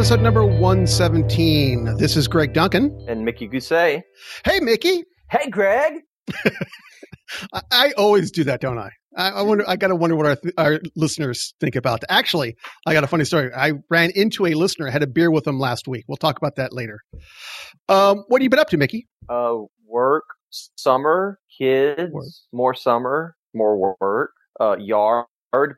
episode 0.00 0.22
number 0.22 0.42
117. 0.42 1.98
This 1.98 2.16
is 2.16 2.26
Greg 2.26 2.54
Duncan. 2.54 3.04
And 3.06 3.22
Mickey 3.22 3.46
Gousset. 3.46 4.02
Hey, 4.46 4.58
Mickey. 4.58 5.04
Hey, 5.30 5.50
Greg. 5.50 5.92
I, 7.52 7.60
I, 7.70 7.92
always 7.98 8.30
do 8.30 8.42
that, 8.44 8.62
don't 8.62 8.78
I? 8.78 8.88
I, 9.14 9.28
I 9.28 9.42
wonder. 9.42 9.62
I 9.68 9.76
gotta 9.76 9.94
wonder 9.94 10.16
what 10.16 10.24
our 10.24 10.36
th- 10.36 10.54
our 10.56 10.80
listeners 10.96 11.52
think 11.60 11.76
about. 11.76 12.00
That. 12.00 12.10
Actually, 12.10 12.56
I 12.86 12.94
got 12.94 13.04
a 13.04 13.06
funny 13.08 13.26
story. 13.26 13.52
I 13.54 13.72
ran 13.90 14.10
into 14.14 14.46
a 14.46 14.54
listener. 14.54 14.88
I 14.88 14.90
had 14.90 15.02
a 15.02 15.06
beer 15.06 15.30
with 15.30 15.46
him 15.46 15.60
last 15.60 15.86
week. 15.86 16.06
We'll 16.08 16.16
talk 16.16 16.38
about 16.38 16.56
that 16.56 16.72
later. 16.72 17.00
Um, 17.90 18.24
what 18.28 18.40
have 18.40 18.44
you 18.44 18.48
been 18.48 18.58
up 18.58 18.70
to, 18.70 18.78
Mickey? 18.78 19.06
Uh, 19.28 19.58
work, 19.86 20.24
summer, 20.76 21.38
kids, 21.58 22.10
work. 22.10 22.24
more 22.54 22.72
summer, 22.72 23.36
more 23.52 23.94
work, 24.00 24.30
uh, 24.58 24.78
yard 24.78 25.26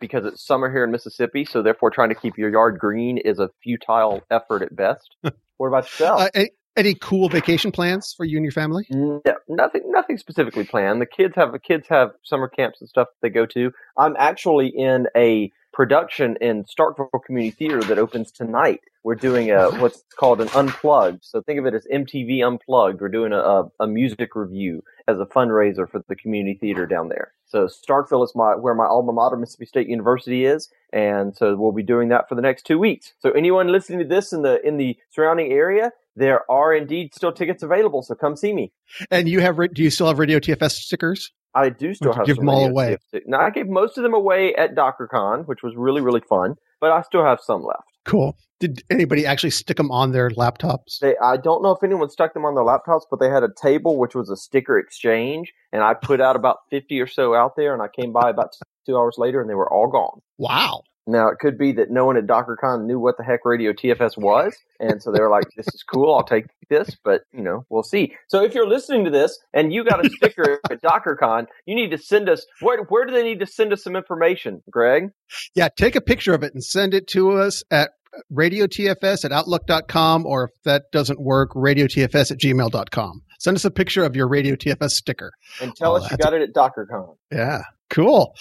because 0.01 0.25
it's 0.25 0.45
summer 0.45 0.71
here 0.71 0.85
in 0.85 0.91
Mississippi. 0.91 1.45
So 1.45 1.63
therefore, 1.63 1.91
trying 1.91 2.11
to 2.11 2.15
keep 2.15 2.37
your 2.37 2.51
yard 2.51 2.79
green 2.79 3.19
is 3.19 3.39
a 3.39 3.51
futile 3.63 4.23
effort 4.31 4.63
at 4.63 4.75
best. 4.75 5.17
what 5.57 5.69
about 5.69 5.85
yourself? 5.85 6.21
Uh, 6.21 6.31
any, 6.35 6.51
any 6.77 6.95
cool 6.95 7.29
vacation 7.29 7.73
plans 7.73 8.15
for 8.17 8.25
you 8.25 8.37
and 8.37 8.45
your 8.45 8.53
family? 8.53 8.87
No, 8.91 9.23
nothing. 9.49 9.83
Nothing 9.87 10.19
specifically 10.19 10.65
planned. 10.65 11.01
The 11.01 11.07
kids 11.07 11.35
have 11.37 11.53
the 11.53 11.59
kids 11.59 11.87
have 11.89 12.11
summer 12.23 12.49
camps 12.49 12.81
and 12.81 12.89
stuff 12.89 13.09
they 13.21 13.31
go 13.31 13.47
to. 13.47 13.73
I'm 13.99 14.15
actually 14.19 14.69
in 14.69 15.07
a 15.17 15.51
production 15.73 16.37
in 16.41 16.65
Starkville 16.65 17.09
Community 17.25 17.51
Theater 17.51 17.83
that 17.85 17.99
opens 17.99 18.31
tonight. 18.31 18.81
We're 19.05 19.15
doing 19.15 19.51
a 19.51 19.71
what's 19.81 20.05
called 20.17 20.41
an 20.41 20.49
unplugged. 20.55 21.25
So 21.25 21.43
think 21.43 21.59
of 21.59 21.67
it 21.67 21.75
as 21.75 21.87
MTV 21.93 22.47
Unplugged. 22.47 23.01
We're 23.01 23.09
doing 23.09 23.33
a, 23.33 23.65
a 23.81 23.87
music 23.87 24.35
review 24.35 24.85
as 25.09 25.19
a 25.19 25.25
fundraiser 25.25 25.91
for 25.91 26.05
the 26.09 26.17
community 26.17 26.59
theater 26.61 26.87
down 26.87 27.09
there. 27.09 27.33
So 27.53 27.67
Starkville 27.67 28.25
is 28.25 28.33
my 28.35 28.57
where 28.57 28.75
my 28.75 28.87
alma 28.87 29.13
mater, 29.13 29.37
Mississippi 29.37 29.67
State 29.67 29.87
University, 29.87 30.47
is, 30.47 30.71
and 30.91 31.37
so 31.37 31.55
we'll 31.55 31.73
be 31.73 31.83
doing 31.83 32.09
that 32.09 32.27
for 32.27 32.35
the 32.35 32.41
next 32.41 32.65
two 32.65 32.79
weeks. 32.79 33.13
So 33.19 33.31
anyone 33.33 33.69
listening 33.69 33.99
to 33.99 34.07
this 34.07 34.33
in 34.33 34.41
the 34.41 34.67
in 34.67 34.79
the 34.79 34.97
surrounding 35.11 35.53
area, 35.53 35.93
there 36.17 36.51
are 36.51 36.75
indeed 36.75 37.15
still 37.15 37.31
tickets 37.31 37.63
available. 37.63 38.03
So 38.03 38.15
come 38.15 38.37
see 38.37 38.55
me. 38.55 38.73
And 39.11 39.29
you 39.29 39.41
have 39.41 39.59
do 39.75 39.83
you 39.83 39.91
still 39.91 40.07
have 40.07 40.19
Radio 40.19 40.39
TFS 40.39 40.73
stickers? 40.73 41.31
I 41.55 41.69
do 41.69 41.93
still 41.93 42.15
have 42.15 42.25
give 42.25 42.39
them 42.39 42.49
all 42.49 42.65
away. 42.65 42.97
Now 43.27 43.43
I 43.43 43.51
gave 43.51 43.69
most 43.69 43.99
of 43.99 44.03
them 44.03 44.15
away 44.15 44.55
at 44.55 44.75
DockerCon, 44.75 45.47
which 45.47 45.63
was 45.63 45.75
really 45.77 46.01
really 46.01 46.23
fun, 46.27 46.55
but 46.81 46.91
I 46.91 47.03
still 47.03 47.23
have 47.23 47.41
some 47.43 47.63
left. 47.63 47.92
Cool. 48.05 48.37
Did 48.59 48.83
anybody 48.91 49.27
actually 49.27 49.51
stick 49.51 49.77
them 49.77 49.91
on 49.91 50.13
their 50.13 50.31
laptops? 50.31 50.99
They, 51.01 51.17
I 51.19 51.37
don't 51.37 51.63
know 51.63 51.73
if 51.73 51.83
anyone 51.83 52.11
stuck 52.11 52.35
them 52.35 52.45
on 52.45 52.55
their 52.55 52.65
laptops, 52.65 53.03
but 53.11 53.21
they 53.21 53.29
had 53.29 53.43
a 53.43 53.49
table 53.61 53.97
which 53.97 54.15
was 54.15 54.31
a 54.31 54.37
sticker 54.37 54.79
exchange, 54.79 55.53
and 55.73 55.83
I 55.83 55.95
put 55.95 56.21
out 56.21 56.37
about 56.37 56.59
fifty 56.71 57.01
or 57.01 57.07
so 57.07 57.35
out 57.35 57.57
there, 57.57 57.73
and 57.73 57.83
I 57.83 57.89
came 57.89 58.13
by 58.13 58.31
about 58.31 58.55
two 58.87 58.97
hours 58.97 59.17
later, 59.19 59.41
and 59.41 59.49
they 59.49 59.55
were 59.55 59.73
all 59.73 59.89
gone. 59.89 60.21
Wow. 60.39 60.83
Now 61.07 61.29
it 61.29 61.39
could 61.39 61.59
be 61.59 61.73
that 61.73 61.91
no 61.91 62.07
one 62.07 62.17
at 62.17 62.27
DockerCon 62.27 62.85
knew 62.85 62.99
what 62.99 63.17
the 63.17 63.25
heck 63.25 63.45
Radio 63.45 63.73
TFS 63.73 64.17
was, 64.17 64.57
and 64.79 65.03
so 65.03 65.11
they 65.11 65.21
were 65.21 65.31
like, 65.31 65.45
"This 65.57 65.67
is 65.75 65.83
cool, 65.83 66.15
I'll 66.15 66.25
take 66.25 66.47
this." 66.69 66.97
But 67.05 67.23
you 67.33 67.43
know, 67.43 67.67
we'll 67.71 67.83
see. 67.83 68.15
So 68.29 68.45
if 68.45 68.55
you're 68.55 68.69
listening 68.69 69.05
to 69.05 69.11
this 69.11 69.39
and 69.53 69.73
you 69.73 69.85
got 69.85 70.05
a 70.05 70.11
sticker 70.11 70.61
at 70.71 70.83
DockerCon, 70.83 71.47
you 71.67 71.75
need 71.75 71.91
to 71.91 71.99
send 71.99 72.29
us. 72.29 72.47
Where 72.61 72.83
where 72.85 73.05
do 73.05 73.13
they 73.13 73.25
need 73.25 73.41
to 73.41 73.47
send 73.47 73.73
us 73.73 73.83
some 73.83 73.97
information, 73.97 74.63
Greg? 74.71 75.11
Yeah, 75.55 75.69
take 75.77 75.97
a 75.97 76.01
picture 76.01 76.35
of 76.35 76.43
it 76.43 76.55
and 76.55 76.63
send 76.63 76.95
it 76.95 77.09
to 77.09 77.33
us 77.33 77.63
at 77.71 77.91
radiotfs 78.33 79.25
at 79.25 79.33
outlook.com, 79.33 80.27
or 80.27 80.45
if 80.45 80.63
that 80.65 80.85
doesn't 80.93 81.21
work, 81.21 81.51
radiotfs 81.55 82.31
at 82.31 82.39
gmail.com. 82.39 83.23
Send 83.39 83.57
us 83.57 83.65
a 83.65 83.71
picture 83.71 84.05
of 84.05 84.15
your 84.15 84.29
Radio 84.29 84.55
TFS 84.55 84.91
sticker. 84.91 85.33
And 85.61 85.75
tell 85.75 85.93
oh, 85.93 85.97
us 85.97 86.11
you 86.11 86.17
got 86.17 86.35
it 86.35 86.43
at 86.43 86.53
DockerCon. 86.55 87.17
Yeah, 87.33 87.63
cool. 87.93 88.35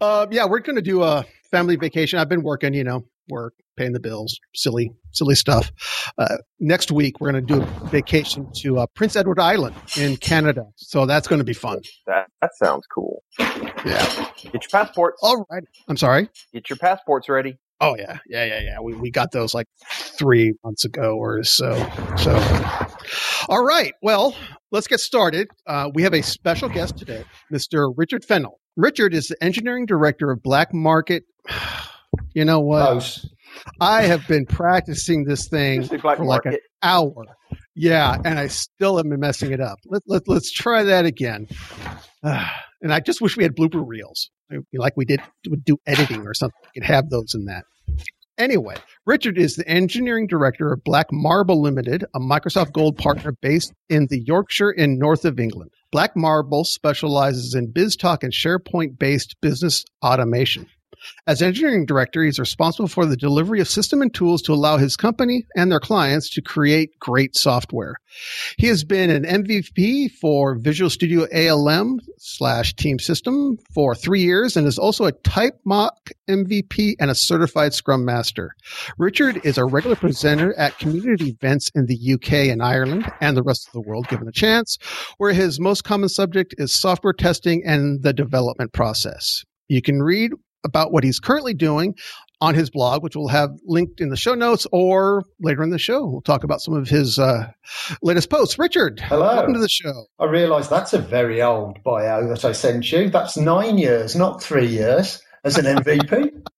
Uh, 0.00 0.26
yeah, 0.30 0.46
we're 0.46 0.60
going 0.60 0.76
to 0.76 0.82
do 0.82 1.02
a 1.02 1.24
family 1.50 1.76
vacation. 1.76 2.18
I've 2.18 2.28
been 2.28 2.42
working, 2.42 2.74
you 2.74 2.82
know, 2.82 3.04
work, 3.28 3.54
paying 3.76 3.92
the 3.92 4.00
bills, 4.00 4.38
silly, 4.54 4.90
silly 5.12 5.34
stuff. 5.34 5.70
Uh, 6.18 6.38
next 6.58 6.90
week, 6.90 7.20
we're 7.20 7.30
going 7.30 7.46
to 7.46 7.54
do 7.54 7.62
a 7.62 7.88
vacation 7.88 8.50
to 8.56 8.78
uh, 8.78 8.86
Prince 8.94 9.14
Edward 9.14 9.38
Island 9.38 9.76
in 9.96 10.16
Canada. 10.16 10.64
So 10.76 11.06
that's 11.06 11.28
going 11.28 11.38
to 11.38 11.44
be 11.44 11.52
fun. 11.52 11.80
That, 12.06 12.26
that 12.40 12.50
sounds 12.56 12.86
cool. 12.92 13.22
Yeah. 13.38 14.28
Get 14.42 14.52
your 14.54 14.60
passports. 14.70 15.18
All 15.22 15.46
right. 15.50 15.62
I'm 15.88 15.96
sorry. 15.96 16.28
Get 16.52 16.68
your 16.70 16.78
passports 16.78 17.28
ready. 17.28 17.58
Oh 17.80 17.96
yeah, 17.98 18.18
yeah, 18.28 18.44
yeah, 18.44 18.60
yeah. 18.60 18.80
We 18.80 18.94
we 18.94 19.10
got 19.10 19.32
those 19.32 19.52
like 19.52 19.66
three 19.92 20.54
months 20.62 20.84
ago 20.84 21.16
or 21.16 21.42
so. 21.42 21.74
So, 22.16 22.32
all 23.48 23.64
right. 23.64 23.92
Well, 24.00 24.36
let's 24.70 24.86
get 24.86 25.00
started. 25.00 25.48
Uh, 25.66 25.90
we 25.92 26.04
have 26.04 26.14
a 26.14 26.22
special 26.22 26.68
guest 26.68 26.96
today, 26.96 27.24
Mr. 27.52 27.92
Richard 27.96 28.24
Fennell. 28.24 28.60
Richard 28.76 29.14
is 29.14 29.28
the 29.28 29.42
engineering 29.42 29.86
director 29.86 30.30
of 30.30 30.42
Black 30.42 30.72
Market. 30.72 31.24
You 32.32 32.44
know 32.44 32.60
what? 32.60 32.86
Close. 32.86 33.28
I 33.80 34.02
have 34.02 34.26
been 34.28 34.46
practicing 34.46 35.24
this 35.24 35.48
thing 35.48 35.82
for 35.84 36.24
like 36.24 36.46
an 36.46 36.58
hour. 36.82 37.24
Yeah, 37.74 38.16
and 38.24 38.38
I 38.38 38.46
still 38.46 38.96
have 38.98 39.08
been 39.08 39.18
messing 39.18 39.52
it 39.52 39.60
up. 39.60 39.78
Let, 39.86 40.02
let, 40.06 40.28
let's 40.28 40.52
try 40.52 40.84
that 40.84 41.06
again. 41.06 41.48
Uh, 42.22 42.48
and 42.82 42.92
I 42.92 43.00
just 43.00 43.20
wish 43.20 43.36
we 43.36 43.42
had 43.42 43.56
blooper 43.56 43.82
reels, 43.84 44.30
like 44.72 44.96
we 44.96 45.04
did 45.04 45.20
would 45.48 45.64
do 45.64 45.76
editing 45.86 46.26
or 46.26 46.34
something. 46.34 46.58
We 46.62 46.80
could 46.80 46.86
have 46.86 47.10
those 47.10 47.34
in 47.34 47.46
that. 47.46 47.64
Anyway, 48.36 48.74
Richard 49.06 49.38
is 49.38 49.54
the 49.54 49.68
engineering 49.68 50.26
director 50.26 50.72
of 50.72 50.82
Black 50.82 51.06
Marble 51.12 51.62
Limited, 51.62 52.04
a 52.14 52.18
Microsoft 52.18 52.72
Gold 52.72 52.96
partner 52.96 53.30
based 53.30 53.72
in 53.88 54.08
the 54.08 54.18
Yorkshire 54.18 54.72
in 54.72 54.98
north 54.98 55.24
of 55.24 55.38
England. 55.38 55.70
Black 55.92 56.16
Marble 56.16 56.64
specializes 56.64 57.54
in 57.54 57.72
BizTalk 57.72 58.24
and 58.24 58.32
SharePoint 58.32 58.98
based 58.98 59.36
business 59.40 59.84
automation. 60.04 60.66
As 61.26 61.42
engineering 61.42 61.86
director, 61.86 62.22
he's 62.22 62.38
responsible 62.38 62.88
for 62.88 63.06
the 63.06 63.16
delivery 63.16 63.60
of 63.60 63.68
system 63.68 64.02
and 64.02 64.12
tools 64.12 64.42
to 64.42 64.52
allow 64.52 64.76
his 64.76 64.96
company 64.96 65.46
and 65.56 65.70
their 65.70 65.80
clients 65.80 66.30
to 66.30 66.42
create 66.42 66.98
great 66.98 67.36
software. 67.36 67.96
He 68.58 68.66
has 68.68 68.84
been 68.84 69.10
an 69.10 69.24
MVP 69.24 70.12
for 70.20 70.56
Visual 70.56 70.90
Studio 70.90 71.26
ALM 71.34 71.98
slash 72.18 72.74
Team 72.74 72.98
System 72.98 73.56
for 73.74 73.94
three 73.94 74.22
years 74.22 74.56
and 74.56 74.66
is 74.66 74.78
also 74.78 75.04
a 75.04 75.12
Typemock 75.12 76.10
MVP 76.28 76.94
and 77.00 77.10
a 77.10 77.14
certified 77.14 77.74
Scrum 77.74 78.04
Master. 78.04 78.52
Richard 78.98 79.44
is 79.44 79.58
a 79.58 79.64
regular 79.64 79.96
presenter 79.96 80.54
at 80.58 80.78
community 80.78 81.30
events 81.30 81.70
in 81.74 81.86
the 81.86 82.14
UK 82.14 82.50
and 82.50 82.62
Ireland 82.62 83.10
and 83.20 83.36
the 83.36 83.42
rest 83.42 83.66
of 83.66 83.72
the 83.72 83.88
world, 83.88 84.08
given 84.08 84.28
a 84.28 84.32
chance, 84.32 84.78
where 85.18 85.32
his 85.32 85.60
most 85.60 85.84
common 85.84 86.08
subject 86.08 86.54
is 86.58 86.72
software 86.72 87.12
testing 87.12 87.62
and 87.64 88.02
the 88.02 88.12
development 88.12 88.72
process. 88.72 89.44
You 89.68 89.82
can 89.82 90.02
read 90.02 90.32
about 90.64 90.92
what 90.92 91.04
he's 91.04 91.20
currently 91.20 91.54
doing 91.54 91.94
on 92.40 92.54
his 92.54 92.68
blog, 92.68 93.02
which 93.02 93.16
we'll 93.16 93.28
have 93.28 93.50
linked 93.64 94.00
in 94.00 94.08
the 94.08 94.16
show 94.16 94.34
notes, 94.34 94.66
or 94.72 95.22
later 95.40 95.62
in 95.62 95.70
the 95.70 95.78
show, 95.78 96.04
we'll 96.04 96.20
talk 96.20 96.44
about 96.44 96.60
some 96.60 96.74
of 96.74 96.88
his 96.88 97.18
uh, 97.18 97.50
latest 98.02 98.28
posts. 98.28 98.58
Richard, 98.58 99.00
hello, 99.00 99.34
welcome 99.34 99.54
to 99.54 99.60
the 99.60 99.68
show. 99.68 100.06
I 100.18 100.26
realise 100.26 100.68
that's 100.68 100.92
a 100.92 100.98
very 100.98 101.40
old 101.40 101.82
bio 101.82 102.28
that 102.28 102.44
I 102.44 102.52
sent 102.52 102.90
you. 102.92 103.08
That's 103.08 103.36
nine 103.36 103.78
years, 103.78 104.14
not 104.16 104.42
three 104.42 104.66
years, 104.66 105.22
as 105.44 105.58
an 105.58 105.64
MVP. 105.64 106.42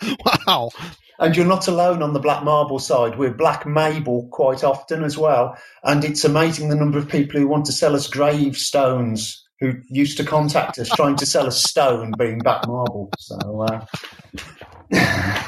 wow. 0.46 0.70
And 1.18 1.36
you're 1.36 1.46
not 1.46 1.66
alone 1.66 2.02
on 2.02 2.12
the 2.12 2.20
Black 2.20 2.44
Marble 2.44 2.78
side. 2.78 3.18
We're 3.18 3.34
Black 3.34 3.66
Mabel 3.66 4.28
quite 4.30 4.62
often 4.62 5.02
as 5.02 5.18
well. 5.18 5.56
And 5.82 6.04
it's 6.04 6.24
amazing 6.24 6.68
the 6.68 6.76
number 6.76 6.98
of 6.98 7.08
people 7.08 7.40
who 7.40 7.48
want 7.48 7.66
to 7.66 7.72
sell 7.72 7.96
us 7.96 8.06
gravestones 8.06 9.47
who 9.60 9.74
used 9.88 10.16
to 10.18 10.24
contact 10.24 10.78
us 10.78 10.88
trying 10.90 11.16
to 11.16 11.26
sell 11.26 11.46
a 11.46 11.52
stone 11.52 12.12
being 12.16 12.38
Black 12.38 12.66
Marble. 12.66 13.10
So, 13.18 13.62
uh... 13.62 13.84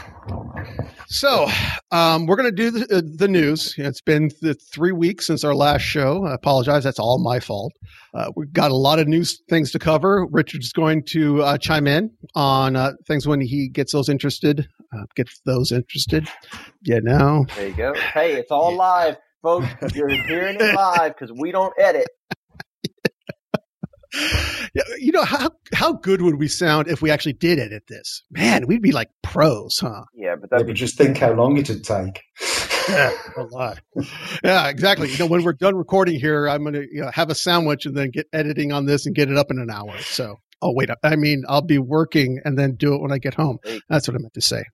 so 1.06 1.48
um, 1.92 2.26
we're 2.26 2.36
going 2.36 2.54
to 2.54 2.56
do 2.56 2.70
the, 2.70 2.96
uh, 2.96 3.02
the 3.16 3.28
news. 3.28 3.74
It's 3.78 4.00
been 4.00 4.30
the 4.40 4.54
three 4.54 4.92
weeks 4.92 5.26
since 5.26 5.44
our 5.44 5.54
last 5.54 5.82
show. 5.82 6.24
I 6.24 6.34
apologize. 6.34 6.82
That's 6.82 6.98
all 6.98 7.22
my 7.22 7.38
fault. 7.38 7.72
Uh, 8.12 8.32
we've 8.34 8.52
got 8.52 8.72
a 8.72 8.76
lot 8.76 8.98
of 8.98 9.06
news 9.06 9.40
things 9.48 9.70
to 9.72 9.78
cover. 9.78 10.26
Richard's 10.30 10.72
going 10.72 11.04
to 11.10 11.42
uh, 11.42 11.58
chime 11.58 11.86
in 11.86 12.10
on 12.34 12.74
uh, 12.74 12.92
things 13.06 13.28
when 13.28 13.40
he 13.40 13.68
gets 13.68 13.92
those 13.92 14.08
interested. 14.08 14.68
Uh, 14.92 15.04
gets 15.14 15.40
those 15.46 15.70
interested. 15.70 16.28
Yeah, 16.82 16.98
now. 17.00 17.46
There 17.54 17.68
you 17.68 17.74
go. 17.74 17.94
Hey, 17.94 18.34
it's 18.34 18.50
all 18.50 18.74
live, 18.74 19.18
folks. 19.40 19.68
You're 19.94 20.08
hearing 20.08 20.56
it 20.58 20.74
live 20.74 21.14
because 21.14 21.32
we 21.32 21.52
don't 21.52 21.72
edit 21.78 22.08
you 24.98 25.12
know 25.12 25.24
how 25.24 25.50
how 25.72 25.92
good 25.92 26.22
would 26.22 26.38
we 26.38 26.48
sound 26.48 26.88
if 26.88 27.00
we 27.02 27.10
actually 27.10 27.34
did 27.34 27.58
edit 27.58 27.84
this? 27.88 28.22
Man, 28.30 28.66
we'd 28.66 28.82
be 28.82 28.92
like 28.92 29.10
pros, 29.22 29.78
huh? 29.78 30.04
Yeah, 30.14 30.36
but 30.40 30.50
that 30.50 30.66
would 30.66 30.76
just 30.76 30.96
think 30.96 31.18
how 31.18 31.32
long 31.32 31.56
it'd 31.56 31.84
take. 31.84 32.22
yeah, 32.88 33.12
a 33.36 33.42
lot. 33.42 33.80
Yeah, 34.42 34.68
exactly. 34.68 35.10
You 35.10 35.18
know, 35.18 35.26
when 35.26 35.44
we're 35.44 35.52
done 35.52 35.76
recording 35.76 36.18
here, 36.18 36.48
I'm 36.48 36.62
going 36.62 36.74
to 36.74 36.86
you 36.90 37.02
know, 37.02 37.10
have 37.12 37.30
a 37.30 37.34
sandwich 37.34 37.86
and 37.86 37.96
then 37.96 38.10
get 38.10 38.26
editing 38.32 38.72
on 38.72 38.86
this 38.86 39.06
and 39.06 39.14
get 39.14 39.30
it 39.30 39.36
up 39.36 39.50
in 39.50 39.58
an 39.58 39.70
hour. 39.70 39.96
So, 39.98 40.40
oh 40.62 40.72
wait, 40.72 40.90
I 41.02 41.16
mean, 41.16 41.44
I'll 41.48 41.62
be 41.62 41.78
working 41.78 42.40
and 42.44 42.58
then 42.58 42.74
do 42.74 42.94
it 42.94 43.00
when 43.00 43.12
I 43.12 43.18
get 43.18 43.34
home. 43.34 43.58
That's 43.88 44.08
what 44.08 44.14
I 44.14 44.18
meant 44.18 44.34
to 44.34 44.40
say. 44.40 44.64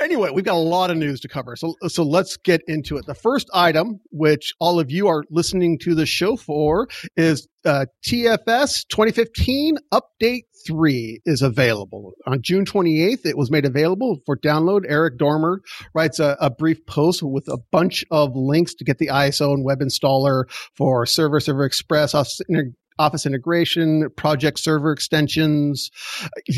Anyway, 0.00 0.30
we've 0.30 0.44
got 0.44 0.54
a 0.54 0.58
lot 0.58 0.90
of 0.90 0.96
news 0.96 1.20
to 1.20 1.28
cover. 1.28 1.56
So, 1.56 1.74
so 1.86 2.02
let's 2.02 2.36
get 2.36 2.62
into 2.66 2.96
it. 2.96 3.06
The 3.06 3.14
first 3.14 3.48
item, 3.54 4.00
which 4.10 4.52
all 4.58 4.80
of 4.80 4.90
you 4.90 5.08
are 5.08 5.24
listening 5.30 5.78
to 5.80 5.94
the 5.94 6.06
show 6.06 6.36
for, 6.36 6.88
is 7.16 7.46
uh, 7.64 7.86
TFS 8.04 8.86
2015 8.88 9.76
Update 9.92 10.42
3 10.66 11.20
is 11.24 11.42
available. 11.42 12.12
On 12.26 12.40
June 12.42 12.64
28th, 12.64 13.26
it 13.26 13.36
was 13.36 13.50
made 13.50 13.64
available 13.64 14.18
for 14.26 14.36
download. 14.36 14.82
Eric 14.88 15.18
Dormer 15.18 15.60
writes 15.94 16.18
a, 16.18 16.36
a 16.40 16.50
brief 16.50 16.84
post 16.86 17.22
with 17.22 17.48
a 17.48 17.58
bunch 17.70 18.04
of 18.10 18.34
links 18.34 18.74
to 18.74 18.84
get 18.84 18.98
the 18.98 19.08
ISO 19.08 19.52
and 19.52 19.64
web 19.64 19.80
installer 19.80 20.44
for 20.74 21.06
Server 21.06 21.40
Server 21.40 21.64
Express, 21.64 22.14
Office 22.98 23.26
integration, 23.26 24.08
project 24.16 24.58
server 24.58 24.92
extensions. 24.92 25.90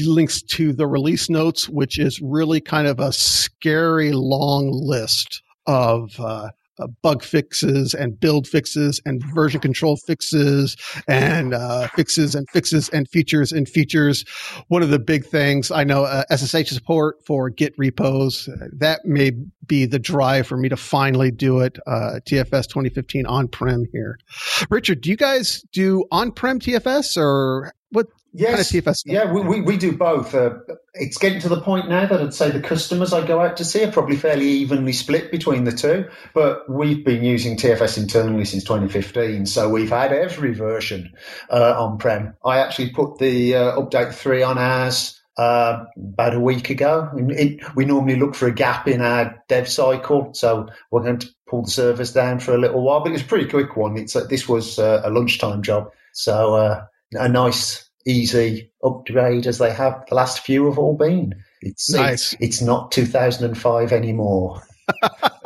Links 0.05 0.43
to 0.43 0.73
the 0.73 0.87
release 0.87 1.31
notes, 1.31 1.69
which 1.69 1.99
is 1.99 2.21
really 2.21 2.61
kind 2.61 2.87
of 2.87 3.01
a 3.01 3.13
scary 3.13 4.13
long 4.13 4.71
list 4.73 5.43
of 5.67 6.19
uh, 6.21 6.51
uh, 6.79 6.87
bug 7.03 7.23
fixes 7.23 7.95
and 7.95 8.19
build 8.19 8.47
fixes 8.47 9.01
and 9.05 9.23
version 9.35 9.61
control 9.61 9.97
fixes 9.97 10.77
and 11.09 11.55
uh, 11.55 11.89
fixes 11.89 12.35
and 12.35 12.49
fixes 12.51 12.89
and 12.91 13.09
features 13.09 13.53
and 13.53 13.69
features. 13.69 14.25
One 14.69 14.83
of 14.83 14.91
the 14.91 14.99
big 14.99 15.25
things 15.25 15.71
I 15.71 15.85
know 15.85 16.05
uh, 16.05 16.25
SSH 16.35 16.71
support 16.71 17.25
for 17.27 17.51
Git 17.51 17.75
repos. 17.77 18.49
that 18.73 19.05
may 19.05 19.33
be 19.67 19.87
the 19.87 19.99
drive 19.99 20.47
for 20.47 20.57
me 20.57 20.69
to 20.69 20.77
finally 20.77 21.31
do 21.31 21.61
it. 21.61 21.79
Uh, 21.87 22.21
TFS 22.25 22.69
2015 22.69 23.27
on 23.27 23.49
prem 23.49 23.85
here. 23.93 24.19
Richard, 24.71 25.01
do 25.01 25.11
you 25.11 25.17
guys 25.17 25.63
do 25.73 26.05
on 26.11 26.33
prem 26.33 26.61
TFS 26.61 27.17
or 27.17 27.73
Yes, 28.39 28.71
kind 28.71 28.87
of 28.87 28.97
yeah, 29.07 29.33
we, 29.33 29.41
we, 29.41 29.61
we, 29.63 29.77
do 29.79 29.97
both. 29.97 30.35
Uh, 30.35 30.57
it's 30.93 31.17
getting 31.17 31.41
to 31.41 31.49
the 31.49 31.61
point 31.61 31.89
now 31.89 32.07
that 32.07 32.21
I'd 32.21 32.35
say 32.35 32.51
the 32.51 32.61
customers 32.61 33.15
I 33.15 33.27
go 33.27 33.41
out 33.41 33.57
to 33.57 33.65
see 33.65 33.83
are 33.83 33.91
probably 33.91 34.17
fairly 34.17 34.47
evenly 34.47 34.93
split 34.93 35.31
between 35.31 35.65
the 35.65 35.73
two. 35.73 36.07
But 36.35 36.69
we've 36.69 37.03
been 37.03 37.25
using 37.25 37.57
TFS 37.57 37.97
internally 37.97 38.45
since 38.45 38.63
2015, 38.65 39.47
so 39.47 39.71
we've 39.71 39.89
had 39.89 40.13
every 40.13 40.53
version 40.53 41.15
uh, 41.49 41.83
on 41.83 41.97
prem. 41.97 42.35
I 42.45 42.59
actually 42.59 42.91
put 42.91 43.17
the 43.19 43.55
uh, 43.55 43.81
update 43.81 44.13
three 44.13 44.43
on 44.43 44.59
ours 44.59 45.19
uh, 45.39 45.85
about 45.97 46.35
a 46.35 46.41
week 46.41 46.69
ago. 46.69 47.11
It, 47.17 47.63
we 47.75 47.87
normally 47.87 48.17
look 48.17 48.35
for 48.35 48.49
a 48.49 48.55
gap 48.55 48.87
in 48.87 49.01
our 49.01 49.43
dev 49.49 49.67
cycle, 49.67 50.35
so 50.35 50.69
we're 50.91 51.03
going 51.03 51.21
to 51.21 51.29
pull 51.49 51.63
the 51.63 51.71
servers 51.71 52.13
down 52.13 52.41
for 52.41 52.55
a 52.55 52.59
little 52.59 52.83
while. 52.83 53.03
But 53.03 53.13
it's 53.13 53.23
a 53.23 53.27
pretty 53.27 53.49
quick 53.49 53.79
one. 53.79 53.97
It's 53.97 54.13
this 54.29 54.47
was 54.47 54.79
uh, 54.79 55.01
a 55.05 55.11
lunchtime 55.11 55.63
job, 55.63 55.91
so 56.13 56.55
uh, 56.55 56.85
a 57.13 57.31
nice 57.31 57.86
easy 58.07 58.73
upgrade 58.83 59.47
as 59.47 59.59
they 59.59 59.73
have 59.73 60.05
the 60.09 60.15
last 60.15 60.41
few 60.41 60.67
have 60.67 60.79
all 60.79 60.97
been. 60.97 61.35
It's 61.61 61.91
nice. 61.91 62.33
it's, 62.35 62.43
it's 62.43 62.63
not 62.63 62.93
2005 62.93 63.93
anymore. 63.93 64.63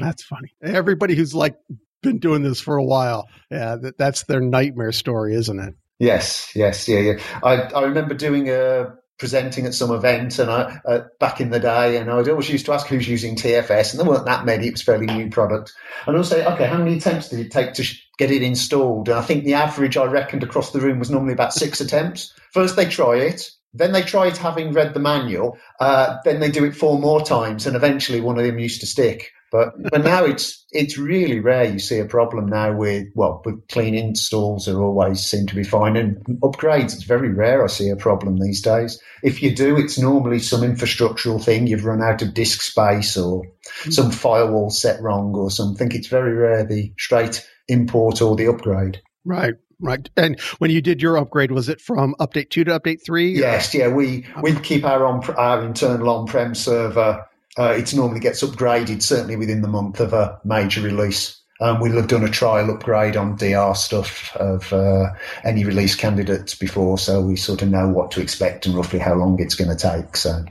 that's 0.00 0.22
funny. 0.24 0.52
Everybody 0.62 1.14
who's 1.14 1.34
like 1.34 1.56
been 2.02 2.18
doing 2.18 2.42
this 2.42 2.60
for 2.60 2.76
a 2.76 2.84
while, 2.84 3.28
yeah, 3.50 3.76
that, 3.76 3.98
that's 3.98 4.24
their 4.24 4.40
nightmare 4.40 4.92
story, 4.92 5.34
isn't 5.34 5.60
it? 5.60 5.74
Yes, 5.98 6.50
yes, 6.54 6.88
yeah, 6.88 6.98
yeah. 6.98 7.18
I, 7.44 7.54
I 7.54 7.84
remember 7.84 8.14
doing 8.14 8.48
a 8.48 8.94
presenting 9.18 9.66
at 9.66 9.74
some 9.74 9.92
event 9.92 10.36
and 10.40 10.50
I, 10.50 10.80
uh, 10.84 11.04
back 11.20 11.40
in 11.40 11.50
the 11.50 11.60
day, 11.60 11.96
and 11.96 12.10
I 12.10 12.14
always 12.14 12.48
used 12.48 12.66
to 12.66 12.72
ask 12.72 12.88
who's 12.88 13.08
using 13.08 13.36
TFS, 13.36 13.92
and 13.92 14.00
there 14.00 14.08
weren't 14.08 14.26
that 14.26 14.44
many. 14.44 14.66
It 14.66 14.72
was 14.72 14.80
a 14.82 14.84
fairly 14.84 15.06
new 15.06 15.30
product, 15.30 15.72
and 16.06 16.16
I'll 16.16 16.24
say, 16.24 16.44
okay, 16.44 16.66
how 16.66 16.78
many 16.78 16.96
attempts 16.96 17.28
did 17.28 17.38
it 17.38 17.52
take 17.52 17.74
to 17.74 17.84
sh- 17.84 18.02
get 18.18 18.30
it 18.30 18.42
installed? 18.42 19.08
And 19.08 19.18
I 19.18 19.22
think 19.22 19.44
the 19.44 19.54
average 19.54 19.96
I 19.96 20.04
reckoned 20.04 20.42
across 20.42 20.72
the 20.72 20.80
room 20.80 20.98
was 20.98 21.10
normally 21.10 21.32
about 21.32 21.52
six 21.52 21.80
attempts. 21.80 22.34
First, 22.52 22.76
they 22.76 22.86
try 22.86 23.16
it. 23.16 23.50
Then 23.74 23.92
they 23.92 24.02
try 24.02 24.26
it 24.26 24.36
having 24.36 24.72
read 24.72 24.92
the 24.92 25.00
manual. 25.00 25.58
Uh, 25.80 26.18
then 26.24 26.40
they 26.40 26.50
do 26.50 26.64
it 26.64 26.76
four 26.76 26.98
more 26.98 27.24
times, 27.24 27.66
and 27.66 27.74
eventually 27.74 28.20
one 28.20 28.38
of 28.38 28.44
them 28.44 28.58
used 28.58 28.80
to 28.80 28.86
stick. 28.86 29.32
But 29.52 29.74
but 29.90 30.02
now 30.02 30.24
it's 30.24 30.64
it's 30.72 30.96
really 30.96 31.38
rare 31.38 31.64
you 31.64 31.78
see 31.78 31.98
a 31.98 32.06
problem 32.06 32.46
now 32.46 32.74
with 32.74 33.08
well 33.14 33.42
with 33.44 33.68
clean 33.68 33.94
installs 33.94 34.66
are 34.66 34.82
always 34.82 35.20
seem 35.20 35.46
to 35.46 35.54
be 35.54 35.62
fine 35.62 35.94
and 35.94 36.16
upgrades 36.40 36.94
it's 36.94 37.02
very 37.02 37.28
rare 37.28 37.62
I 37.62 37.66
see 37.66 37.90
a 37.90 37.96
problem 37.96 38.38
these 38.38 38.62
days. 38.62 38.98
If 39.22 39.42
you 39.42 39.54
do, 39.54 39.76
it's 39.76 39.98
normally 39.98 40.38
some 40.38 40.62
infrastructural 40.62 41.44
thing 41.44 41.66
you've 41.66 41.84
run 41.84 42.02
out 42.02 42.22
of 42.22 42.32
disk 42.32 42.62
space 42.62 43.14
or 43.18 43.42
mm-hmm. 43.42 43.90
some 43.90 44.10
firewall 44.10 44.70
set 44.70 45.02
wrong 45.02 45.34
or 45.34 45.50
something. 45.50 45.92
It's 45.92 46.08
very 46.08 46.32
rare 46.32 46.64
the 46.64 46.94
straight 46.98 47.46
import 47.72 48.22
or 48.22 48.36
the 48.36 48.46
upgrade. 48.46 49.00
Right. 49.24 49.54
Right. 49.80 50.08
And 50.16 50.38
when 50.58 50.70
you 50.70 50.80
did 50.80 51.02
your 51.02 51.16
upgrade, 51.16 51.50
was 51.50 51.68
it 51.68 51.80
from 51.80 52.14
update 52.20 52.50
two 52.50 52.62
to 52.64 52.78
update 52.78 53.04
three? 53.04 53.32
Yes. 53.32 53.74
Yeah. 53.74 53.88
We, 53.88 54.26
we 54.40 54.54
keep 54.60 54.84
our 54.84 55.04
on, 55.04 55.24
our 55.34 55.64
internal 55.64 56.08
on-prem 56.08 56.54
server 56.54 57.26
uh, 57.58 57.74
it 57.76 57.94
normally 57.94 58.20
gets 58.20 58.42
upgraded, 58.42 59.02
certainly 59.02 59.36
within 59.36 59.62
the 59.62 59.68
month 59.68 60.00
of 60.00 60.12
a 60.12 60.40
major 60.44 60.80
release. 60.80 61.38
Um, 61.60 61.80
we'll 61.80 61.96
have 61.96 62.08
done 62.08 62.24
a 62.24 62.30
trial 62.30 62.70
upgrade 62.70 63.16
on 63.16 63.36
DR 63.36 63.76
stuff 63.76 64.34
of 64.36 64.72
uh, 64.72 65.10
any 65.44 65.64
release 65.64 65.94
candidates 65.94 66.54
before, 66.54 66.98
so 66.98 67.20
we 67.20 67.36
sort 67.36 67.62
of 67.62 67.68
know 67.68 67.88
what 67.88 68.10
to 68.12 68.20
expect 68.20 68.66
and 68.66 68.74
roughly 68.74 68.98
how 68.98 69.14
long 69.14 69.40
it's 69.40 69.54
going 69.54 69.74
to 69.74 69.76
take. 69.76 70.16
So. 70.16 70.44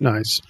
Nice. 0.00 0.40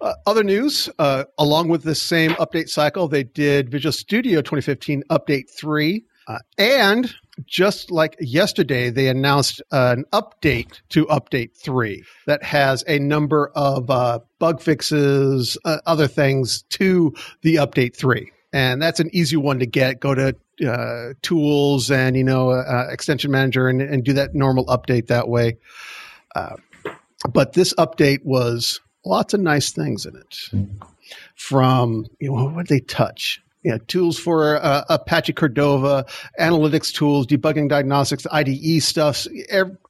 Uh, 0.00 0.14
other 0.26 0.42
news, 0.42 0.88
uh, 0.98 1.24
along 1.38 1.68
with 1.68 1.82
this 1.82 2.00
same 2.00 2.32
update 2.32 2.68
cycle, 2.68 3.08
they 3.08 3.24
did 3.24 3.70
Visual 3.70 3.92
Studio 3.92 4.40
2015 4.40 5.02
Update 5.10 5.50
3. 5.50 6.04
Uh, 6.28 6.38
and 6.58 7.14
just 7.44 7.90
like 7.90 8.16
yesterday, 8.18 8.90
they 8.90 9.08
announced 9.08 9.62
an 9.70 10.04
update 10.12 10.80
to 10.88 11.04
Update 11.06 11.56
3 11.56 12.02
that 12.26 12.42
has 12.42 12.82
a 12.88 12.98
number 12.98 13.52
of 13.54 13.90
uh, 13.90 14.20
bug 14.38 14.60
fixes, 14.60 15.58
uh, 15.64 15.78
other 15.86 16.08
things 16.08 16.62
to 16.70 17.14
the 17.42 17.56
Update 17.56 17.94
3. 17.94 18.32
And 18.52 18.80
that's 18.80 19.00
an 19.00 19.10
easy 19.12 19.36
one 19.36 19.58
to 19.58 19.66
get. 19.66 20.00
Go 20.00 20.14
to 20.14 20.34
uh, 20.66 21.12
tools 21.20 21.90
and, 21.90 22.16
you 22.16 22.24
know, 22.24 22.50
uh, 22.50 22.88
extension 22.90 23.30
manager 23.30 23.68
and, 23.68 23.82
and, 23.82 24.02
do 24.02 24.14
that 24.14 24.34
normal 24.34 24.64
update 24.66 25.08
that 25.08 25.28
way. 25.28 25.58
Uh, 26.34 26.56
but 27.30 27.52
this 27.52 27.74
update 27.74 28.24
was 28.24 28.80
lots 29.06 29.34
of 29.34 29.40
nice 29.40 29.70
things 29.70 30.04
in 30.06 30.16
it. 30.16 30.36
From, 31.34 32.06
you 32.20 32.30
know, 32.30 32.48
what 32.48 32.68
they 32.68 32.80
touch? 32.80 33.40
you 33.62 33.72
know, 33.72 33.78
tools 33.88 34.16
for 34.16 34.62
uh, 34.62 34.84
Apache 34.88 35.32
Cordova, 35.32 36.06
analytics 36.38 36.94
tools, 36.94 37.26
debugging 37.26 37.68
diagnostics, 37.68 38.24
IDE 38.30 38.80
stuff. 38.80 39.26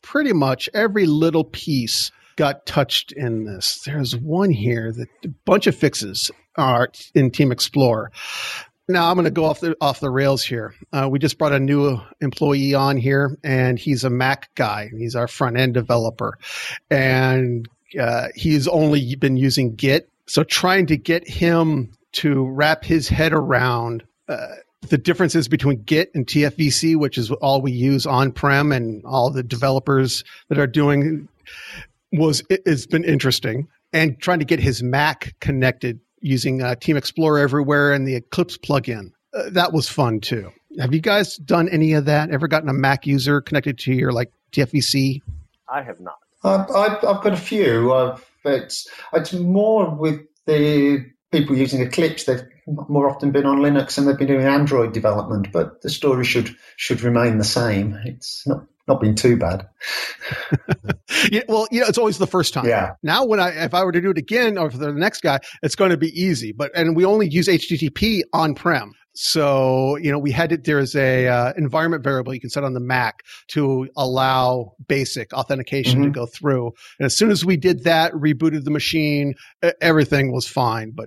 pretty 0.01 0.33
much 0.33 0.67
every 0.73 1.05
little 1.05 1.45
piece 1.45 2.11
got 2.37 2.65
touched 2.65 3.13
in 3.13 3.45
this. 3.45 3.83
There's 3.85 4.17
one 4.17 4.51
here 4.51 4.93
that 4.93 5.09
a 5.25 5.29
bunch 5.45 5.67
of 5.67 5.77
fixes 5.77 6.31
are 6.57 6.89
in 7.15 7.31
Team 7.31 7.53
Explorer. 7.53 8.12
Now 8.89 9.11
I'm 9.11 9.17
going 9.17 9.25
to 9.25 9.31
go 9.31 9.45
off 9.45 9.61
the 9.61 9.76
off 9.81 10.00
the 10.00 10.11
rails 10.11 10.45
here. 10.45 10.73
Uh, 10.90 11.09
we 11.11 11.19
just 11.19 11.37
brought 11.37 11.52
a 11.52 11.59
new 11.59 12.00
employee 12.21 12.73
on 12.73 12.97
here, 12.97 13.37
and 13.43 13.79
he's 13.79 14.05
a 14.05 14.11
Mac 14.11 14.55
guy. 14.55 14.90
He's 14.97 15.17
our 15.17 15.26
front 15.26 15.59
end 15.59 15.75
developer, 15.75 16.38
and 16.88 17.69
uh, 17.99 18.28
he's 18.35 18.69
only 18.69 19.14
been 19.16 19.37
using 19.37 19.75
Git. 19.75 20.09
So 20.26 20.43
trying 20.43 20.87
to 20.87 20.97
get 20.97 21.28
him 21.28 21.93
to 22.12 22.45
wrap 22.47 22.85
his 22.85 23.09
head 23.09 23.33
around 23.33 24.05
uh, 24.28 24.47
the 24.88 24.99
differences 24.99 25.49
between 25.49 25.83
Git 25.83 26.11
and 26.14 26.26
TFVC, 26.26 26.97
which 26.97 27.19
is 27.19 27.31
all 27.31 27.61
we 27.61 27.73
use 27.73 28.07
on 28.07 28.33
prem, 28.33 28.73
and 28.73 29.05
all 29.05 29.31
the 29.31 29.43
developers 29.43 30.25
that 30.49 30.59
are 30.59 30.66
doing 30.66 31.28
was 32.12 32.43
it's 32.49 32.87
been 32.87 33.05
interesting. 33.05 33.69
And 33.93 34.19
trying 34.21 34.40
to 34.40 34.45
get 34.45 34.61
his 34.61 34.83
Mac 34.83 35.35
connected 35.40 36.00
using 36.21 36.62
uh, 36.62 36.75
Team 36.75 36.97
Explorer 36.97 37.38
everywhere 37.38 37.93
and 37.93 38.07
the 38.07 38.16
Eclipse 38.16 38.59
plugin. 38.59 39.12
Uh, 39.33 39.50
that 39.50 39.73
was 39.73 39.88
fun 39.88 40.21
too. 40.21 40.50
Have 40.78 40.93
you 40.93 41.00
guys 41.00 41.37
done 41.37 41.69
any 41.69 41.93
of 41.95 42.07
that? 42.07 42.31
Ever 42.31 42.49
gotten 42.49 42.69
a 42.69 42.75
Mac 42.75 43.07
user 43.07 43.40
connected 43.40 43.78
to 43.81 43.93
your 43.93 44.12
like 44.12 44.33
TFVC? 44.52 45.23
I 45.69 45.83
have 45.83 46.00
not. 46.00 46.16
I've, 46.47 46.71
I've, 46.71 47.05
I've 47.05 47.23
got 47.23 47.33
a 47.33 47.37
few. 47.37 47.93
I've, 47.93 48.25
it's, 48.45 48.88
it's 49.12 49.33
more 49.33 49.95
with 49.95 50.21
the 50.47 51.05
people 51.33 51.57
using 51.57 51.81
Eclipse, 51.81 52.25
they've 52.25 52.45
more 52.67 53.11
often 53.11 53.31
been 53.31 53.47
on 53.47 53.59
Linux 53.59 53.99
and 53.99 54.07
they've 54.07 54.19
been 54.19 54.29
doing 54.29 54.47
Android 54.47 54.93
development, 54.93 55.53
but 55.53 55.83
the 55.83 55.91
story 55.91 56.25
should 56.25 56.57
should 56.76 57.03
remain 57.03 57.38
the 57.38 57.45
same. 57.45 57.99
It's 58.05 58.47
not 58.47 58.67
not 58.88 59.00
been 59.00 59.15
too 59.15 59.37
bad. 59.37 59.69
yeah, 61.31 61.43
well, 61.49 61.67
you 61.71 61.81
know, 61.81 61.87
it's 61.87 61.99
always 61.99 62.19
the 62.19 62.26
first 62.26 62.55
time. 62.55 62.67
Yeah. 62.67 62.93
Now, 63.03 63.25
when 63.25 63.41
I 63.41 63.65
if 63.65 63.75
I 63.75 63.85
were 63.85 63.93
to 63.93 64.00
do 64.00 64.11
it 64.11 64.19
again 64.19 64.59
or 64.59 64.71
for 64.71 64.79
the 64.79 64.93
next 64.93 65.21
guy, 65.21 65.41
it's 65.62 65.76
going 65.76 65.91
to 65.91 65.97
be 65.97 66.09
easy. 66.21 66.53
But 66.53 66.73
and 66.75 66.97
we 66.97 67.05
only 67.05 67.29
use 67.29 67.49
HTTP 67.49 68.23
on 68.33 68.55
prem. 68.55 68.93
So, 69.18 69.96
you 69.96 70.12
know, 70.12 70.18
we 70.18 70.30
had 70.30 70.52
it, 70.52 70.64
there's 70.64 70.94
a 70.94 71.26
uh, 71.26 71.52
environment 71.56 72.04
variable 72.04 72.35
you 72.35 72.40
can 72.40 72.50
set 72.50 72.64
on 72.64 72.75
the 72.75 72.80
Mac 72.80 73.23
to 73.49 73.88
allow 73.96 74.75
basic 74.88 75.32
authentication 75.32 76.00
mm-hmm. 76.00 76.12
to 76.12 76.20
go 76.20 76.26
through. 76.26 76.73
And 76.99 77.06
as 77.06 77.16
soon 77.16 77.30
as 77.30 77.42
we 77.42 77.56
did 77.56 77.85
that, 77.85 78.12
rebooted 78.12 78.64
the 78.64 78.70
machine, 78.70 79.35
everything 79.80 80.32
was 80.32 80.46
fine. 80.46 80.90
But 80.90 81.06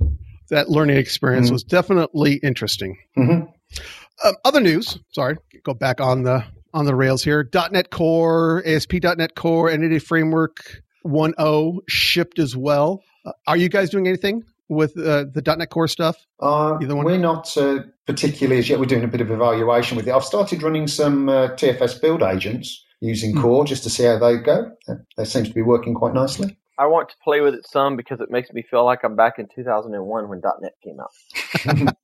that 0.49 0.69
learning 0.69 0.97
experience 0.97 1.47
mm-hmm. 1.47 1.53
was 1.53 1.63
definitely 1.63 2.39
interesting. 2.41 2.97
Mm-hmm. 3.15 4.27
Um, 4.27 4.35
other 4.43 4.59
news, 4.59 4.97
sorry, 5.11 5.37
go 5.63 5.75
back 5.75 6.01
on 6.01 6.23
the 6.23 6.43
on 6.73 6.85
the 6.85 6.95
rails 6.95 7.23
here. 7.23 7.47
.NET 7.71 7.91
Core, 7.91 8.63
ASP.NET 8.65 9.35
Core, 9.35 9.69
Entity 9.69 9.99
Framework 9.99 10.81
1.0 11.05 11.79
shipped 11.87 12.39
as 12.39 12.57
well. 12.57 13.03
Uh, 13.23 13.33
are 13.47 13.57
you 13.57 13.69
guys 13.69 13.91
doing 13.91 14.07
anything 14.07 14.43
with 14.69 14.97
uh, 14.97 15.25
the 15.33 15.43
.NET 15.57 15.69
Core 15.69 15.87
stuff? 15.87 16.15
Uh, 16.39 16.77
we're 16.79 17.17
not 17.17 17.55
uh, 17.57 17.79
particularly 18.05 18.59
as 18.59 18.69
yet. 18.69 18.79
We're 18.79 18.85
doing 18.85 19.03
a 19.03 19.07
bit 19.07 19.21
of 19.21 19.31
evaluation 19.31 19.97
with 19.97 20.07
it. 20.07 20.11
I've 20.11 20.23
started 20.23 20.63
running 20.63 20.87
some 20.87 21.27
uh, 21.27 21.49
TFS 21.49 22.01
build 22.01 22.21
agents 22.21 22.85
using 23.01 23.33
hmm. 23.33 23.41
Core 23.41 23.65
just 23.65 23.83
to 23.83 23.89
see 23.89 24.03
how 24.03 24.19
they 24.19 24.37
go. 24.37 24.71
They 25.17 25.25
seems 25.25 25.49
to 25.49 25.53
be 25.53 25.61
working 25.61 25.93
quite 25.93 26.13
nicely. 26.13 26.57
I 26.77 26.85
want 26.85 27.09
to 27.09 27.15
play 27.23 27.41
with 27.41 27.55
it 27.55 27.67
some 27.67 27.97
because 27.97 28.21
it 28.21 28.31
makes 28.31 28.53
me 28.53 28.63
feel 28.69 28.85
like 28.85 28.99
I'm 29.03 29.17
back 29.17 29.37
in 29.37 29.47
2001 29.53 30.29
when 30.29 30.41
.NET 30.61 30.73
came 30.81 30.97
out. 30.99 31.95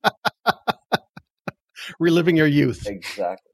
Reliving 1.98 2.36
your 2.36 2.46
youth. 2.46 2.86
Exactly. 2.86 3.52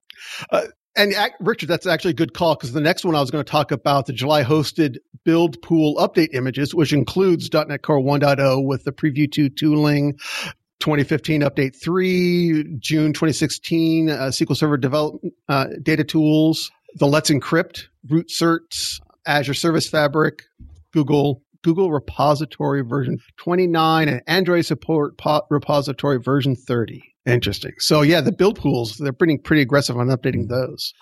Uh, 0.50 0.66
and 0.96 1.14
Richard, 1.40 1.68
that's 1.68 1.86
actually 1.86 2.10
a 2.10 2.14
good 2.14 2.34
call 2.34 2.54
because 2.54 2.72
the 2.72 2.80
next 2.80 3.04
one 3.04 3.14
I 3.14 3.20
was 3.20 3.30
going 3.30 3.44
to 3.44 3.50
talk 3.50 3.70
about 3.70 4.06
the 4.06 4.12
July 4.12 4.42
hosted 4.42 4.98
build 5.24 5.60
pool 5.62 5.96
update 5.96 6.34
images, 6.34 6.74
which 6.74 6.92
includes 6.92 7.52
.NET 7.52 7.82
Core 7.82 8.00
1.0 8.00 8.66
with 8.66 8.84
the 8.84 8.92
Preview 8.92 9.30
2 9.30 9.48
tooling, 9.50 10.14
2015 10.80 11.42
update 11.42 11.80
3, 11.80 12.76
June 12.78 13.12
2016 13.12 14.10
uh, 14.10 14.14
SQL 14.26 14.56
Server 14.56 14.76
development 14.76 15.34
uh, 15.48 15.66
data 15.82 16.04
tools, 16.04 16.70
the 16.96 17.06
Let's 17.06 17.30
Encrypt, 17.30 17.84
root 18.08 18.28
certs, 18.28 19.00
Azure 19.26 19.54
Service 19.54 19.88
Fabric, 19.88 20.42
Google 20.92 21.42
Google 21.62 21.92
repository 21.92 22.82
version 22.82 23.18
29 23.36 24.08
and 24.08 24.20
Android 24.26 24.66
support 24.66 25.16
po- 25.16 25.42
repository 25.48 26.18
version 26.18 26.56
30. 26.56 27.02
Interesting. 27.24 27.72
So 27.78 28.02
yeah, 28.02 28.20
the 28.20 28.32
build 28.32 28.58
pools, 28.58 28.96
they're 28.96 29.12
pretty 29.12 29.38
pretty 29.38 29.62
aggressive 29.62 29.96
on 29.96 30.08
updating 30.08 30.48
those. 30.48 30.92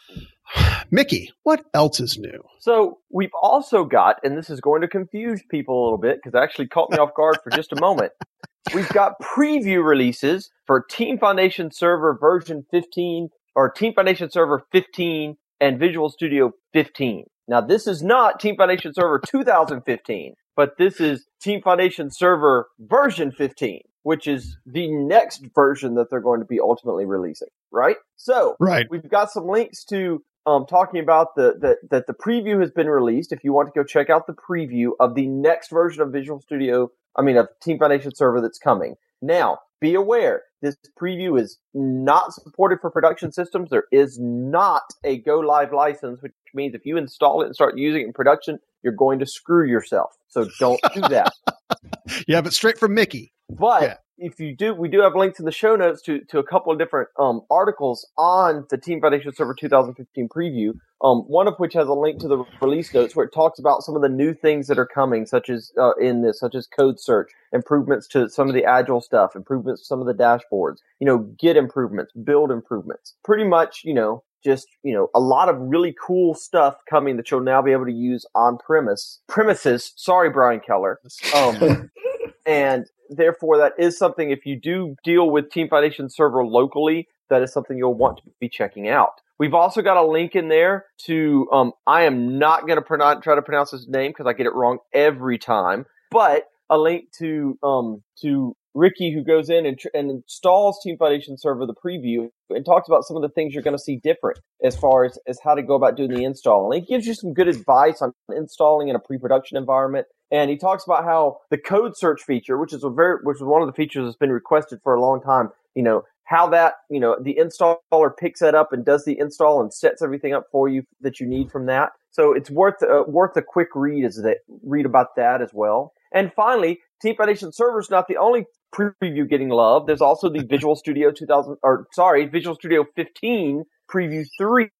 Mickey, 0.90 1.32
what 1.42 1.64
else 1.74 2.00
is 2.00 2.18
new? 2.18 2.42
So 2.58 2.98
we've 3.10 3.30
also 3.40 3.84
got, 3.84 4.16
and 4.22 4.36
this 4.36 4.50
is 4.50 4.60
going 4.60 4.82
to 4.82 4.88
confuse 4.88 5.42
people 5.50 5.80
a 5.80 5.84
little 5.84 5.98
bit 5.98 6.18
because 6.18 6.34
it 6.34 6.42
actually 6.42 6.68
caught 6.68 6.90
me 6.90 6.98
off 6.98 7.14
guard 7.14 7.38
for 7.42 7.50
just 7.50 7.72
a 7.72 7.80
moment. 7.80 8.12
We've 8.74 8.88
got 8.90 9.14
preview 9.20 9.82
releases 9.84 10.50
for 10.66 10.84
Team 10.88 11.18
Foundation 11.18 11.70
Server 11.72 12.16
version 12.20 12.66
15 12.70 13.30
or 13.56 13.70
Team 13.70 13.94
Foundation 13.94 14.30
Server 14.30 14.64
15 14.70 15.36
and 15.60 15.78
Visual 15.78 16.10
Studio 16.10 16.52
15. 16.72 17.24
Now, 17.48 17.60
this 17.60 17.86
is 17.86 18.02
not 18.02 18.38
Team 18.38 18.56
Foundation 18.56 18.92
Server 18.94 19.18
2015, 19.18 20.34
but 20.54 20.76
this 20.78 21.00
is 21.00 21.26
Team 21.42 21.62
Foundation 21.62 22.10
Server 22.12 22.68
version 22.78 23.32
15, 23.32 23.80
which 24.02 24.28
is 24.28 24.56
the 24.66 24.88
next 24.88 25.42
version 25.54 25.94
that 25.94 26.10
they're 26.10 26.20
going 26.20 26.40
to 26.40 26.46
be 26.46 26.60
ultimately 26.60 27.06
releasing, 27.06 27.48
right? 27.72 27.96
So, 28.16 28.56
right. 28.60 28.86
we've 28.88 29.08
got 29.08 29.32
some 29.32 29.48
links 29.48 29.84
to 29.86 30.22
um, 30.46 30.66
talking 30.66 31.00
about 31.00 31.34
the, 31.34 31.54
the 31.58 31.76
that 31.90 32.06
the 32.06 32.14
preview 32.14 32.60
has 32.60 32.70
been 32.70 32.88
released. 32.88 33.32
If 33.32 33.44
you 33.44 33.52
want 33.52 33.72
to 33.72 33.78
go 33.78 33.84
check 33.84 34.10
out 34.10 34.26
the 34.26 34.34
preview 34.34 34.90
of 34.98 35.14
the 35.14 35.26
next 35.26 35.70
version 35.70 36.02
of 36.02 36.12
Visual 36.12 36.40
Studio, 36.40 36.90
I 37.16 37.22
mean, 37.22 37.36
of 37.36 37.48
Team 37.62 37.78
Foundation 37.78 38.14
Server 38.14 38.40
that's 38.40 38.58
coming. 38.58 38.96
Now, 39.22 39.58
be 39.80 39.94
aware, 39.94 40.42
this 40.62 40.76
preview 41.00 41.40
is 41.40 41.58
not 41.74 42.32
supported 42.32 42.80
for 42.80 42.90
production 42.90 43.32
systems. 43.32 43.70
There 43.70 43.84
is 43.92 44.18
not 44.20 44.82
a 45.04 45.18
go 45.18 45.40
live 45.40 45.72
license, 45.72 46.22
which 46.22 46.32
means 46.54 46.74
if 46.74 46.84
you 46.84 46.96
install 46.96 47.42
it 47.42 47.46
and 47.46 47.54
start 47.54 47.78
using 47.78 48.02
it 48.02 48.06
in 48.06 48.12
production, 48.12 48.58
you're 48.82 48.92
going 48.94 49.18
to 49.18 49.26
screw 49.26 49.68
yourself. 49.68 50.16
So 50.28 50.48
don't 50.58 50.80
do 50.94 51.00
that. 51.02 51.32
yeah, 52.28 52.40
but 52.40 52.52
straight 52.52 52.78
from 52.78 52.94
Mickey. 52.94 53.32
But 53.48 53.82
yeah 53.82 53.94
if 54.20 54.38
you 54.38 54.54
do, 54.54 54.74
we 54.74 54.88
do 54.88 55.00
have 55.00 55.16
links 55.16 55.38
in 55.38 55.46
the 55.46 55.52
show 55.52 55.74
notes 55.74 56.02
to, 56.02 56.20
to 56.26 56.38
a 56.38 56.44
couple 56.44 56.70
of 56.72 56.78
different 56.78 57.08
um, 57.18 57.40
articles 57.50 58.06
on 58.18 58.66
the 58.70 58.76
Team 58.76 59.00
Foundation 59.00 59.32
Server 59.34 59.54
2015 59.54 60.28
preview. 60.28 60.72
Um, 61.02 61.20
one 61.20 61.48
of 61.48 61.54
which 61.56 61.72
has 61.72 61.88
a 61.88 61.94
link 61.94 62.20
to 62.20 62.28
the 62.28 62.44
release 62.60 62.92
notes 62.92 63.16
where 63.16 63.24
it 63.24 63.32
talks 63.32 63.58
about 63.58 63.82
some 63.82 63.96
of 63.96 64.02
the 64.02 64.08
new 64.10 64.34
things 64.34 64.66
that 64.66 64.78
are 64.78 64.86
coming, 64.86 65.24
such 65.24 65.48
as 65.48 65.72
uh, 65.78 65.94
in 65.94 66.20
this, 66.20 66.38
such 66.38 66.54
as 66.54 66.66
code 66.66 67.00
search, 67.00 67.30
improvements 67.52 68.06
to 68.08 68.28
some 68.28 68.48
of 68.48 68.54
the 68.54 68.64
agile 68.64 69.00
stuff, 69.00 69.34
improvements 69.34 69.80
to 69.80 69.86
some 69.86 70.00
of 70.00 70.06
the 70.06 70.12
dashboards, 70.12 70.76
you 70.98 71.06
know, 71.06 71.18
Git 71.38 71.56
improvements, 71.56 72.12
build 72.12 72.50
improvements. 72.50 73.14
Pretty 73.24 73.44
much, 73.44 73.80
you 73.82 73.94
know, 73.94 74.22
just 74.44 74.68
you 74.82 74.94
know 74.94 75.08
a 75.14 75.20
lot 75.20 75.48
of 75.48 75.56
really 75.58 75.94
cool 76.06 76.34
stuff 76.34 76.76
coming 76.88 77.16
that 77.16 77.30
you'll 77.30 77.40
now 77.40 77.60
be 77.62 77.72
able 77.72 77.86
to 77.86 77.92
use 77.92 78.26
on 78.34 78.58
premise 78.58 79.20
premises. 79.26 79.92
Sorry, 79.96 80.28
Brian 80.28 80.60
Keller. 80.60 81.00
Um, 81.34 81.90
and 82.46 82.86
therefore, 83.10 83.58
that 83.58 83.74
is 83.78 83.98
something, 83.98 84.30
if 84.30 84.46
you 84.46 84.58
do 84.58 84.96
deal 85.04 85.30
with 85.30 85.50
Team 85.50 85.68
Foundation 85.68 86.08
Server 86.08 86.44
locally, 86.44 87.08
that 87.28 87.42
is 87.42 87.52
something 87.52 87.76
you'll 87.76 87.94
want 87.94 88.18
to 88.18 88.22
be 88.40 88.48
checking 88.48 88.88
out. 88.88 89.20
We've 89.38 89.54
also 89.54 89.82
got 89.82 89.96
a 89.96 90.04
link 90.04 90.34
in 90.34 90.48
there 90.48 90.86
to, 91.06 91.48
um, 91.52 91.72
I 91.86 92.02
am 92.02 92.38
not 92.38 92.66
going 92.66 92.76
to 92.76 92.82
pronounce, 92.82 93.24
try 93.24 93.34
to 93.34 93.42
pronounce 93.42 93.70
his 93.70 93.88
name 93.88 94.10
because 94.10 94.26
I 94.26 94.32
get 94.32 94.46
it 94.46 94.54
wrong 94.54 94.78
every 94.92 95.38
time, 95.38 95.86
but 96.10 96.44
a 96.68 96.78
link 96.78 97.06
to, 97.18 97.58
um, 97.62 98.02
to 98.22 98.54
Ricky 98.74 99.12
who 99.12 99.24
goes 99.24 99.50
in 99.50 99.66
and, 99.66 99.78
and 99.94 100.10
installs 100.10 100.80
Team 100.82 100.96
Foundation 100.96 101.36
Server, 101.36 101.66
the 101.66 101.74
preview, 101.74 102.28
and 102.50 102.64
talks 102.64 102.88
about 102.88 103.04
some 103.04 103.16
of 103.16 103.22
the 103.22 103.28
things 103.28 103.54
you're 103.54 103.62
going 103.62 103.76
to 103.76 103.82
see 103.82 103.96
different 103.96 104.38
as 104.62 104.76
far 104.76 105.04
as, 105.04 105.18
as 105.26 105.38
how 105.42 105.54
to 105.54 105.62
go 105.62 105.74
about 105.74 105.96
doing 105.96 106.10
the 106.10 106.24
install. 106.24 106.70
And 106.70 106.82
he 106.82 106.86
gives 106.86 107.06
you 107.06 107.14
some 107.14 107.34
good 107.34 107.48
advice 107.48 108.00
on 108.00 108.12
installing 108.34 108.88
in 108.88 108.96
a 108.96 109.00
pre-production 109.00 109.56
environment 109.56 110.06
and 110.30 110.50
he 110.50 110.56
talks 110.56 110.84
about 110.84 111.04
how 111.04 111.38
the 111.50 111.58
code 111.58 111.96
search 111.96 112.22
feature, 112.22 112.56
which 112.58 112.72
is 112.72 112.84
a 112.84 112.90
very, 112.90 113.18
which 113.22 113.38
is 113.38 113.42
one 113.42 113.62
of 113.62 113.68
the 113.68 113.72
features 113.72 114.06
that's 114.06 114.16
been 114.16 114.30
requested 114.30 114.80
for 114.82 114.94
a 114.94 115.00
long 115.00 115.20
time, 115.20 115.48
you 115.74 115.82
know, 115.82 116.02
how 116.24 116.48
that, 116.48 116.74
you 116.88 117.00
know, 117.00 117.16
the 117.20 117.36
installer 117.40 118.16
picks 118.16 118.38
that 118.38 118.54
up 118.54 118.72
and 118.72 118.84
does 118.84 119.04
the 119.04 119.18
install 119.18 119.60
and 119.60 119.74
sets 119.74 120.00
everything 120.00 120.32
up 120.32 120.44
for 120.52 120.68
you 120.68 120.84
that 121.00 121.18
you 121.18 121.26
need 121.26 121.50
from 121.50 121.66
that. 121.66 121.90
So 122.12 122.32
it's 122.32 122.50
worth 122.50 122.82
uh, 122.82 123.04
worth 123.08 123.36
a 123.36 123.42
quick 123.42 123.68
read 123.74 124.04
as 124.04 124.16
that 124.16 124.38
read 124.62 124.86
about 124.86 125.16
that 125.16 125.42
as 125.42 125.50
well. 125.52 125.92
And 126.14 126.32
finally, 126.32 126.80
Team 127.02 127.16
Foundation 127.16 127.52
Server 127.52 127.80
is 127.80 127.90
not 127.90 128.06
the 128.06 128.16
only 128.16 128.46
preview 128.74 129.28
getting 129.28 129.48
love. 129.48 129.86
There's 129.86 130.00
also 130.00 130.28
the 130.28 130.44
Visual 130.48 130.76
Studio 130.76 131.10
2000, 131.10 131.56
or 131.62 131.86
sorry, 131.92 132.26
Visual 132.26 132.54
Studio 132.54 132.84
15 132.96 133.64
Preview 133.90 134.24
3, 134.38 134.70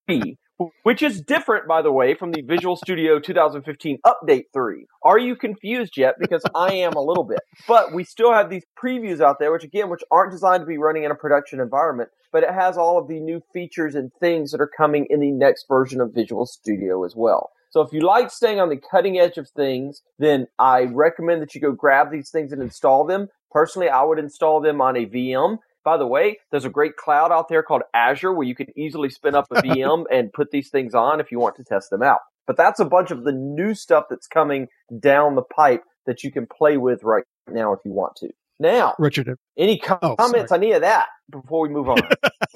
which 0.83 1.03
is 1.03 1.21
different, 1.21 1.67
by 1.67 1.83
the 1.83 1.93
way, 1.93 2.15
from 2.15 2.33
the 2.33 2.43
Visual 2.43 2.77
Studio 2.77 3.19
2015 3.19 3.99
Update 4.07 4.45
3. 4.53 4.87
Are 5.03 5.19
you 5.19 5.35
confused 5.37 5.97
yet? 5.97 6.15
Because 6.19 6.43
I 6.55 6.75
am 6.75 6.93
a 6.93 7.03
little 7.03 7.25
bit. 7.25 7.41
But 7.67 7.93
we 7.93 8.05
still 8.05 8.33
have 8.33 8.51
these 8.51 8.65
previews 8.83 9.21
out 9.21 9.39
there, 9.39 9.53
which 9.53 9.65
again, 9.65 9.89
which 9.91 10.03
aren't 10.11 10.33
designed 10.33 10.63
to 10.63 10.67
be 10.67 10.79
running 10.79 11.05
in 11.05 11.11
a 11.11 11.17
production 11.17 11.61
environment, 11.61 12.11
but 12.33 12.43
it 12.43 12.51
has 12.51 12.77
all 12.77 12.99
of 12.99 13.09
the 13.09 13.21
new 13.21 13.43
features 13.53 13.95
and 13.95 14.13
things 14.21 14.53
that 14.53 14.61
are 14.61 14.71
coming 14.77 15.07
in 15.11 15.21
the 15.21 15.33
next 15.33 15.67
version 15.69 16.01
of 16.01 16.15
Visual 16.15 16.47
Studio 16.47 17.05
as 17.05 17.15
well. 17.17 17.51
So 17.71 17.81
if 17.83 17.93
you 17.93 18.01
like 18.01 18.33
staying 18.33 18.61
on 18.61 18.69
the 18.69 18.77
cutting 18.77 19.19
edge 19.19 19.39
of 19.39 19.49
things, 19.49 20.03
then 20.19 20.49
I 20.59 20.83
recommend 20.93 21.41
that 21.41 21.55
you 21.55 21.61
go 21.61 21.71
grab 21.71 22.11
these 22.11 22.31
things 22.31 22.53
and 22.53 22.61
install 22.61 23.05
them. 23.05 23.29
Personally, 23.51 23.89
I 23.89 24.03
would 24.03 24.19
install 24.19 24.61
them 24.61 24.81
on 24.81 24.97
a 24.97 25.07
VM 25.07 25.59
by 25.85 25.97
the 25.97 26.07
way, 26.07 26.39
there's 26.51 26.65
a 26.65 26.71
great 26.71 26.97
cloud 26.97 27.33
out 27.33 27.49
there 27.49 27.63
called 27.63 27.83
Azure 27.95 28.33
where 28.35 28.47
you 28.47 28.55
can 28.55 28.67
easily 28.79 29.09
spin 29.09 29.35
up 29.35 29.47
a 29.51 29.55
VM 29.63 30.05
and 30.11 30.33
put 30.33 30.51
these 30.51 30.69
things 30.69 30.95
on 30.95 31.21
if 31.21 31.33
you 31.33 31.39
want 31.39 31.57
to 31.57 31.65
test 31.65 31.91
them 31.91 32.03
out. 32.03 32.21
But 32.47 32.57
that's 32.57 32.81
a 32.81 32.85
bunch 32.85 33.11
of 33.11 33.25
the 33.25 33.33
new 33.33 33.75
stuff 33.75 34.05
that's 34.11 34.27
coming 34.27 34.69
down 34.99 35.37
the 35.37 35.43
pipe 35.43 35.83
that 36.07 36.25
you 36.25 36.33
can 36.33 36.47
play 36.47 36.77
with 36.77 37.03
right 37.03 37.25
now 37.49 37.73
if 37.73 37.81
you 37.85 37.93
want 37.93 38.17
to. 38.17 38.29
Now, 38.59 38.95
Richard, 38.99 39.35
any 39.57 39.81
oh, 40.03 40.17
comments 40.17 40.53
on 40.53 40.63
any 40.63 40.73
of 40.73 40.83
that 40.83 41.07
before 41.31 41.63
we 41.63 41.71
move 41.71 41.89
on? 41.89 41.99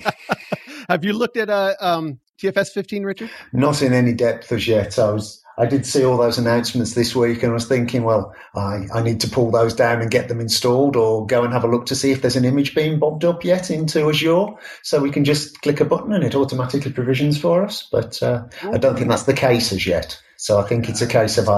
Have 0.88 1.02
you 1.02 1.14
looked 1.14 1.38
at 1.38 1.48
uh, 1.48 1.74
um, 1.80 2.18
TFS 2.40 2.70
15, 2.72 3.02
Richard? 3.04 3.30
Not 3.52 3.82
in 3.82 3.92
any 3.92 4.12
depth 4.12 4.50
as 4.52 4.66
yet. 4.66 4.98
I 4.98 5.10
was 5.12 5.44
I 5.56 5.66
did 5.66 5.86
see 5.86 6.04
all 6.04 6.16
those 6.16 6.38
announcements 6.38 6.94
this 6.94 7.14
week 7.14 7.42
and 7.42 7.52
I 7.52 7.54
was 7.54 7.68
thinking, 7.68 8.02
well, 8.02 8.34
I, 8.56 8.86
I 8.92 9.02
need 9.02 9.20
to 9.20 9.30
pull 9.30 9.52
those 9.52 9.72
down 9.72 10.00
and 10.00 10.10
get 10.10 10.28
them 10.28 10.40
installed 10.40 10.96
or 10.96 11.26
go 11.26 11.44
and 11.44 11.52
have 11.52 11.62
a 11.64 11.68
look 11.68 11.86
to 11.86 11.94
see 11.94 12.10
if 12.10 12.22
there's 12.22 12.36
an 12.36 12.44
image 12.44 12.74
being 12.74 12.98
bobbed 12.98 13.24
up 13.24 13.44
yet 13.44 13.70
into 13.70 14.08
Azure. 14.08 14.46
So 14.82 15.00
we 15.00 15.10
can 15.10 15.24
just 15.24 15.62
click 15.62 15.80
a 15.80 15.84
button 15.84 16.12
and 16.12 16.24
it 16.24 16.34
automatically 16.34 16.92
provisions 16.92 17.38
for 17.38 17.64
us. 17.64 17.86
But 17.90 18.20
uh, 18.22 18.46
I 18.64 18.78
don't 18.78 18.96
think 18.96 19.08
that's 19.08 19.24
the 19.24 19.34
case 19.34 19.72
as 19.72 19.86
yet. 19.86 20.20
So 20.36 20.58
I 20.58 20.64
think 20.64 20.88
it's 20.88 21.02
a 21.02 21.06
case 21.06 21.38
of, 21.38 21.48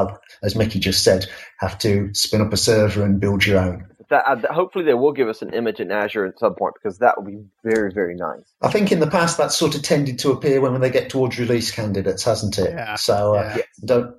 as 0.43 0.55
Mickey 0.55 0.79
just 0.79 1.03
said, 1.03 1.27
have 1.59 1.79
to 1.79 2.13
spin 2.13 2.43
up 2.43 2.53
a 2.53 2.59
server 2.59 3.03
and 3.03 3.19
build 3.19 3.47
your 3.47 3.59
own 3.59 3.89
that, 4.09 4.25
uh, 4.27 4.53
hopefully 4.53 4.85
they 4.85 4.95
will 4.95 5.13
give 5.13 5.29
us 5.29 5.43
an 5.43 5.53
image 5.53 5.81
in 5.81 5.91
Azure 5.91 6.27
at 6.27 6.39
some 6.39 6.55
point 6.55 6.75
because 6.75 6.99
that 6.99 7.15
would 7.17 7.27
be 7.27 7.43
very, 7.65 7.93
very 7.93 8.15
nice. 8.15 8.55
I 8.63 8.71
think 8.71 8.93
in 8.93 9.01
the 9.01 9.07
past 9.07 9.39
that's 9.39 9.57
sort 9.57 9.75
of 9.75 9.83
tended 9.83 10.19
to 10.21 10.31
appear 10.31 10.61
when 10.61 10.81
they 10.81 10.91
get 10.91 11.11
towards 11.11 11.39
release 11.39 11.71
candidates, 11.71 12.25
hasn't 12.25 12.59
it? 12.59 12.71
Yeah. 12.71 12.97
So 12.97 13.35
uh, 13.35 13.55
yeah. 13.59 13.63
don't. 13.85 14.17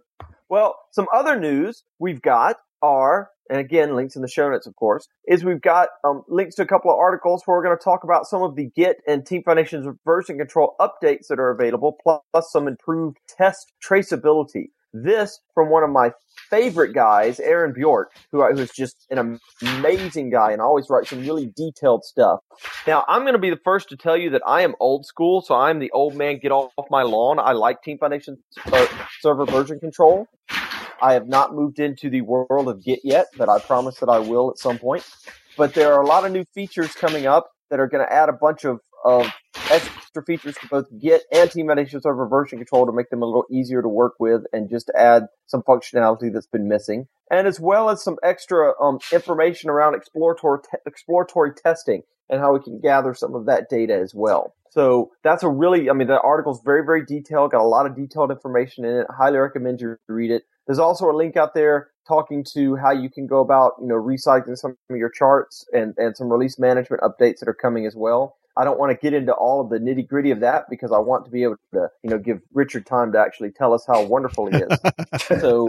Well, 0.50 0.75
some 0.91 1.08
other 1.13 1.39
news 1.39 1.84
we've 2.00 2.22
got 2.22 2.58
are, 2.82 3.29
and 3.50 3.60
again, 3.60 3.96
links 3.96 4.15
in 4.15 4.22
the 4.22 4.27
show 4.27 4.50
notes, 4.50 4.67
of 4.67 4.75
course, 4.75 5.08
is 5.27 5.44
we've 5.44 5.62
got 5.62 5.89
um, 6.03 6.24
links 6.27 6.56
to 6.56 6.62
a 6.62 6.65
couple 6.67 6.91
of 6.91 6.98
articles 6.98 7.44
where 7.46 7.58
we're 7.58 7.63
going 7.63 7.77
to 7.77 7.84
talk 7.84 8.03
about 8.03 8.25
some 8.25 8.44
of 8.44 8.56
the 8.56 8.70
Git 8.75 8.98
and 9.08 9.25
Team 9.25 9.44
Foundation's 9.44 9.88
version 10.06 10.38
control 10.38 10.75
updates 10.79 11.27
that 11.29 11.39
are 11.39 11.50
available, 11.50 11.98
plus 12.01 12.22
some 12.51 12.67
improved 12.67 13.17
test 13.27 13.74
traceability. 13.86 14.70
This 14.94 15.39
from 15.53 15.70
one 15.70 15.84
of 15.84 15.89
my 15.89 16.12
favorite 16.50 16.94
guys, 16.94 17.39
Aaron 17.39 17.74
Bjork, 17.74 18.12
who, 18.32 18.44
who's 18.53 18.72
just 18.72 19.06
an 19.10 19.39
amazing 19.62 20.29
guy 20.29 20.51
and 20.51 20.62
always 20.62 20.88
writes 20.89 21.10
some 21.10 21.22
really 21.22 21.51
detailed 21.56 22.03
stuff. 22.03 22.39
Now, 22.86 23.03
I'm 23.08 23.22
going 23.22 23.34
to 23.34 23.39
be 23.39 23.50
the 23.50 23.60
first 23.63 23.89
to 23.89 23.98
tell 23.98 24.17
you 24.17 24.29
that 24.32 24.41
I 24.46 24.62
am 24.62 24.75
old 24.79 25.06
school, 25.06 25.41
so 25.41 25.56
I'm 25.56 25.79
the 25.79 25.91
old 25.91 26.15
man, 26.15 26.39
get 26.39 26.51
off 26.51 26.72
my 26.89 27.03
lawn. 27.03 27.39
I 27.39 27.51
like 27.51 27.82
Team 27.84 27.98
Foundation 27.98 28.38
server 29.22 29.46
version 29.46 29.79
control. 29.79 30.27
I 31.01 31.13
have 31.13 31.27
not 31.27 31.53
moved 31.53 31.79
into 31.79 32.10
the 32.10 32.22
world 32.22 32.67
of 32.67 32.84
Git 32.84 33.01
yet, 33.03 33.27
but 33.38 33.50
I 33.50 33.60
promise 33.60 34.00
that 34.00 34.10
I 34.10 34.20
will 34.20 34.50
at 34.50 34.58
some 34.58 34.79
point. 34.79 35.06
But 35.58 35.74
there 35.74 35.94
are 35.94 36.01
a 36.01 36.08
lot 36.08 36.25
of 36.25 36.32
new 36.32 36.46
features 36.53 36.94
coming 36.94 37.25
up 37.27 37.50
that 37.70 37.79
are 37.79 37.88
going 37.88 38.06
to 38.06 38.12
add 38.12 38.29
a 38.29 38.34
bunch 38.34 38.63
of, 38.63 38.79
of 39.03 39.32
extra 40.18 40.38
features 40.38 40.56
to 40.62 40.68
both 40.68 40.86
Git 41.00 41.24
and 41.32 41.50
Team 41.50 41.68
Foundation 41.68 42.02
Server 42.02 42.28
version 42.28 42.58
control 42.58 42.86
to 42.86 42.92
make 42.92 43.10
them 43.10 43.22
a 43.22 43.26
little 43.26 43.46
easier 43.52 43.82
to 43.82 43.88
work 43.88 44.14
with 44.20 44.44
and 44.52 44.70
just 44.70 44.90
add 44.96 45.28
some 45.46 45.62
functionality 45.62 46.32
that's 46.34 46.48
been 46.48 46.68
missing. 46.68 47.08
And 47.30 47.48
as 47.48 47.60
well 47.60 47.90
as 47.90 48.04
some 48.04 48.18
extra 48.24 48.74
um, 48.82 49.00
information 49.12 49.70
around 49.70 49.96
exploratory, 49.96 50.60
te- 50.64 50.78
exploratory 50.86 51.54
testing 51.54 52.04
and 52.30 52.40
how 52.40 52.54
we 52.54 52.60
can 52.60 52.80
gather 52.80 53.14
some 53.14 53.36
of 53.36 53.46
that 53.46 53.70
data 53.70 53.94
as 53.94 54.14
well. 54.14 54.54
So 54.72 55.12
that's 55.24 55.44
a 55.44 55.50
really, 55.50 55.90
I 55.90 55.94
mean, 55.94 56.08
the 56.08 56.20
article's 56.20 56.62
very, 56.64 56.86
very 56.86 57.06
detailed, 57.06 57.52
got 57.52 57.62
a 57.62 57.68
lot 57.68 57.86
of 57.86 57.96
detailed 57.96 58.32
information 58.32 58.86
in 58.86 58.98
it. 58.98 59.08
Highly 59.10 59.38
recommend 59.38 59.82
you 59.82 59.98
read 60.08 60.32
it. 60.32 60.44
There's 60.66 60.80
also 60.80 61.10
a 61.10 61.16
link 61.16 61.38
out 61.38 61.54
there 61.54 61.90
talking 62.08 62.46
to 62.54 62.76
how 62.76 62.92
you 62.92 63.10
can 63.10 63.28
go 63.28 63.40
about, 63.40 63.74
you 63.82 63.88
know, 63.88 63.96
recycling 63.96 64.58
some 64.58 64.78
of 64.90 64.98
your 64.98 65.10
charts 65.10 65.66
and, 65.74 65.94
and 65.98 66.16
some 66.16 66.30
release 66.30 66.60
management 66.60 67.02
updates 67.02 67.40
that 67.40 67.48
are 67.48 67.54
coming 67.54 67.86
as 67.86 67.96
well. 67.96 68.36
I 68.58 68.64
don't 68.64 68.80
want 68.80 68.92
to 68.92 68.98
get 68.98 69.14
into 69.14 69.34
all 69.34 69.62
of 69.62 69.70
the 69.70 69.78
nitty 69.78 70.08
gritty 70.08 70.32
of 70.32 70.40
that 70.40 70.70
because 70.70 70.92
I 70.92 70.98
want 70.98 71.26
to 71.26 71.32
be 71.32 71.44
able 71.44 71.58
to, 71.74 71.90
you 72.04 72.10
know, 72.10 72.18
give 72.18 72.42
Richard 72.54 72.86
time 72.86 73.12
to 73.12 73.20
actually 73.20 73.52
tell 73.52 73.74
us 73.74 73.86
how 73.86 74.04
wonderful 74.04 74.48
he 74.48 74.58
is. 74.58 74.80
so 75.42 75.68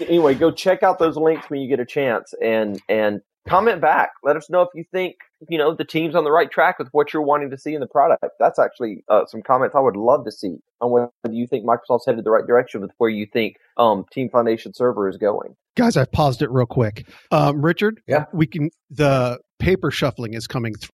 anyway, 0.00 0.34
go 0.34 0.50
check 0.50 0.82
out 0.82 0.98
those 0.98 1.16
links 1.16 1.50
when 1.50 1.60
you 1.60 1.68
get 1.68 1.80
a 1.80 1.86
chance 1.86 2.32
and, 2.40 2.80
and 2.88 3.20
comment 3.48 3.80
back. 3.80 4.12
Let 4.22 4.36
us 4.36 4.48
know 4.50 4.62
if 4.62 4.68
you 4.74 4.84
think, 4.92 5.16
you 5.48 5.58
know, 5.58 5.74
the 5.74 5.84
team's 5.84 6.14
on 6.14 6.24
the 6.24 6.30
right 6.30 6.50
track 6.50 6.78
with 6.78 6.88
what 6.92 7.12
you're 7.12 7.22
wanting 7.22 7.50
to 7.50 7.58
see 7.58 7.74
in 7.74 7.80
the 7.80 7.86
product. 7.86 8.24
That's 8.38 8.58
actually 8.58 9.04
uh, 9.08 9.26
some 9.26 9.42
comments 9.42 9.74
I 9.74 9.80
would 9.80 9.96
love 9.96 10.24
to 10.24 10.32
see 10.32 10.58
on 10.80 10.90
whether 10.90 11.10
you 11.30 11.46
think 11.46 11.64
Microsoft's 11.64 12.06
headed 12.06 12.24
the 12.24 12.30
right 12.30 12.46
direction 12.46 12.80
with 12.80 12.92
where 12.98 13.10
you 13.10 13.26
think 13.26 13.56
um, 13.76 14.04
Team 14.12 14.28
Foundation 14.30 14.74
Server 14.74 15.08
is 15.08 15.16
going. 15.16 15.56
Guys, 15.76 15.96
I've 15.96 16.12
paused 16.12 16.42
it 16.42 16.50
real 16.50 16.66
quick. 16.66 17.08
Um, 17.30 17.64
Richard, 17.64 18.00
yeah, 18.06 18.26
we 18.32 18.46
can. 18.46 18.70
The 18.90 19.38
paper 19.58 19.90
shuffling 19.90 20.34
is 20.34 20.46
coming. 20.46 20.74
Th- 20.74 20.90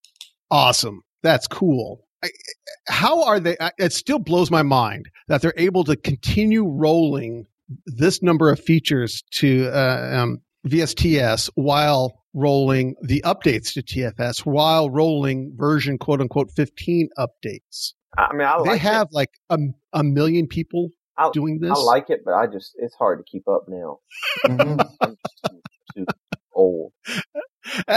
awesome. 0.50 1.02
That's 1.24 1.46
cool. 1.48 2.06
how 2.86 3.24
are 3.24 3.40
they? 3.40 3.56
It 3.78 3.92
still 3.92 4.18
blows 4.18 4.50
my 4.50 4.62
mind 4.62 5.08
that 5.26 5.42
they're 5.42 5.54
able 5.56 5.82
to 5.84 5.96
continue 5.96 6.68
rolling 6.68 7.46
this 7.86 8.22
number 8.22 8.50
of 8.50 8.60
features 8.60 9.24
to 9.32 9.68
uh, 9.68 10.20
um, 10.20 10.42
VSTS 10.68 11.48
while 11.54 12.22
rolling 12.34 12.94
the 13.02 13.22
updates 13.24 13.72
to 13.72 13.82
TFS, 13.82 14.40
while 14.40 14.90
rolling 14.90 15.54
version 15.56 15.96
quote 15.96 16.20
unquote 16.20 16.50
15 16.50 17.08
updates. 17.18 17.94
I 18.16 18.32
mean, 18.34 18.46
I 18.46 18.58
like 18.58 18.70
they 18.70 18.78
have 18.78 19.06
it. 19.06 19.14
like 19.14 19.30
a, 19.48 19.58
a 19.94 20.04
million 20.04 20.46
people 20.46 20.90
I, 21.16 21.30
doing 21.32 21.58
this. 21.58 21.70
I 21.70 21.80
like 21.80 22.10
it, 22.10 22.20
but 22.22 22.34
I 22.34 22.46
just 22.46 22.72
it's 22.76 22.94
hard 22.94 23.18
to 23.18 23.24
keep 23.24 23.48
up 23.48 23.64
now. 23.66 24.00
Mm-hmm. 24.46 24.80
I'm 25.00 25.16
too, 25.46 25.60
too 25.96 26.06
old 26.52 26.92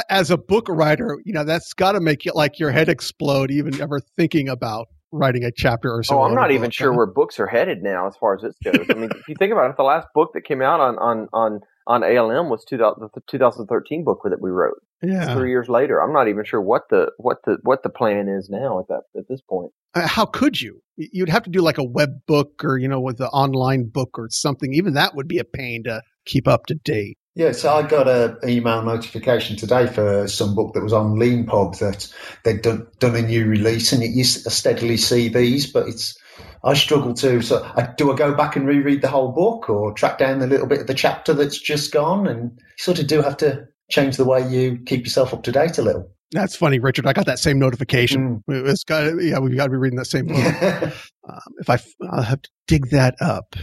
as 0.10 0.32
a 0.32 0.38
book 0.38 0.68
writer, 0.70 1.20
you 1.26 1.34
know, 1.34 1.44
that's 1.44 1.74
got 1.74 1.94
to 1.94 2.00
make 2.00 2.26
you 2.26 2.32
like 2.34 2.60
your 2.60 2.72
head 2.72 2.90
explode 2.90 3.52
even 3.52 3.80
ever 3.82 4.00
thinking 4.00 4.50
about 4.50 4.88
writing 5.12 5.44
a 5.44 5.52
chapter 5.52 5.94
or 5.94 6.04
so. 6.04 6.20
Oh, 6.20 6.24
I'm 6.24 6.36
not 6.36 6.52
even 6.52 6.72
sure 6.72 6.94
where 6.94 7.06
books 7.06 7.40
are 7.40 7.48
headed 7.48 7.82
now 7.82 8.08
as 8.08 8.16
far 8.18 8.36
as 8.36 8.42
this 8.42 8.56
goes. 8.64 8.86
I 8.90 8.94
mean, 8.94 9.10
if 9.12 9.28
you 9.28 9.36
think 9.38 9.52
about 9.52 9.70
it, 9.70 9.78
the 9.78 9.84
last 9.84 10.08
book 10.14 10.32
that 10.34 10.42
came 10.42 10.62
out 10.62 10.80
on 10.80 10.98
on 10.98 11.28
on 11.34 11.60
on 11.88 12.04
ALM 12.04 12.50
was 12.50 12.66
2000, 12.66 13.10
the 13.14 13.22
2013 13.30 14.04
book 14.04 14.20
that 14.26 14.42
we 14.42 14.50
wrote. 14.50 14.76
Yeah. 15.02 15.36
Three 15.36 15.52
years 15.52 15.70
later, 15.70 16.02
I'm 16.02 16.12
not 16.12 16.28
even 16.28 16.44
sure 16.44 16.62
what 16.62 16.84
the 16.90 17.12
what 17.18 17.38
the 17.46 17.58
what 17.64 17.84
the 17.84 17.90
plan 17.90 18.28
is 18.28 18.50
now 18.50 18.80
at 18.80 18.88
that 18.90 19.02
at 19.18 19.28
this 19.30 19.42
point. 19.42 19.72
Uh, 19.94 20.08
how 20.08 20.26
could 20.26 20.60
you? 20.60 20.82
You'd 20.98 21.30
have 21.30 21.44
to 21.44 21.50
do 21.50 21.62
like 21.62 21.78
a 21.78 21.84
web 21.84 22.26
book 22.28 22.64
or 22.64 22.78
you 22.78 22.88
know 22.88 23.00
with 23.00 23.20
an 23.22 23.28
online 23.28 23.90
book 23.90 24.18
or 24.18 24.28
something. 24.30 24.74
Even 24.74 24.94
that 24.96 25.16
would 25.16 25.28
be 25.28 25.38
a 25.38 25.44
pain 25.44 25.84
to 25.84 26.02
keep 26.26 26.48
up 26.48 26.66
to 26.66 26.76
date. 26.76 27.18
Yeah, 27.38 27.52
so 27.52 27.72
I 27.72 27.84
got 27.84 28.08
an 28.08 28.38
email 28.50 28.82
notification 28.82 29.58
today 29.58 29.86
for 29.86 30.28
some 30.28 30.56
book 30.56 30.74
that 30.74 30.82
was 30.82 30.92
on 30.92 31.18
Leanpub 31.18 31.78
that 31.78 32.12
they'd 32.44 32.64
done, 32.64 32.88
done 32.98 33.16
a 33.16 33.22
new 33.22 33.46
release, 33.46 33.92
and 33.92 34.02
it 34.02 34.10
used 34.10 34.44
to 34.44 34.50
steadily 34.50 34.98
see 34.98 35.30
these, 35.30 35.72
but 35.72 35.88
it's 35.88 36.18
I 36.64 36.74
struggle 36.74 37.14
to. 37.14 37.44
So, 37.44 37.64
I, 37.76 37.94
do 37.96 38.12
I 38.12 38.16
go 38.16 38.34
back 38.34 38.56
and 38.56 38.66
reread 38.66 39.04
the 39.04 39.08
whole 39.08 39.32
book, 39.32 39.70
or 39.70 39.94
track 39.94 40.18
down 40.18 40.40
the 40.40 40.48
little 40.48 40.66
bit 40.66 40.82
of 40.82 40.88
the 40.88 40.96
chapter 40.96 41.32
that's 41.36 41.60
just 41.60 41.92
gone? 41.92 42.26
And 42.26 42.54
you 42.58 42.84
sort 42.84 42.98
of 42.98 43.06
do 43.06 43.22
have 43.22 43.38
to 43.38 43.68
change 43.92 44.18
the 44.18 44.26
way 44.26 44.42
you 44.50 44.80
keep 44.88 45.04
yourself 45.04 45.32
up 45.32 45.44
to 45.44 45.52
date 45.52 45.78
a 45.78 45.84
little. 45.84 46.12
That's 46.32 46.56
funny, 46.56 46.80
Richard. 46.80 47.06
I 47.06 47.14
got 47.14 47.28
that 47.28 47.38
same 47.38 47.60
notification. 47.60 48.44
Mm. 48.50 48.68
It's 48.68 48.84
got 48.84 49.14
yeah, 49.22 49.38
we've 49.38 49.56
got 49.56 49.66
to 49.66 49.70
be 49.70 49.78
reading 49.78 49.98
that 49.98 50.06
same 50.06 50.26
book. 50.26 50.38
um, 51.30 51.54
if 51.60 51.70
I, 51.70 51.78
I'll 52.10 52.24
have 52.24 52.42
to 52.42 52.50
dig 52.68 52.90
that 52.90 53.14
up 53.22 53.56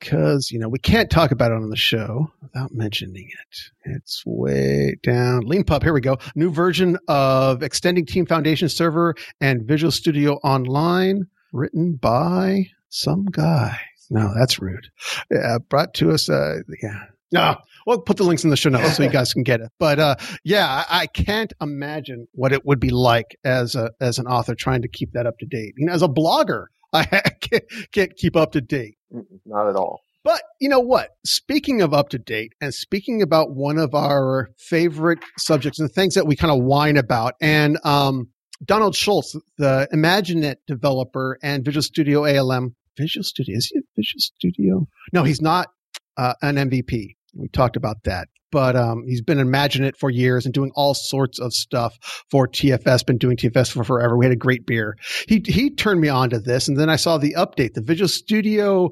because 0.00 0.50
you 0.50 0.58
know 0.58 0.68
we 0.68 0.78
can't 0.78 1.10
talk 1.10 1.30
about 1.30 1.52
it 1.52 1.56
on 1.56 1.68
the 1.68 1.76
show 1.76 2.32
without 2.42 2.72
mentioning 2.72 3.28
it. 3.28 3.58
It's 3.84 4.24
way 4.26 4.96
down. 5.02 5.40
Lean 5.40 5.64
Leanpub. 5.64 5.82
Here 5.82 5.92
we 5.92 6.00
go. 6.00 6.18
New 6.34 6.50
version 6.50 6.98
of 7.06 7.62
extending 7.62 8.06
Team 8.06 8.26
Foundation 8.26 8.68
server 8.68 9.14
and 9.40 9.62
Visual 9.62 9.92
Studio 9.92 10.34
Online, 10.42 11.26
written 11.52 11.94
by 11.94 12.66
some 12.88 13.26
guy. 13.26 13.78
No, 14.08 14.32
that's 14.34 14.58
rude. 14.60 14.88
Yeah, 15.30 15.58
brought 15.68 15.94
to 15.94 16.10
us. 16.10 16.28
Uh, 16.28 16.60
yeah. 16.82 17.04
No, 17.32 17.56
we'll 17.86 18.00
put 18.00 18.16
the 18.16 18.24
links 18.24 18.42
in 18.42 18.50
the 18.50 18.56
show 18.56 18.70
notes 18.70 18.96
so 18.96 19.04
you 19.04 19.08
guys 19.08 19.32
can 19.32 19.44
get 19.44 19.60
it. 19.60 19.70
But 19.78 20.00
uh, 20.00 20.16
yeah, 20.42 20.66
I, 20.66 21.02
I, 21.02 21.06
can't 21.06 21.52
imagine 21.60 22.26
what 22.32 22.52
it 22.52 22.66
would 22.66 22.80
be 22.80 22.90
like 22.90 23.38
as 23.44 23.76
a 23.76 23.92
as 24.00 24.18
an 24.18 24.26
author 24.26 24.56
trying 24.56 24.82
to 24.82 24.88
keep 24.88 25.12
that 25.12 25.26
up 25.26 25.38
to 25.38 25.46
date. 25.46 25.74
You 25.76 25.86
know, 25.86 25.92
as 25.92 26.02
a 26.02 26.08
blogger, 26.08 26.66
I 26.92 27.04
can't, 27.04 27.64
can't 27.92 28.16
keep 28.16 28.34
up 28.34 28.52
to 28.52 28.60
date. 28.60 28.96
Not 29.44 29.68
at 29.68 29.76
all. 29.76 30.00
But 30.22 30.42
you 30.60 30.68
know 30.68 30.80
what? 30.80 31.10
Speaking 31.24 31.80
of 31.80 31.94
up 31.94 32.10
to 32.10 32.18
date 32.18 32.52
and 32.60 32.74
speaking 32.74 33.22
about 33.22 33.54
one 33.54 33.78
of 33.78 33.94
our 33.94 34.50
favorite 34.58 35.20
subjects 35.38 35.80
and 35.80 35.90
things 35.90 36.14
that 36.14 36.26
we 36.26 36.36
kind 36.36 36.52
of 36.52 36.62
whine 36.62 36.98
about, 36.98 37.34
and 37.40 37.78
um, 37.84 38.28
Donald 38.62 38.94
Schulz, 38.94 39.36
the 39.56 39.88
Imaginet 39.92 40.56
developer 40.66 41.38
and 41.42 41.64
Visual 41.64 41.82
Studio 41.82 42.26
ALM, 42.26 42.76
Visual 42.98 43.24
Studio, 43.24 43.56
is 43.56 43.66
he 43.68 43.80
Visual 43.96 44.20
Studio? 44.20 44.86
No, 45.12 45.24
he's 45.24 45.40
not 45.40 45.68
uh, 46.18 46.34
an 46.42 46.56
MVP. 46.56 47.16
We 47.34 47.48
talked 47.48 47.76
about 47.76 48.04
that. 48.04 48.28
But 48.52 48.76
um, 48.76 49.04
he's 49.06 49.22
been 49.22 49.38
imagining 49.38 49.88
it 49.88 49.96
for 49.96 50.10
years 50.10 50.44
and 50.44 50.54
doing 50.54 50.72
all 50.74 50.94
sorts 50.94 51.38
of 51.38 51.52
stuff 51.52 52.24
for 52.30 52.48
TFS. 52.48 53.06
Been 53.06 53.18
doing 53.18 53.36
TFS 53.36 53.70
for 53.70 53.84
forever. 53.84 54.16
We 54.16 54.24
had 54.24 54.32
a 54.32 54.36
great 54.36 54.66
beer. 54.66 54.96
He 55.28 55.42
he 55.46 55.70
turned 55.70 56.00
me 56.00 56.08
on 56.08 56.30
to 56.30 56.38
this, 56.38 56.68
and 56.68 56.78
then 56.78 56.90
I 56.90 56.96
saw 56.96 57.18
the 57.18 57.34
update. 57.34 57.74
The 57.74 57.82
Visual 57.82 58.08
Studio 58.08 58.90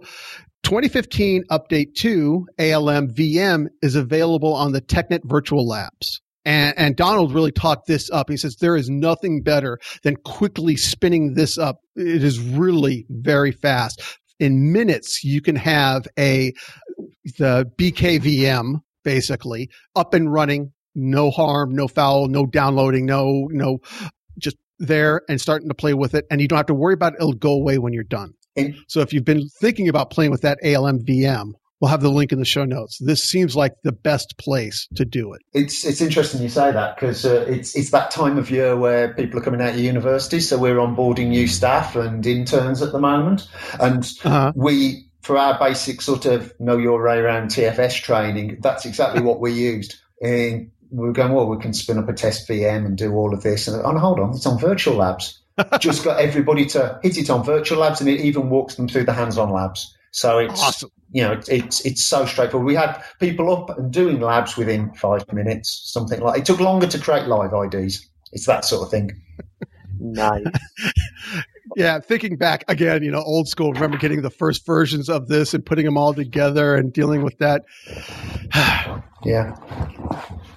2015 0.65 1.45
update 1.51 1.95
2 1.95 2.47
ALM 2.59 3.09
VM 3.09 3.69
is 3.81 3.95
available 3.95 4.55
on 4.55 4.73
the 4.73 4.81
TechNet 4.81 5.25
Virtual 5.25 5.67
Labs. 5.67 6.21
And, 6.45 6.75
and, 6.79 6.97
Donald 6.97 7.35
really 7.35 7.53
talked 7.53 7.87
this 7.87 8.11
up. 8.11 8.31
He 8.31 8.37
says 8.37 8.57
there 8.57 8.77
is 8.77 8.89
nothing 8.89 9.43
better 9.43 9.79
than 10.03 10.17
quickly 10.17 10.77
spinning 10.77 11.35
this 11.35 11.59
up. 11.59 11.83
It 11.95 12.25
is 12.25 12.41
really 12.41 13.07
very 13.11 13.53
fast. 13.53 14.03
In 14.41 14.73
minutes, 14.73 15.25
you 15.25 15.43
can 15.43 15.57
have 15.57 16.07
a 16.19 16.53
the 17.37 17.71
BKVM 17.77 18.81
basically 19.09 19.71
up 19.97 20.13
and 20.13 20.31
running, 20.31 20.71
no 20.95 21.31
harm, 21.31 21.75
no 21.75 21.89
foul, 21.89 22.29
no 22.29 22.45
downloading, 22.45 23.07
no 23.07 23.49
no 23.51 23.79
just 24.39 24.57
there 24.79 25.23
and 25.31 25.41
starting 25.41 25.69
to 25.69 25.75
play 25.75 25.95
with 25.95 26.15
it, 26.15 26.27
and 26.31 26.43
you 26.43 26.47
don't 26.47 26.59
have 26.59 26.67
to 26.67 26.75
worry 26.75 26.93
about 26.93 27.15
it. 27.15 27.17
It'll 27.21 27.33
go 27.33 27.53
away 27.53 27.79
when 27.79 27.95
you're 27.95 28.05
done. 28.05 28.35
so 28.87 29.01
if 29.01 29.15
you've 29.15 29.25
been 29.25 29.49
thinking 29.61 29.89
about 29.89 30.11
playing 30.11 30.31
with 30.31 30.43
that 30.43 30.59
ALM 30.63 31.07
VM, 31.07 31.53
we'll 31.81 31.91
have 31.91 32.03
the 32.03 32.11
link 32.11 32.33
in 32.33 32.39
the 32.39 32.45
show 32.45 32.65
notes. 32.65 32.99
This 33.01 33.25
seems 33.25 33.57
like 33.57 33.73
the 33.83 33.93
best 33.93 34.37
place 34.37 34.87
to 34.97 35.07
do 35.07 35.33
it. 35.33 35.41
It's 35.55 35.87
it's 35.87 36.03
interesting 36.03 36.43
you 36.43 36.51
say 36.51 36.71
that 36.71 36.97
because 36.97 37.25
uh, 37.25 37.47
it's 37.49 37.75
it's 37.75 37.91
that 37.93 38.11
time 38.11 38.37
of 38.37 38.51
year 38.51 38.77
where 38.77 39.15
people 39.15 39.41
are 39.41 39.43
coming 39.43 39.63
out 39.63 39.71
of 39.71 39.81
university, 39.81 40.41
so 40.41 40.59
we're 40.59 40.77
onboarding 40.77 41.29
new 41.29 41.47
staff 41.47 41.97
and 41.97 42.27
interns 42.27 42.83
at 42.83 42.93
the 42.93 42.99
moment, 42.99 43.49
and 43.81 44.07
uh-huh. 44.23 44.53
we 44.55 45.08
for 45.21 45.37
our 45.37 45.59
basic 45.59 46.01
sort 46.01 46.27
of 46.27 46.59
know 46.61 46.77
your 46.77 47.05
way 47.05 47.19
around 47.19 47.49
TFS 47.49 48.03
training, 48.03 48.59
that's 48.61 48.87
exactly 48.87 49.21
what 49.21 49.41
we 49.41 49.53
used. 49.53 49.97
And 50.23 50.71
we 50.91 51.07
were 51.07 51.13
going, 51.13 51.33
well, 51.33 51.47
we 51.47 51.59
can 51.59 51.75
spin 51.75 51.99
up 51.99 52.09
a 52.09 52.13
test 52.13 52.49
VM 52.49 52.87
and 52.87 52.97
do 52.97 53.13
all 53.15 53.35
of 53.35 53.43
this. 53.43 53.69
And, 53.69 53.83
oh, 53.85 53.99
hold 53.99 54.21
on, 54.21 54.31
it's 54.31 54.47
on 54.47 54.59
virtual 54.59 54.97
labs. 54.97 55.39
Just 55.81 56.05
got 56.05 56.21
everybody 56.21 56.65
to 56.67 56.99
hit 57.03 57.19
it 57.19 57.31
on 57.31 57.45
virtual 57.45 57.79
labs, 57.79 58.01
and 58.01 58.09
it 58.09 58.21
even 58.21 58.49
walks 58.49 58.77
them 58.77 58.89
through 58.89 59.05
the 59.05 59.13
hands-on 59.13 59.51
labs. 59.51 59.95
So 60.11 60.39
it's 60.39 60.63
awesome. 60.63 60.91
you 61.13 61.23
know 61.23 61.41
it's 61.49 61.85
it's 61.85 62.03
so 62.03 62.27
straightforward. 62.27 62.67
We 62.67 62.75
had 62.75 63.03
people 63.21 63.53
up 63.55 63.77
and 63.77 63.93
doing 63.93 64.21
labs 64.21 64.57
within 64.57 64.93
five 64.95 65.31
minutes, 65.33 65.83
something 65.93 66.21
like. 66.21 66.41
It 66.41 66.47
took 66.47 66.61
longer 66.61 66.87
to 66.87 66.99
create 66.99 67.27
live 67.27 67.53
IDs. 67.53 68.09
It's 68.33 68.47
that 68.47 68.65
sort 68.65 68.85
of 68.85 68.91
thing. 68.91 69.21
nice. 70.01 70.45
Yeah, 71.79 72.01
thinking 72.01 72.35
back 72.35 72.65
again, 72.67 73.05
you 73.05 73.13
know, 73.13 73.23
old 73.23 73.47
school. 73.47 73.73
Remember 73.73 73.99
getting 73.99 74.21
the 74.21 74.31
first 74.31 74.67
versions 74.67 75.09
of 75.09 75.29
this 75.29 75.55
and 75.55 75.65
putting 75.65 75.85
them 75.85 75.97
all 75.97 76.13
together 76.13 76.75
and 76.75 76.93
dealing 76.93 77.23
with 77.23 77.39
that. 77.39 77.65
yeah. 79.25 79.55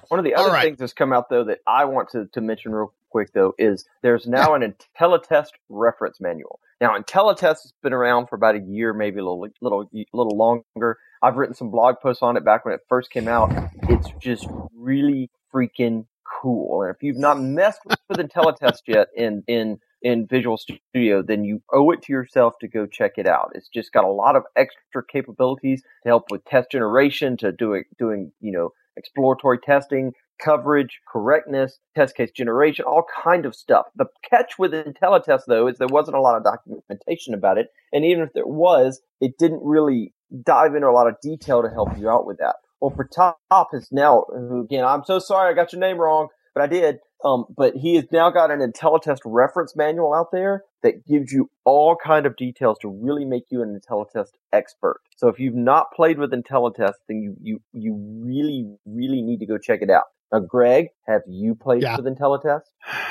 One 0.08 0.18
of 0.18 0.24
the 0.24 0.34
other 0.34 0.50
right. 0.50 0.64
things 0.64 0.78
that's 0.78 0.92
come 0.92 1.12
out 1.12 1.30
though 1.30 1.44
that 1.44 1.60
I 1.64 1.84
want 1.84 2.10
to, 2.10 2.26
to 2.32 2.40
mention 2.40 2.72
real 2.72 2.92
quick 3.10 3.32
though 3.32 3.54
is 3.56 3.84
there's 4.02 4.26
now 4.26 4.54
an 4.54 4.74
IntelliTest 4.98 5.50
reference 5.68 6.20
manual. 6.20 6.58
Now, 6.80 6.98
IntelliTest 6.98 7.40
has 7.40 7.72
been 7.84 7.92
around 7.92 8.26
for 8.26 8.34
about 8.34 8.56
a 8.56 8.60
year, 8.60 8.92
maybe 8.92 9.20
a 9.20 9.22
little, 9.22 9.46
little, 9.60 9.88
little 10.12 10.36
longer. 10.36 10.98
I've 11.22 11.36
written 11.36 11.54
some 11.54 11.70
blog 11.70 12.00
posts 12.02 12.24
on 12.24 12.36
it 12.36 12.44
back 12.44 12.64
when 12.64 12.74
it 12.74 12.80
first 12.88 13.12
came 13.12 13.28
out. 13.28 13.52
It's 13.88 14.08
just 14.18 14.48
really 14.76 15.30
freaking 15.54 16.06
cool. 16.40 16.82
And 16.82 16.92
if 16.92 17.00
you've 17.00 17.16
not 17.16 17.40
messed 17.40 17.82
with 17.86 18.18
IntelliTest 18.18 18.80
yet 18.88 19.06
in, 19.16 19.44
in, 19.46 19.78
in 20.02 20.26
Visual 20.26 20.56
Studio, 20.56 21.22
then 21.22 21.44
you 21.44 21.62
owe 21.72 21.90
it 21.90 22.02
to 22.02 22.12
yourself 22.12 22.54
to 22.60 22.68
go 22.68 22.86
check 22.86 23.12
it 23.16 23.26
out. 23.26 23.52
It's 23.54 23.68
just 23.68 23.92
got 23.92 24.04
a 24.04 24.10
lot 24.10 24.36
of 24.36 24.42
extra 24.56 25.04
capabilities 25.04 25.82
to 26.02 26.08
help 26.08 26.30
with 26.30 26.44
test 26.44 26.70
generation, 26.70 27.36
to 27.38 27.52
doing, 27.52 27.84
doing, 27.98 28.32
you 28.40 28.52
know, 28.52 28.70
exploratory 28.96 29.58
testing, 29.58 30.12
coverage, 30.42 31.00
correctness, 31.10 31.78
test 31.94 32.16
case 32.16 32.30
generation, 32.30 32.84
all 32.84 33.04
kind 33.22 33.46
of 33.46 33.54
stuff. 33.54 33.86
The 33.96 34.06
catch 34.28 34.58
with 34.58 34.72
IntelliTest 34.72 35.42
though 35.46 35.68
is 35.68 35.78
there 35.78 35.86
wasn't 35.88 36.16
a 36.16 36.20
lot 36.20 36.36
of 36.36 36.44
documentation 36.44 37.34
about 37.34 37.58
it. 37.58 37.68
And 37.92 38.04
even 38.04 38.24
if 38.24 38.32
there 38.34 38.46
was, 38.46 39.00
it 39.20 39.38
didn't 39.38 39.62
really 39.62 40.12
dive 40.44 40.74
into 40.74 40.88
a 40.88 40.90
lot 40.90 41.06
of 41.06 41.20
detail 41.22 41.62
to 41.62 41.68
help 41.68 41.96
you 41.96 42.10
out 42.10 42.26
with 42.26 42.38
that. 42.38 42.56
Well, 42.80 42.90
Pratap 42.90 43.66
is 43.74 43.88
now, 43.92 44.24
again, 44.64 44.84
I'm 44.84 45.04
so 45.04 45.20
sorry 45.20 45.50
I 45.50 45.54
got 45.54 45.72
your 45.72 45.80
name 45.80 45.98
wrong, 45.98 46.28
but 46.54 46.62
I 46.62 46.66
did. 46.66 46.98
Um, 47.24 47.44
but 47.56 47.76
he 47.76 47.94
has 47.96 48.04
now 48.10 48.30
got 48.30 48.50
an 48.50 48.60
IntelliTest 48.60 49.18
reference 49.24 49.76
manual 49.76 50.12
out 50.12 50.32
there 50.32 50.64
that 50.82 51.06
gives 51.06 51.32
you 51.32 51.48
all 51.64 51.96
kind 51.96 52.26
of 52.26 52.36
details 52.36 52.78
to 52.82 52.88
really 52.88 53.24
make 53.24 53.44
you 53.50 53.62
an 53.62 53.80
IntelliTest 53.80 54.30
expert. 54.52 55.00
So 55.16 55.28
if 55.28 55.38
you've 55.38 55.54
not 55.54 55.92
played 55.94 56.18
with 56.18 56.32
IntelliTest, 56.32 56.94
then 57.08 57.20
you, 57.22 57.36
you, 57.40 57.60
you 57.72 57.94
really, 58.24 58.76
really 58.86 59.22
need 59.22 59.38
to 59.38 59.46
go 59.46 59.56
check 59.56 59.82
it 59.82 59.90
out. 59.90 60.04
Now, 60.32 60.40
Greg, 60.40 60.88
have 61.06 61.22
you 61.28 61.54
played 61.54 61.82
yeah. 61.82 61.96
with 61.96 62.06
IntelliTest? 62.06 62.62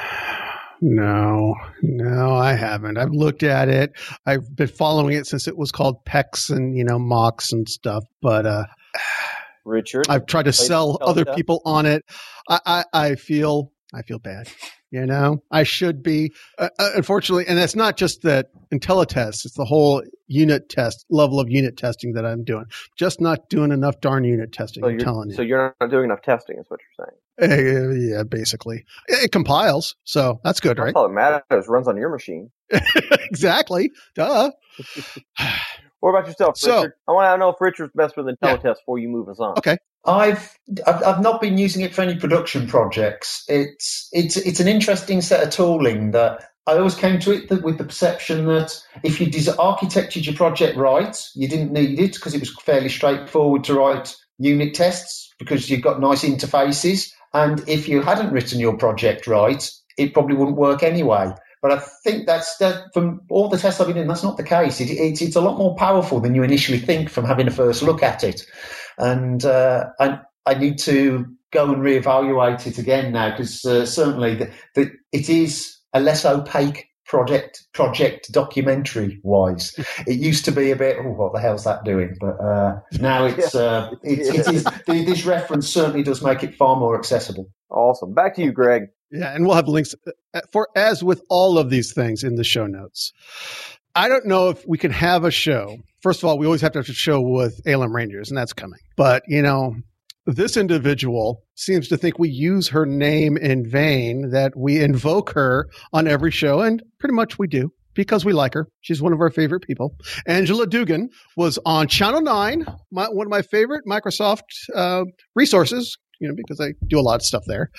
No, 0.84 1.54
no, 1.84 2.34
I 2.34 2.54
haven't. 2.54 2.98
I've 2.98 3.12
looked 3.12 3.44
at 3.44 3.70
it. 3.70 3.92
I've 4.26 4.56
been 4.56 4.68
following 4.68 5.16
it 5.16 5.28
since 5.28 5.48
it 5.48 5.56
was 5.56 5.72
called 5.72 6.04
PEX 6.06 6.50
and, 6.50 6.76
you 6.76 6.84
know, 6.84 6.98
mocks 6.98 7.52
and 7.52 7.70
stuff, 7.70 8.04
but, 8.20 8.48
uh, 8.48 8.64
Richard, 9.66 10.06
I've 10.10 10.26
tried 10.26 10.46
to 10.46 10.54
sell 10.54 10.98
other 11.02 11.26
people 11.26 11.62
on 11.66 11.86
it. 11.86 12.04
I, 12.50 12.60
I, 12.66 12.84
I 12.94 13.16
feel 13.16 13.72
I 13.94 14.02
feel 14.04 14.20
bad. 14.20 14.48
You 14.92 15.06
know, 15.06 15.42
I 15.50 15.64
should 15.64 16.04
be. 16.04 16.34
Uh, 16.58 16.68
uh, 16.78 16.90
unfortunately, 16.96 17.46
and 17.48 17.58
it's 17.58 17.78
not 17.78 17.96
just 17.96 18.24
that 18.24 18.48
IntelliTest; 18.74 19.46
it's 19.46 19.54
the 19.54 19.64
whole 19.64 20.04
unit 20.28 20.68
test 20.68 21.06
level 21.10 21.40
of 21.40 21.50
unit 21.50 21.78
testing 21.78 22.14
that 22.14 22.26
I'm 22.26 22.44
doing. 22.44 22.66
Just 22.98 23.22
not 23.22 23.50
doing 23.50 23.72
enough 23.72 24.02
darn 24.02 24.26
unit 24.26 24.52
testing. 24.52 24.84
So 24.84 24.90
I'm 24.90 24.98
telling 24.98 25.30
you. 25.30 25.36
So 25.36 25.44
you're 25.44 25.74
not 25.80 25.90
doing 25.90 26.06
enough 26.06 26.22
testing, 26.22 26.58
is 26.60 26.66
what 26.68 26.82
you're 26.82 27.08
saying. 27.08 27.18
Uh, 27.42 28.18
yeah, 28.18 28.24
basically, 28.24 28.84
it 29.08 29.32
compiles, 29.32 29.96
so 30.04 30.42
that's 30.44 30.60
good, 30.60 30.78
that's 30.78 30.88
right? 30.88 30.96
All 30.96 31.08
that 31.08 31.14
matters 31.50 31.68
runs 31.70 31.88
on 31.88 31.96
your 31.96 32.10
machine. 32.10 32.52
exactly. 33.32 33.92
Duh. 34.16 34.52
what 36.02 36.10
about 36.10 36.28
yourself, 36.28 36.58
so, 36.58 36.78
Richard? 36.78 36.94
I 37.08 37.12
want 37.14 37.34
to 37.34 37.38
know 37.38 37.50
if 37.50 37.62
Richard's 37.62 37.94
messed 37.96 38.18
with 38.18 38.26
IntelliTest 38.26 38.64
yeah. 38.64 38.74
before 38.74 39.00
you 39.00 39.08
move 39.08 39.30
us 39.30 39.40
on. 39.40 39.58
Okay. 39.58 39.78
I've, 40.04 40.58
I've 40.88 41.04
I've 41.04 41.22
not 41.22 41.40
been 41.40 41.60
using 41.60 41.84
it 41.84 41.94
for 41.94 42.02
any 42.02 42.16
production 42.16 42.68
projects. 42.68 43.44
It's 43.48 44.10
it's 44.12 44.36
it's 44.36 44.60
an 44.60 44.68
interesting 44.68 45.22
set 45.22 45.44
of 45.44 45.52
tooling 45.52 46.12
that 46.12 46.44
I 46.68 46.74
always 46.78 46.96
came 46.96 47.20
to 47.20 47.32
it 47.32 47.50
that 47.50 47.64
with 47.64 47.78
the 47.78 47.84
perception 47.84 48.46
that 48.48 48.74
if 49.04 49.22
you 49.22 49.28
architected 49.28 50.26
your 50.26 50.36
project 50.36 50.76
right, 50.76 51.16
you 51.36 51.48
didn't 51.48 51.72
need 51.72 52.00
it 52.00 52.14
because 52.14 52.34
it 52.34 52.40
was 52.40 52.56
fairly 52.62 52.90
straightforward 52.90 53.64
to 53.66 53.76
write 53.76 54.16
unit 54.40 54.74
tests 54.74 55.34
because 55.38 55.70
you've 55.70 55.82
got 55.84 56.00
nice 56.00 56.24
interfaces. 56.24 57.12
And 57.34 57.68
if 57.68 57.88
you 57.88 58.02
hadn't 58.02 58.32
written 58.32 58.60
your 58.60 58.78
project 58.78 59.28
right, 59.28 59.70
it 59.98 60.14
probably 60.14 60.36
wouldn't 60.36 60.58
work 60.58 60.82
anyway. 60.82 61.32
But 61.62 61.72
I 61.72 61.80
think 62.04 62.26
that's 62.26 62.58
that 62.58 62.94
from 62.94 63.22
all 63.30 63.48
the 63.48 63.58
tests 63.58 63.80
I've 63.80 63.88
been 63.88 63.98
in, 63.98 64.08
that's 64.08 64.24
not 64.24 64.38
the 64.38 64.44
case. 64.44 64.82
It, 64.82 64.90
it, 64.90 65.22
it's 65.22 65.36
a 65.36 65.42
lot 65.42 65.58
more 65.58 65.76
powerful 65.76 66.20
than 66.20 66.34
you 66.34 66.44
initially 66.44 66.80
think 66.80 67.10
from 67.10 67.26
having 67.26 67.48
a 67.48 67.52
first 67.52 67.84
look 67.84 68.02
at 68.02 68.24
it. 68.24 68.46
And 68.98 69.46
uh, 69.46 69.86
I, 70.00 70.20
I 70.46 70.56
need 70.56 70.80
to 70.80 71.26
go 71.52 71.72
and 71.72 71.84
reevaluate 71.84 72.66
it 72.66 72.78
again 72.78 73.12
now 73.12 73.32
because 73.32 73.64
uh, 73.66 73.86
certainly 73.86 74.36
the, 74.36 74.52
the, 74.76 74.92
it 75.12 75.30
is 75.30 75.78
a 75.94 76.00
less 76.00 76.26
opaque 76.26 76.88
project 77.06 77.68
project 77.74 78.32
documentary 78.32 79.20
wise. 79.24 79.76
It 80.08 80.18
used 80.18 80.46
to 80.46 80.52
be 80.52 80.72
a 80.72 80.76
bit, 80.76 80.98
oh, 81.00 81.12
what 81.12 81.34
the 81.34 81.42
hell's 81.42 81.66
that 81.66 81.84
doing? 81.84 82.16
But 82.20 82.40
uh, 82.40 82.80
now 83.00 83.26
it's 83.32 83.54
uh, 83.54 83.92
it, 84.02 84.20
it 84.20 84.48
is 84.54 84.64
this 84.88 85.26
reference 85.26 85.70
certainly 85.70 86.04
does 86.04 86.24
make 86.24 86.42
it 86.42 86.56
far 86.56 86.78
more 86.78 86.98
accessible. 86.98 87.52
Awesome. 87.70 88.14
Back 88.14 88.36
to 88.36 88.42
you, 88.42 88.52
Greg. 88.52 88.84
Yeah, 89.12 89.34
and 89.34 89.46
we'll 89.46 89.56
have 89.56 89.68
links 89.68 89.94
uh, 90.34 90.42
for 90.52 90.70
as 90.76 91.04
with 91.04 91.22
all 91.30 91.58
of 91.58 91.70
these 91.70 91.94
things 91.94 92.24
in 92.24 92.36
the 92.36 92.44
show 92.44 92.66
notes. 92.66 93.12
I 93.94 94.08
don't 94.08 94.26
know 94.26 94.50
if 94.50 94.66
we 94.66 94.78
can 94.78 94.92
have 94.92 95.26
a 95.26 95.32
show. 95.32 95.78
First 96.02 96.24
of 96.24 96.30
all, 96.30 96.38
we 96.38 96.46
always 96.46 96.62
have 96.62 96.72
to 96.74 96.80
have 96.80 96.88
a 96.88 96.94
show 96.94 97.20
with 97.22 97.60
ALM 97.68 97.94
Rangers, 97.94 98.30
and 98.30 98.38
that's 98.38 98.54
coming. 98.54 98.80
But 98.96 99.24
you 99.28 99.42
know, 99.42 99.76
this 100.26 100.56
individual 100.56 101.44
seems 101.56 101.88
to 101.90 101.98
think 101.98 102.18
we 102.18 102.30
use 102.30 102.70
her 102.70 102.86
name 102.86 103.38
in 103.38 103.70
vain, 103.70 104.30
that 104.32 104.54
we 104.56 104.82
invoke 104.82 105.32
her 105.32 105.68
on 105.94 106.08
every 106.08 106.32
show, 106.32 106.62
and 106.62 106.82
pretty 107.00 107.16
much 107.16 107.38
we 107.38 107.48
do 107.48 107.72
because 107.94 108.24
we 108.24 108.34
like 108.34 108.54
her. 108.54 108.68
She's 108.82 109.02
one 109.02 109.14
of 109.14 109.20
our 109.20 109.30
favorite 109.30 109.64
people. 109.64 109.96
Angela 110.26 110.68
Dugan 110.68 111.10
was 111.36 111.60
on 111.66 111.88
Channel 111.88 112.22
9, 112.22 112.66
my, 112.92 113.08
one 113.08 113.28
of 113.28 113.32
my 113.32 113.42
favorite 113.42 113.84
Microsoft 113.86 114.44
uh, 114.74 115.04
resources, 115.36 115.98
you 116.22 116.28
know, 116.28 116.36
because 116.36 116.62
I 116.62 116.74
do 116.88 117.00
a 117.00 117.02
lot 117.02 117.16
of 117.16 117.24
stuff 117.24 117.44
there. 117.48 117.72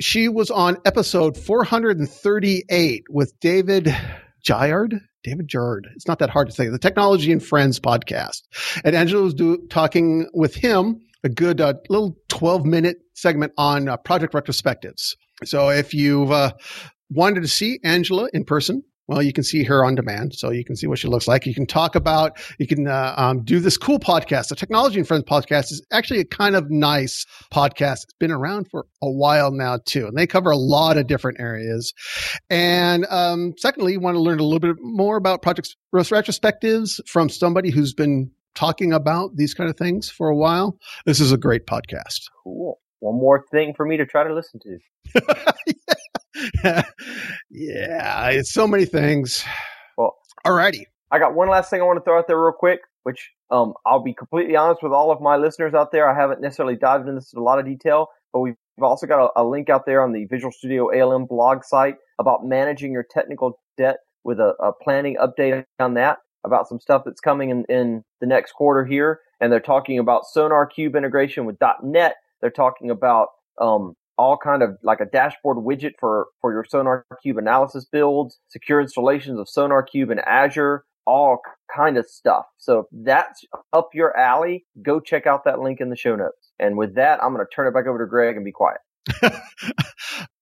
She 0.00 0.28
was 0.28 0.50
on 0.50 0.76
episode 0.84 1.36
438 1.36 3.04
with 3.08 3.32
David 3.40 3.96
Gyard. 4.44 5.00
David 5.24 5.48
Giard. 5.48 5.82
It's 5.96 6.06
not 6.06 6.18
that 6.20 6.30
hard 6.30 6.48
to 6.48 6.54
say. 6.54 6.68
The 6.68 6.78
Technology 6.78 7.32
and 7.32 7.44
Friends 7.44 7.80
podcast. 7.80 8.42
And 8.84 8.94
Angela 8.94 9.24
was 9.24 9.34
do, 9.34 9.66
talking 9.68 10.28
with 10.32 10.54
him 10.54 11.00
a 11.24 11.28
good 11.28 11.60
uh, 11.60 11.74
little 11.88 12.16
12 12.28 12.64
minute 12.64 12.98
segment 13.14 13.52
on 13.58 13.88
uh, 13.88 13.96
project 13.96 14.34
retrospectives. 14.34 15.16
So 15.44 15.70
if 15.70 15.94
you've 15.94 16.30
uh, 16.30 16.52
wanted 17.10 17.42
to 17.42 17.48
see 17.48 17.80
Angela 17.82 18.28
in 18.32 18.44
person, 18.44 18.82
well, 19.10 19.20
you 19.20 19.32
can 19.32 19.42
see 19.42 19.64
her 19.64 19.84
on 19.84 19.96
demand, 19.96 20.36
so 20.36 20.52
you 20.52 20.64
can 20.64 20.76
see 20.76 20.86
what 20.86 21.00
she 21.00 21.08
looks 21.08 21.26
like. 21.26 21.44
You 21.44 21.52
can 21.52 21.66
talk 21.66 21.96
about, 21.96 22.38
you 22.60 22.66
can 22.68 22.86
uh, 22.86 23.12
um, 23.16 23.42
do 23.42 23.58
this 23.58 23.76
cool 23.76 23.98
podcast. 23.98 24.50
The 24.50 24.54
Technology 24.54 25.00
and 25.00 25.08
Friends 25.08 25.24
podcast 25.24 25.72
is 25.72 25.84
actually 25.90 26.20
a 26.20 26.24
kind 26.24 26.54
of 26.54 26.70
nice 26.70 27.26
podcast. 27.52 28.04
It's 28.04 28.14
been 28.20 28.30
around 28.30 28.70
for 28.70 28.86
a 29.02 29.10
while 29.10 29.50
now 29.50 29.80
too, 29.84 30.06
and 30.06 30.16
they 30.16 30.28
cover 30.28 30.50
a 30.52 30.56
lot 30.56 30.96
of 30.96 31.08
different 31.08 31.40
areas. 31.40 31.92
And 32.50 33.04
um, 33.10 33.54
secondly, 33.56 33.94
you 33.94 34.00
want 34.00 34.14
to 34.14 34.20
learn 34.20 34.38
a 34.38 34.44
little 34.44 34.60
bit 34.60 34.76
more 34.80 35.16
about 35.16 35.42
project 35.42 35.74
retrospectives 35.92 37.00
from 37.08 37.28
somebody 37.28 37.72
who's 37.72 37.92
been 37.92 38.30
talking 38.54 38.92
about 38.92 39.34
these 39.34 39.54
kind 39.54 39.68
of 39.68 39.76
things 39.76 40.08
for 40.08 40.28
a 40.28 40.36
while. 40.36 40.78
This 41.04 41.18
is 41.18 41.32
a 41.32 41.36
great 41.36 41.66
podcast. 41.66 42.28
Cool. 42.44 42.78
One 43.00 43.16
more 43.16 43.44
thing 43.50 43.74
for 43.76 43.84
me 43.84 43.96
to 43.96 44.06
try 44.06 44.22
to 44.22 44.32
listen 44.32 44.60
to. 44.60 44.78
yeah, 47.50 48.28
it's 48.28 48.52
so 48.52 48.66
many 48.66 48.84
things. 48.84 49.44
Well, 49.96 50.16
alrighty. 50.46 50.84
I 51.10 51.18
got 51.18 51.34
one 51.34 51.48
last 51.48 51.70
thing 51.70 51.80
I 51.80 51.84
want 51.84 51.98
to 51.98 52.04
throw 52.04 52.18
out 52.18 52.28
there 52.28 52.40
real 52.40 52.52
quick, 52.52 52.80
which 53.02 53.30
um, 53.50 53.74
I'll 53.84 54.02
be 54.02 54.14
completely 54.14 54.56
honest 54.56 54.82
with 54.82 54.92
all 54.92 55.10
of 55.10 55.20
my 55.20 55.36
listeners 55.36 55.74
out 55.74 55.92
there. 55.92 56.08
I 56.08 56.14
haven't 56.14 56.40
necessarily 56.40 56.76
dived 56.76 57.08
into 57.08 57.20
this 57.20 57.32
in 57.32 57.38
a 57.38 57.42
lot 57.42 57.58
of 57.58 57.64
detail, 57.64 58.08
but 58.32 58.40
we've 58.40 58.54
also 58.80 59.06
got 59.06 59.24
a, 59.24 59.40
a 59.40 59.44
link 59.44 59.68
out 59.68 59.86
there 59.86 60.02
on 60.02 60.12
the 60.12 60.24
Visual 60.26 60.52
Studio 60.52 60.90
ALM 60.94 61.26
blog 61.26 61.64
site 61.64 61.96
about 62.18 62.46
managing 62.46 62.92
your 62.92 63.04
technical 63.10 63.60
debt 63.76 63.98
with 64.24 64.38
a, 64.38 64.54
a 64.60 64.72
planning 64.72 65.16
update 65.16 65.64
on 65.78 65.94
that 65.94 66.18
about 66.44 66.68
some 66.68 66.80
stuff 66.80 67.02
that's 67.04 67.20
coming 67.20 67.50
in, 67.50 67.64
in 67.68 68.04
the 68.20 68.26
next 68.26 68.52
quarter 68.52 68.84
here. 68.84 69.20
And 69.40 69.52
they're 69.52 69.60
talking 69.60 69.98
about 69.98 70.24
SonarQube 70.34 70.96
integration 70.96 71.44
with 71.44 71.56
.NET. 71.82 72.16
They're 72.40 72.50
talking 72.50 72.90
about 72.90 73.28
um, 73.60 73.94
all 74.18 74.36
kind 74.36 74.62
of 74.62 74.76
like 74.82 75.00
a 75.00 75.06
dashboard 75.06 75.58
widget 75.58 75.92
for, 75.98 76.26
for 76.40 76.52
your 76.52 76.64
Sonar 76.68 77.06
Cube 77.22 77.38
analysis 77.38 77.86
builds, 77.90 78.38
secure 78.48 78.80
installations 78.80 79.38
of 79.38 79.46
SonarQube 79.46 80.12
in 80.12 80.18
Azure, 80.18 80.84
all 81.06 81.40
kind 81.74 81.96
of 81.96 82.06
stuff. 82.06 82.44
So 82.58 82.80
if 82.80 82.86
that's 83.04 83.44
up 83.72 83.90
your 83.94 84.16
alley, 84.16 84.66
go 84.82 85.00
check 85.00 85.26
out 85.26 85.44
that 85.44 85.60
link 85.60 85.80
in 85.80 85.90
the 85.90 85.96
show 85.96 86.16
notes. 86.16 86.50
And 86.58 86.76
with 86.76 86.96
that, 86.96 87.22
I'm 87.22 87.34
going 87.34 87.44
to 87.44 87.54
turn 87.54 87.66
it 87.66 87.74
back 87.74 87.86
over 87.86 87.98
to 87.98 88.06
Greg 88.06 88.36
and 88.36 88.44
be 88.44 88.52
quiet. 88.52 88.78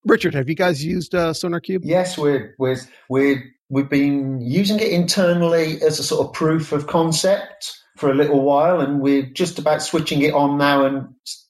Richard, 0.05 0.35
have 0.35 0.49
you 0.49 0.55
guys 0.55 0.85
used 0.85 1.15
uh, 1.15 1.33
SonarQube? 1.33 1.81
Yes, 1.85 2.19
we're, 2.19 2.55
we're, 2.59 2.79
we're, 3.09 3.45
we've 3.69 3.89
been 3.89 4.41
using 4.41 4.81
it 4.81 4.91
internally 4.91 5.81
as 5.83 5.99
a 5.99 6.03
sort 6.03 6.27
of 6.27 6.33
proof 6.33 6.73
of 6.73 6.87
concept 6.87 7.79
for 7.97 8.11
a 8.11 8.15
little 8.15 8.43
while, 8.43 8.81
and 8.81 9.01
we're 9.01 9.27
just 9.27 9.59
about 9.59 9.83
switching 9.83 10.23
it 10.23 10.33
on 10.33 10.57
now 10.57 10.87
and 10.87 11.09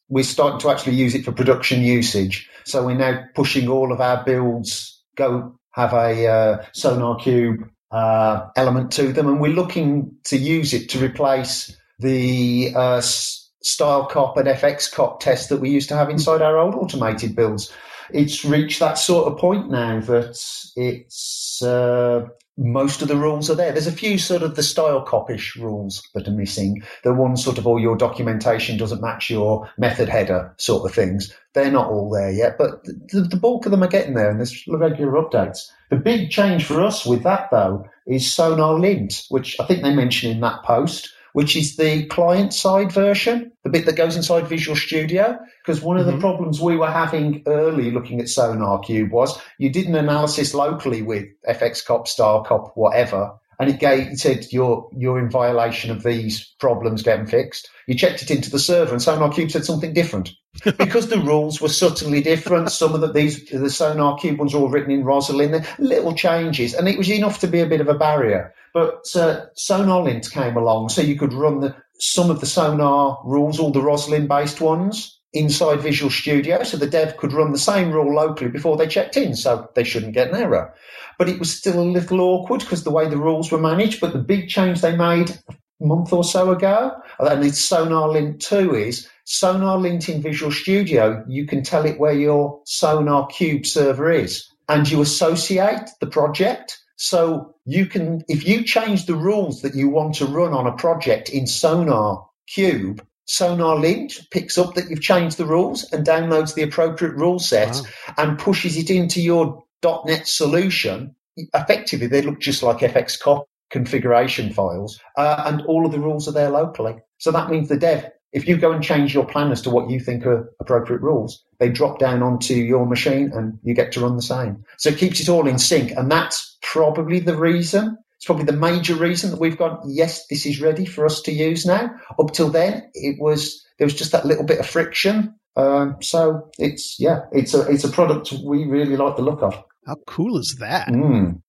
we're 0.09 0.25
starting 0.25 0.61
to 0.61 0.71
actually 0.71 0.95
use 0.95 1.15
it 1.15 1.25
for 1.25 1.33
production 1.33 1.83
usage. 1.83 2.49
So 2.65 2.87
we're 2.87 2.97
now 2.97 3.25
pushing 3.35 3.69
all 3.69 3.93
of 3.93 4.01
our 4.01 4.25
builds 4.25 5.03
go 5.17 5.59
have 5.73 5.93
a 5.93 6.27
uh, 6.27 6.65
SonarQube 6.77 7.69
uh, 7.91 8.47
element 8.57 8.93
to 8.93 9.13
them, 9.13 9.29
and 9.29 9.41
we're 9.41 9.53
looking 9.53 10.17
to 10.25 10.37
use 10.37 10.75
it 10.75 10.91
to 10.91 11.05
replace 11.05 11.77
the 11.99 12.73
uh, 12.75 13.01
StyleCop 13.01 14.37
and 14.37 14.49
FxCop 14.49 15.21
test 15.21 15.49
that 15.49 15.61
we 15.61 15.71
used 15.71 15.89
to 15.89 15.97
have 15.97 16.11
inside 16.11 16.43
our 16.43 16.59
old 16.59 16.75
automated 16.75 17.35
builds. 17.35 17.73
It's 18.11 18.45
reached 18.45 18.81
that 18.81 18.99
sort 18.99 19.31
of 19.31 19.39
point 19.39 19.71
now 19.71 20.01
that 20.01 20.41
it's 20.77 21.63
uh, 21.63 22.27
most 22.59 23.03
of 23.03 23.09
the 23.09 23.17
rules 23.17 23.49
are 23.49 23.55
there. 23.55 23.71
There's 23.71 23.87
a 23.87 23.93
few 23.93 24.19
sort 24.19 24.43
of 24.43 24.57
the 24.57 24.63
style 24.63 25.05
copish 25.07 25.55
rules 25.55 26.03
that 26.15 26.27
are 26.27 26.33
missing. 26.33 26.83
The 27.05 27.15
ones 27.15 27.43
sort 27.43 27.57
of 27.57 27.67
all 27.67 27.79
your 27.79 27.97
documentation 27.97 28.77
doesn't 28.77 29.01
match 29.01 29.31
your 29.31 29.71
method 29.79 30.09
header 30.09 30.53
sort 30.59 30.85
of 30.85 30.95
things. 30.95 31.33
They're 31.55 31.71
not 31.71 31.89
all 31.89 32.11
there 32.11 32.31
yet, 32.31 32.59
but 32.59 32.85
the, 32.85 33.27
the 33.31 33.37
bulk 33.37 33.65
of 33.65 33.71
them 33.71 33.83
are 33.83 33.89
getting 33.89 34.15
there 34.15 34.29
and 34.29 34.41
there's 34.41 34.65
regular 34.67 35.13
updates. 35.13 35.71
The 35.91 35.97
big 35.97 36.31
change 36.31 36.65
for 36.65 36.83
us 36.83 37.07
with 37.07 37.23
that 37.23 37.49
though 37.51 37.89
is 38.07 38.25
SonarLint, 38.25 39.31
which 39.31 39.57
I 39.61 39.65
think 39.65 39.83
they 39.83 39.95
mentioned 39.95 40.33
in 40.33 40.41
that 40.41 40.65
post 40.65 41.15
which 41.33 41.57
is 41.57 41.77
the 41.77 42.07
client 42.07 42.55
side 42.55 42.93
version, 42.93 43.53
the 43.65 43.71
bit 43.71 43.87
that 43.87 43.97
goes 43.97 44.17
inside 44.17 44.47
Visual 44.49 44.77
Studio. 44.77 45.39
Because 45.65 45.83
one 45.83 45.97
of 45.97 46.07
mm-hmm. 46.07 46.17
the 46.17 46.21
problems 46.21 46.61
we 46.61 46.77
were 46.77 46.91
having 46.91 47.43
early 47.47 47.91
looking 47.91 48.21
at 48.21 48.27
SonarQube 48.27 49.11
was 49.11 49.39
you 49.59 49.71
did 49.71 49.87
an 49.87 49.95
analysis 49.95 50.55
locally 50.55 51.03
with 51.03 51.27
FxCop, 51.49 52.07
Star 52.07 52.45
Cop, 52.45 52.73
whatever, 52.77 53.33
and 53.59 53.69
it 53.69 53.81
gave 53.81 54.09
it 54.09 54.19
said 54.19 54.47
you're 54.51 54.89
you're 54.97 55.19
in 55.19 55.31
violation 55.31 55.91
of 55.91 56.03
these 56.03 56.55
problems 56.61 57.03
getting 57.03 57.27
fixed. 57.27 57.69
You 57.87 57.95
checked 57.95 58.23
it 58.23 58.31
into 58.31 58.51
the 58.51 58.59
server, 58.59 58.93
and 58.93 59.01
SonarQube 59.01 59.51
said 59.51 59.65
something 59.65 59.93
different 59.93 60.31
because 60.79 61.09
the 61.09 61.21
rules 61.21 61.61
were 61.61 61.69
subtly 61.69 62.21
different. 62.21 62.71
Some 62.71 62.95
of 62.95 63.01
the, 63.01 63.13
these 63.13 63.49
the 63.51 63.59
SonarQube 63.59 64.39
ones 64.39 64.55
are 64.55 64.59
all 64.59 64.71
written 64.71 64.93
in 64.93 65.05
Roslyn. 65.05 65.65
Little 65.79 66.15
changes, 66.15 66.75
and 66.75 66.89
it 66.89 66.99
was 66.99 67.11
enough 67.11 67.41
to 67.41 67.47
be 67.47 67.61
a 67.61 67.67
bit 67.67 67.81
of 67.81 67.89
a 67.89 67.95
barrier. 67.95 68.55
But 68.75 69.07
uh, 69.17 69.47
SonarLint 69.57 70.31
came 70.31 70.57
along, 70.57 70.91
so 70.91 71.03
you 71.03 71.17
could 71.17 71.33
run 71.33 71.61
the, 71.61 71.75
some 71.99 72.31
of 72.31 72.41
the 72.41 72.47
Sonar 72.47 73.19
rules, 73.25 73.59
all 73.59 73.73
the 73.73 73.83
Roslyn 73.83 74.29
based 74.29 74.61
ones, 74.61 75.19
inside 75.33 75.81
Visual 75.81 76.11
Studio, 76.11 76.63
so 76.63 76.77
the 76.77 76.87
dev 76.87 77.17
could 77.17 77.33
run 77.33 77.53
the 77.53 77.59
same 77.59 77.91
rule 77.91 78.15
locally 78.15 78.51
before 78.51 78.77
they 78.77 78.87
checked 78.87 79.17
in, 79.17 79.35
so 79.35 79.69
they 79.75 79.85
shouldn't 79.85 80.15
get 80.15 80.29
an 80.29 80.37
error. 80.37 80.75
But 81.19 81.29
it 81.29 81.39
was 81.39 81.55
still 81.55 81.81
a 81.81 81.83
little 81.83 82.21
awkward 82.21 82.61
because 82.61 82.85
the 82.85 82.91
way 82.91 83.09
the 83.09 83.17
rules 83.19 83.53
were 83.53 83.59
managed. 83.59 84.01
But 84.01 84.13
the 84.13 84.19
big 84.19 84.49
change 84.49 84.81
they 84.81 84.97
made 84.97 85.31
a 85.31 85.85
month 85.85 86.13
or 86.13 86.25
so 86.25 86.51
ago, 86.53 86.97
and 87.19 87.45
it's 87.45 87.69
SonarLint 87.69 88.41
2 88.41 88.75
is 88.75 89.09
SonarLint 89.27 90.09
in 90.09 90.23
Visual 90.23 90.51
Studio, 90.51 91.25
you 91.29 91.47
can 91.47 91.63
tell 91.63 91.85
it 91.85 92.01
where 92.01 92.13
your 92.13 92.63
SonarQube 92.65 93.67
server 93.67 94.11
is 94.11 94.49
and 94.69 94.91
you 94.91 95.01
associate 95.01 95.91
the 96.01 96.07
project. 96.07 96.81
So 96.97 97.55
you 97.65 97.87
can, 97.87 98.25
if 98.29 98.47
you 98.47 98.65
change 98.65 99.07
the 99.07 99.15
rules 99.15 99.63
that 99.63 99.75
you 99.75 99.89
want 99.89 100.17
to 100.17 100.27
run 100.27 100.53
on 100.53 100.67
a 100.67 100.77
project 100.77 101.29
in 101.29 101.47
Sonar 101.47 102.27
Cube, 102.47 103.07
SonarLint 103.29 104.31
picks 104.31 104.57
up 104.57 104.75
that 104.75 104.89
you've 104.89 105.03
changed 105.03 105.37
the 105.37 105.45
rules 105.45 105.85
and 105.93 106.07
downloads 106.07 106.55
the 106.55 106.63
appropriate 106.63 107.15
rule 107.15 107.39
set 107.39 107.75
wow. 107.75 107.83
and 108.17 108.39
pushes 108.39 108.79
it 108.79 108.91
into 108.91 109.21
your 109.21 109.63
.NET 109.83 110.27
solution. 110.27 111.15
Effectively, 111.55 112.07
they 112.07 112.23
look 112.23 112.41
just 112.41 112.63
like 112.63 112.79
FxCop 112.79 113.45
configuration 113.71 114.53
files, 114.53 114.99
uh, 115.17 115.43
and 115.47 115.63
all 115.63 115.85
of 115.85 115.93
the 115.93 116.01
rules 116.01 116.27
are 116.27 116.33
there 116.33 116.51
locally. 116.51 116.97
So 117.19 117.31
that 117.33 117.51
means 117.51 117.69
the 117.69 117.77
dev, 117.77 118.11
if 118.33 118.49
you 118.49 118.57
go 118.57 118.73
and 118.73 118.83
change 118.83 119.15
your 119.15 119.27
plan 119.27 119.53
as 119.53 119.63
to 119.63 119.71
what 119.71 119.91
you 119.91 120.01
think 120.01 120.27
are 120.27 120.53
appropriate 120.61 121.03
rules, 121.03 121.45
they 121.59 121.69
drop 121.69 121.99
down 121.99 122.23
onto 122.23 122.55
your 122.55 122.87
machine 122.87 123.31
and 123.35 123.59
you 123.63 123.75
get 123.75 123.93
to 123.93 124.01
run 124.01 124.17
the 124.17 124.23
same. 124.23 124.65
So 124.79 124.91
it 124.91 124.99
keeps 124.99 125.21
it 125.21 125.29
all 125.29 125.47
in 125.47 125.59
sync, 125.59 125.93
and 125.93 126.11
that's 126.11 126.57
probably 126.63 127.21
the 127.21 127.37
reason 127.37 127.99
it's 128.19 128.25
probably 128.25 128.47
the 128.47 128.53
major 128.53 128.97
reason 128.97 129.31
that 129.31 129.39
we've 129.39 129.57
gone, 129.57 129.81
yes, 129.87 130.27
this 130.27 130.45
is 130.45 130.61
ready 130.61 130.85
for 130.85 131.07
us 131.07 131.23
to 131.23 131.33
use 131.33 131.65
now. 131.65 131.89
Up 132.19 132.33
till 132.33 132.51
then, 132.51 132.91
it 132.93 133.17
was 133.21 133.65
there 133.79 133.87
was 133.87 133.95
just 133.95 134.11
that 134.11 134.27
little 134.27 134.45
bit 134.45 134.59
of 134.59 134.67
friction. 134.67 135.37
Um, 135.55 135.99
so 136.03 136.51
it's 136.59 136.99
yeah, 136.99 137.21
it's 137.31 137.55
a 137.55 137.61
it's 137.69 137.85
a 137.85 137.89
product 137.89 138.33
we 138.45 138.65
really 138.65 138.97
like 138.97 139.15
the 139.15 139.23
look 139.23 139.41
of. 139.41 139.63
How 139.89 139.97
cool 140.07 140.37
is 140.37 140.57
that? 140.57 140.89
Mm. 140.89 141.41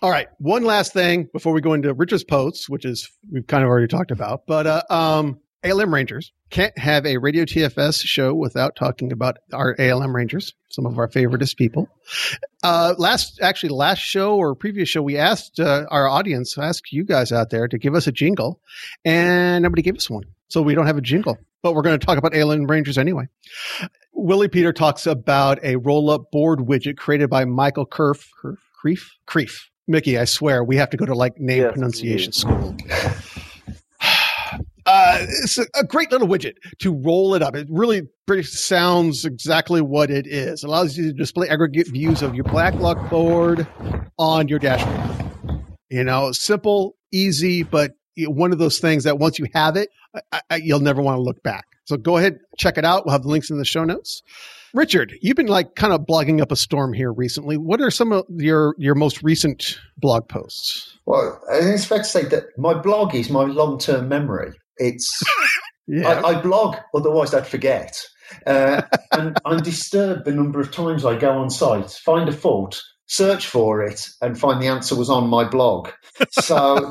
All 0.00 0.10
right, 0.10 0.28
one 0.38 0.64
last 0.64 0.94
thing 0.94 1.28
before 1.34 1.52
we 1.52 1.60
go 1.60 1.74
into 1.74 1.92
Richard's 1.92 2.24
posts, 2.24 2.66
which 2.66 2.86
is 2.86 3.10
we've 3.30 3.46
kind 3.46 3.62
of 3.62 3.68
already 3.68 3.88
talked 3.88 4.10
about, 4.10 4.46
but 4.46 4.66
uh, 4.66 4.82
um, 4.88 5.38
ALM 5.64 5.92
Rangers. 5.92 6.32
Can't 6.48 6.76
have 6.78 7.04
a 7.04 7.18
Radio 7.18 7.44
TFS 7.44 8.02
show 8.06 8.32
without 8.32 8.74
talking 8.74 9.12
about 9.12 9.36
our 9.52 9.76
ALM 9.78 10.16
Rangers, 10.16 10.54
some 10.70 10.86
of 10.86 10.98
our 10.98 11.08
favoriteest 11.08 11.58
people. 11.58 11.90
Uh, 12.62 12.94
last, 12.96 13.40
actually, 13.42 13.68
last 13.68 13.98
show 13.98 14.36
or 14.36 14.54
previous 14.54 14.88
show, 14.88 15.02
we 15.02 15.18
asked 15.18 15.60
uh, 15.60 15.84
our 15.90 16.08
audience, 16.08 16.56
asked 16.56 16.90
you 16.90 17.04
guys 17.04 17.32
out 17.32 17.50
there 17.50 17.68
to 17.68 17.76
give 17.76 17.94
us 17.94 18.06
a 18.06 18.12
jingle, 18.12 18.62
and 19.04 19.62
nobody 19.62 19.82
gave 19.82 19.96
us 19.96 20.08
one. 20.08 20.24
So 20.48 20.62
we 20.62 20.74
don't 20.74 20.86
have 20.86 20.96
a 20.96 21.02
jingle, 21.02 21.36
but 21.60 21.74
we're 21.74 21.82
going 21.82 22.00
to 22.00 22.06
talk 22.06 22.16
about 22.16 22.34
ALM 22.34 22.64
Rangers 22.64 22.96
anyway. 22.96 23.28
Willy-Peter 24.18 24.72
talks 24.72 25.06
about 25.06 25.62
a 25.62 25.76
roll 25.76 26.10
up 26.10 26.30
board 26.32 26.60
widget 26.60 26.96
created 26.96 27.30
by 27.30 27.44
Michael 27.44 27.86
Kerf, 27.86 28.28
Kerf, 28.40 28.58
Creef, 28.74 29.16
Creef. 29.26 29.70
Mickey, 29.86 30.18
I 30.18 30.26
swear, 30.26 30.62
we 30.64 30.76
have 30.76 30.90
to 30.90 30.96
go 30.96 31.06
to 31.06 31.14
like 31.14 31.38
name 31.38 31.62
yes, 31.62 31.72
pronunciation 31.72 32.32
school. 32.32 32.76
Uh, 34.90 35.18
it's 35.42 35.58
a, 35.58 35.66
a, 35.74 35.84
great 35.84 36.10
little 36.10 36.26
widget 36.26 36.54
to 36.78 36.94
roll 36.94 37.34
it 37.34 37.42
up. 37.42 37.54
It 37.54 37.66
really 37.68 38.08
pretty 38.26 38.44
sounds 38.44 39.26
exactly 39.26 39.82
what 39.82 40.10
it 40.10 40.26
is. 40.26 40.64
It 40.64 40.66
allows 40.66 40.96
you 40.96 41.08
to 41.08 41.12
display 41.12 41.46
aggregate 41.46 41.88
views 41.88 42.22
of 42.22 42.34
your 42.34 42.44
backlog 42.44 43.10
board 43.10 43.68
on 44.18 44.48
your 44.48 44.58
dashboard. 44.58 45.62
You 45.90 46.04
know, 46.04 46.32
simple, 46.32 46.96
easy, 47.12 47.64
but 47.64 47.96
one 48.16 48.50
of 48.50 48.58
those 48.58 48.78
things 48.78 49.04
that 49.04 49.18
once 49.18 49.38
you 49.38 49.46
have 49.52 49.76
it, 49.76 49.90
I, 50.32 50.40
I, 50.48 50.56
you'll 50.56 50.80
never 50.80 51.02
want 51.02 51.18
to 51.18 51.22
look 51.22 51.42
back. 51.42 51.67
So 51.88 51.96
go 51.96 52.18
ahead, 52.18 52.40
check 52.58 52.76
it 52.76 52.84
out. 52.84 53.06
We'll 53.06 53.12
have 53.12 53.22
the 53.22 53.30
links 53.30 53.48
in 53.48 53.56
the 53.56 53.64
show 53.64 53.82
notes. 53.82 54.22
Richard, 54.74 55.14
you've 55.22 55.38
been 55.38 55.46
like 55.46 55.74
kind 55.74 55.94
of 55.94 56.02
blogging 56.02 56.42
up 56.42 56.52
a 56.52 56.56
storm 56.56 56.92
here 56.92 57.10
recently. 57.10 57.56
What 57.56 57.80
are 57.80 57.90
some 57.90 58.12
of 58.12 58.26
your 58.28 58.74
your 58.76 58.94
most 58.94 59.22
recent 59.22 59.78
blog 59.96 60.28
posts? 60.28 60.98
Well, 61.06 61.40
I 61.50 61.60
think 61.60 61.76
it's 61.76 61.86
fair 61.86 61.98
to 61.98 62.04
say 62.04 62.24
that 62.26 62.44
my 62.58 62.74
blog 62.74 63.14
is 63.14 63.30
my 63.30 63.44
long 63.44 63.78
term 63.78 64.06
memory. 64.06 64.52
It's 64.76 65.22
yeah. 65.86 66.20
I, 66.20 66.28
I, 66.36 66.42
blog, 66.42 66.76
otherwise 66.94 67.32
I'd 67.32 67.46
forget. 67.46 67.98
Uh, 68.46 68.82
and 69.12 69.38
I'm 69.46 69.62
disturbed 69.62 70.26
the 70.26 70.32
number 70.32 70.60
of 70.60 70.70
times 70.70 71.06
I 71.06 71.18
go 71.18 71.30
on 71.38 71.48
site, 71.48 71.90
find 71.90 72.28
a 72.28 72.32
fault, 72.32 72.82
search 73.08 73.46
for 73.46 73.82
it, 73.82 74.08
and 74.20 74.38
find 74.38 74.62
the 74.62 74.68
answer 74.68 74.94
was 74.94 75.10
on 75.10 75.28
my 75.28 75.44
blog. 75.44 75.88
So 76.30 76.90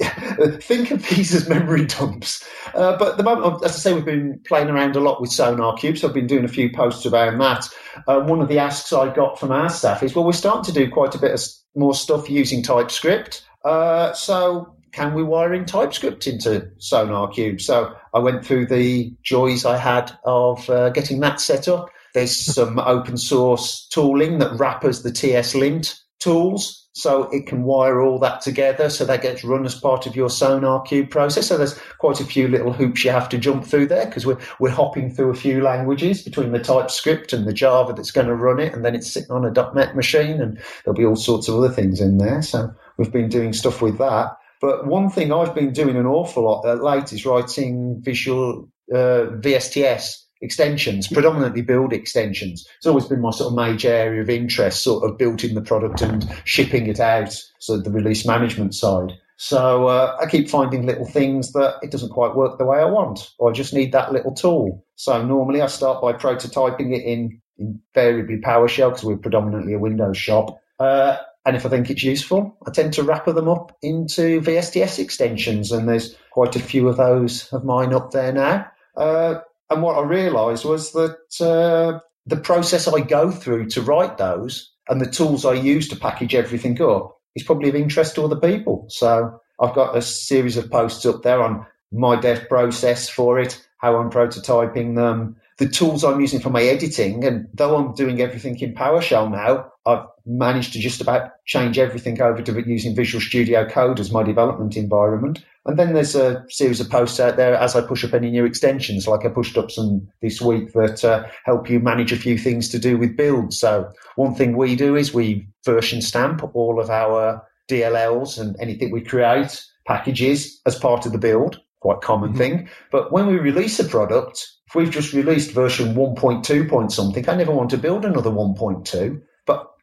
think 0.60 0.90
of 0.90 1.06
these 1.08 1.34
as 1.34 1.48
memory 1.48 1.86
dumps. 1.86 2.46
Uh, 2.74 2.96
but 2.96 3.16
the 3.16 3.22
moment, 3.22 3.64
as 3.64 3.72
I 3.72 3.78
say, 3.78 3.94
we've 3.94 4.04
been 4.04 4.40
playing 4.46 4.68
around 4.68 4.94
a 4.94 5.00
lot 5.00 5.20
with 5.20 5.30
SonarQubes. 5.30 5.98
So 5.98 6.08
I've 6.08 6.14
been 6.14 6.26
doing 6.26 6.44
a 6.44 6.48
few 6.48 6.70
posts 6.70 7.06
around 7.06 7.38
that. 7.38 7.68
Uh, 8.06 8.20
one 8.20 8.40
of 8.40 8.48
the 8.48 8.58
asks 8.58 8.92
I 8.92 9.12
got 9.12 9.40
from 9.40 9.50
our 9.50 9.70
staff 9.70 10.02
is, 10.02 10.14
well, 10.14 10.24
we're 10.24 10.32
starting 10.32 10.64
to 10.64 10.72
do 10.72 10.90
quite 10.90 11.14
a 11.14 11.18
bit 11.18 11.32
of 11.32 11.42
more 11.74 11.94
stuff 11.94 12.28
using 12.28 12.62
TypeScript. 12.62 13.44
Uh, 13.64 14.12
so 14.12 14.74
can 14.92 15.14
we 15.14 15.22
wire 15.22 15.54
in 15.54 15.64
TypeScript 15.64 16.26
into 16.26 16.70
SonarQube? 16.78 17.60
So 17.60 17.94
I 18.14 18.18
went 18.18 18.44
through 18.44 18.66
the 18.66 19.14
joys 19.22 19.64
I 19.64 19.78
had 19.78 20.12
of 20.24 20.68
uh, 20.68 20.90
getting 20.90 21.20
that 21.20 21.40
set 21.40 21.68
up. 21.68 21.88
There's 22.14 22.36
some 22.36 22.78
open 22.78 23.16
source 23.16 23.86
tooling 23.88 24.38
that 24.38 24.58
wrappers 24.58 25.02
the 25.02 25.10
TSLint 25.10 25.98
tools. 26.20 26.88
So 26.92 27.30
it 27.30 27.46
can 27.46 27.62
wire 27.62 28.00
all 28.00 28.18
that 28.18 28.40
together. 28.40 28.90
So 28.90 29.04
that 29.04 29.22
gets 29.22 29.44
run 29.44 29.64
as 29.64 29.74
part 29.76 30.06
of 30.06 30.16
your 30.16 30.28
SonarQube 30.28 31.10
process. 31.10 31.46
So 31.46 31.56
there's 31.56 31.78
quite 31.98 32.20
a 32.20 32.24
few 32.24 32.48
little 32.48 32.72
hoops 32.72 33.04
you 33.04 33.12
have 33.12 33.28
to 33.28 33.38
jump 33.38 33.64
through 33.64 33.86
there 33.86 34.06
because 34.06 34.26
we're, 34.26 34.38
we're 34.58 34.70
hopping 34.70 35.14
through 35.14 35.30
a 35.30 35.34
few 35.34 35.62
languages 35.62 36.22
between 36.22 36.50
the 36.50 36.58
TypeScript 36.58 37.32
and 37.32 37.46
the 37.46 37.52
Java 37.52 37.92
that's 37.92 38.10
going 38.10 38.26
to 38.26 38.34
run 38.34 38.58
it. 38.58 38.74
And 38.74 38.84
then 38.84 38.96
it's 38.96 39.12
sitting 39.12 39.30
on 39.30 39.44
a 39.44 39.72
.NET 39.74 39.94
machine 39.94 40.40
and 40.40 40.60
there'll 40.84 40.98
be 40.98 41.04
all 41.04 41.14
sorts 41.14 41.46
of 41.46 41.54
other 41.54 41.70
things 41.70 42.00
in 42.00 42.18
there. 42.18 42.42
So 42.42 42.68
we've 42.96 43.12
been 43.12 43.28
doing 43.28 43.52
stuff 43.52 43.80
with 43.80 43.98
that. 43.98 44.36
But 44.60 44.88
one 44.88 45.08
thing 45.08 45.32
I've 45.32 45.54
been 45.54 45.72
doing 45.72 45.96
an 45.96 46.06
awful 46.06 46.42
lot 46.42 46.64
uh, 46.64 46.82
late 46.82 47.12
is 47.12 47.24
writing 47.24 48.02
visual 48.02 48.68
uh, 48.92 49.30
VSTS 49.38 50.16
extensions, 50.40 51.08
predominantly 51.08 51.62
build 51.62 51.92
extensions. 51.92 52.66
It's 52.76 52.86
always 52.86 53.06
been 53.06 53.20
my 53.20 53.30
sort 53.30 53.52
of 53.52 53.56
major 53.56 53.92
area 53.92 54.22
of 54.22 54.30
interest, 54.30 54.82
sort 54.82 55.08
of 55.08 55.18
building 55.18 55.54
the 55.54 55.62
product 55.62 56.00
and 56.00 56.28
shipping 56.44 56.86
it 56.86 57.00
out, 57.00 57.34
so 57.58 57.78
the 57.78 57.90
release 57.90 58.26
management 58.26 58.74
side. 58.74 59.12
So 59.36 59.86
uh, 59.86 60.16
I 60.20 60.26
keep 60.26 60.50
finding 60.50 60.84
little 60.84 61.06
things 61.06 61.52
that 61.52 61.76
it 61.82 61.92
doesn't 61.92 62.10
quite 62.10 62.34
work 62.34 62.58
the 62.58 62.64
way 62.64 62.78
I 62.78 62.86
want, 62.86 63.20
or 63.38 63.50
I 63.50 63.52
just 63.52 63.72
need 63.72 63.92
that 63.92 64.12
little 64.12 64.34
tool. 64.34 64.84
So 64.96 65.24
normally 65.24 65.62
I 65.62 65.66
start 65.66 66.02
by 66.02 66.12
prototyping 66.12 66.94
it 66.94 67.04
in 67.04 67.40
invariably 67.56 68.38
PowerShell 68.38 68.90
because 68.90 69.04
we're 69.04 69.16
predominantly 69.16 69.74
a 69.74 69.78
Windows 69.78 70.18
shop. 70.18 70.60
Uh, 70.78 71.16
and 71.46 71.56
if 71.56 71.64
I 71.64 71.68
think 71.68 71.88
it's 71.88 72.02
useful, 72.02 72.56
I 72.66 72.70
tend 72.70 72.92
to 72.94 73.02
wrapper 73.02 73.32
them 73.32 73.48
up 73.48 73.76
into 73.80 74.40
VSTS 74.40 74.98
extensions, 74.98 75.72
and 75.72 75.88
there's 75.88 76.16
quite 76.30 76.56
a 76.56 76.60
few 76.60 76.88
of 76.88 76.96
those 76.96 77.50
of 77.52 77.64
mine 77.64 77.94
up 77.94 78.10
there 78.10 78.32
now. 78.32 78.66
Uh, 78.96 79.36
and 79.70 79.82
what 79.82 79.98
I 79.98 80.02
realised 80.02 80.64
was 80.64 80.92
that 80.92 81.18
uh, 81.40 82.00
the 82.26 82.36
process 82.36 82.88
I 82.88 83.00
go 83.00 83.30
through 83.30 83.70
to 83.70 83.82
write 83.82 84.18
those 84.18 84.72
and 84.88 85.00
the 85.00 85.10
tools 85.10 85.44
I 85.44 85.54
use 85.54 85.88
to 85.88 85.96
package 85.96 86.34
everything 86.34 86.80
up 86.82 87.16
is 87.34 87.42
probably 87.42 87.68
of 87.68 87.74
interest 87.74 88.14
to 88.14 88.24
other 88.24 88.36
people. 88.36 88.86
So 88.88 89.40
I've 89.60 89.74
got 89.74 89.96
a 89.96 90.02
series 90.02 90.56
of 90.56 90.70
posts 90.70 91.04
up 91.06 91.22
there 91.22 91.42
on 91.42 91.66
my 91.92 92.20
dev 92.20 92.48
process 92.48 93.08
for 93.08 93.38
it, 93.38 93.62
how 93.78 93.96
I'm 93.96 94.10
prototyping 94.10 94.96
them, 94.96 95.36
the 95.58 95.68
tools 95.68 96.04
I'm 96.04 96.20
using 96.20 96.40
for 96.40 96.50
my 96.50 96.62
editing, 96.62 97.24
and 97.24 97.48
though 97.54 97.76
I'm 97.76 97.94
doing 97.94 98.20
everything 98.20 98.58
in 98.60 98.74
PowerShell 98.74 99.30
now, 99.30 99.72
I've 99.88 100.04
managed 100.26 100.74
to 100.74 100.80
just 100.80 101.00
about 101.00 101.30
change 101.46 101.78
everything 101.78 102.20
over 102.20 102.42
to 102.42 102.68
using 102.68 102.94
Visual 102.94 103.22
Studio 103.22 103.66
Code 103.66 103.98
as 103.98 104.12
my 104.12 104.22
development 104.22 104.76
environment. 104.76 105.42
And 105.64 105.78
then 105.78 105.94
there's 105.94 106.14
a 106.14 106.44
series 106.50 106.78
of 106.78 106.90
posts 106.90 107.18
out 107.18 107.38
there 107.38 107.54
as 107.54 107.74
I 107.74 107.80
push 107.80 108.04
up 108.04 108.12
any 108.12 108.30
new 108.30 108.44
extensions, 108.44 109.08
like 109.08 109.24
I 109.24 109.30
pushed 109.30 109.56
up 109.56 109.70
some 109.70 110.06
this 110.20 110.42
week 110.42 110.74
that 110.74 111.02
uh, 111.04 111.24
help 111.44 111.70
you 111.70 111.80
manage 111.80 112.12
a 112.12 112.16
few 112.16 112.36
things 112.36 112.68
to 112.68 112.78
do 112.78 112.98
with 112.98 113.16
builds. 113.16 113.58
So 113.58 113.90
one 114.16 114.34
thing 114.34 114.58
we 114.58 114.76
do 114.76 114.94
is 114.94 115.14
we 115.14 115.48
version 115.64 116.02
stamp 116.02 116.42
all 116.54 116.80
of 116.80 116.90
our 116.90 117.42
DLLs 117.70 118.38
and 118.38 118.56
anything 118.60 118.90
we 118.90 119.00
create 119.00 119.64
packages 119.86 120.60
as 120.66 120.78
part 120.78 121.06
of 121.06 121.12
the 121.12 121.18
build. 121.18 121.62
Quite 121.80 122.02
common 122.02 122.30
mm-hmm. 122.30 122.38
thing. 122.38 122.68
But 122.92 123.10
when 123.10 123.26
we 123.26 123.38
release 123.38 123.80
a 123.80 123.84
product, 123.84 124.46
if 124.66 124.74
we've 124.74 124.90
just 124.90 125.14
released 125.14 125.52
version 125.52 125.94
1.2 125.94 126.68
point 126.68 126.92
something, 126.92 127.26
I 127.26 127.36
never 127.36 127.52
want 127.52 127.70
to 127.70 127.78
build 127.78 128.04
another 128.04 128.30
1.2. 128.30 129.22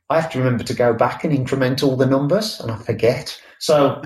I 0.09 0.19
have 0.19 0.31
to 0.31 0.39
remember 0.39 0.63
to 0.63 0.73
go 0.73 0.93
back 0.93 1.23
and 1.23 1.33
increment 1.33 1.83
all 1.83 1.95
the 1.95 2.05
numbers, 2.05 2.59
and 2.59 2.71
I 2.71 2.77
forget. 2.77 3.39
So 3.59 4.01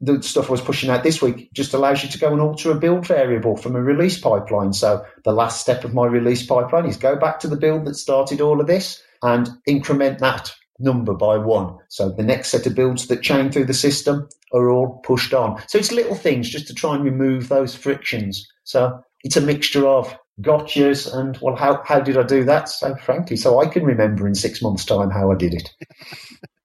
the 0.00 0.22
stuff 0.22 0.48
I 0.48 0.52
was 0.52 0.60
pushing 0.60 0.90
out 0.90 1.02
this 1.02 1.22
week 1.22 1.52
just 1.52 1.72
allows 1.72 2.02
you 2.02 2.08
to 2.10 2.18
go 2.18 2.32
and 2.32 2.40
alter 2.40 2.70
a 2.70 2.74
build 2.74 3.06
variable 3.06 3.56
from 3.56 3.76
a 3.76 3.82
release 3.82 4.18
pipeline. 4.18 4.72
So 4.72 5.04
the 5.24 5.32
last 5.32 5.60
step 5.60 5.84
of 5.84 5.94
my 5.94 6.06
release 6.06 6.44
pipeline 6.44 6.86
is 6.86 6.96
go 6.96 7.16
back 7.16 7.38
to 7.40 7.48
the 7.48 7.56
build 7.56 7.84
that 7.86 7.94
started 7.94 8.40
all 8.40 8.60
of 8.60 8.66
this 8.66 9.02
and 9.22 9.48
increment 9.66 10.18
that 10.18 10.52
number 10.80 11.14
by 11.14 11.38
one. 11.38 11.76
So 11.88 12.10
the 12.10 12.24
next 12.24 12.48
set 12.48 12.66
of 12.66 12.74
builds 12.74 13.06
that 13.06 13.22
chain 13.22 13.50
through 13.50 13.66
the 13.66 13.74
system 13.74 14.28
are 14.52 14.70
all 14.70 15.00
pushed 15.04 15.32
on. 15.32 15.62
So 15.68 15.78
it's 15.78 15.92
little 15.92 16.16
things 16.16 16.50
just 16.50 16.66
to 16.66 16.74
try 16.74 16.94
and 16.96 17.04
remove 17.04 17.48
those 17.48 17.74
frictions. 17.74 18.46
So 18.64 19.00
it's 19.22 19.36
a 19.36 19.40
mixture 19.40 19.86
of 19.86 20.16
gotchas 20.40 21.12
and 21.14 21.38
well 21.40 21.56
how, 21.56 21.82
how 21.84 22.00
did 22.00 22.16
I 22.16 22.22
do 22.22 22.44
that? 22.44 22.68
So 22.68 22.94
frankly, 22.96 23.36
so 23.36 23.60
I 23.60 23.66
can 23.66 23.84
remember 23.84 24.26
in 24.26 24.34
six 24.34 24.60
months' 24.62 24.84
time 24.84 25.10
how 25.10 25.30
I 25.30 25.36
did 25.36 25.54
it. 25.54 25.70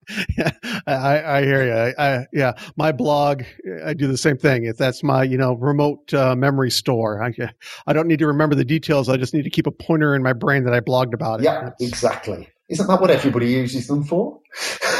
yeah, 0.38 0.52
I, 0.88 1.38
I 1.38 1.44
hear 1.44 1.66
you. 1.66 1.74
I, 1.74 1.94
I, 1.98 2.28
yeah, 2.34 2.54
my 2.76 2.92
blog, 2.92 3.44
I 3.86 3.94
do 3.94 4.08
the 4.08 4.18
same 4.18 4.38
thing. 4.38 4.66
If 4.66 4.78
that's 4.78 5.04
my, 5.04 5.24
you 5.24 5.38
know, 5.38 5.54
remote 5.54 6.14
uh, 6.14 6.36
memory 6.36 6.72
store, 6.72 7.24
I, 7.24 7.34
I 7.86 7.94
don't 7.94 8.08
need 8.08 8.20
to 8.20 8.28
remember 8.28 8.56
the 8.56 8.66
details. 8.66 9.08
I 9.10 9.18
just 9.18 9.34
need 9.34 9.44
to 9.44 9.50
keep 9.50 9.68
a 9.68 9.72
pointer 9.72 10.16
in 10.16 10.24
my 10.24 10.34
brain 10.34 10.64
that 10.64 10.74
I 10.74 10.80
blogged 10.80 11.14
about 11.14 11.42
it. 11.42 11.46
Yeah, 11.46 11.70
exactly. 11.80 12.50
Isn't 12.70 12.88
that 12.88 13.02
what 13.02 13.10
everybody 13.10 13.48
uses 13.48 13.88
them 13.88 14.04
for? 14.04 14.40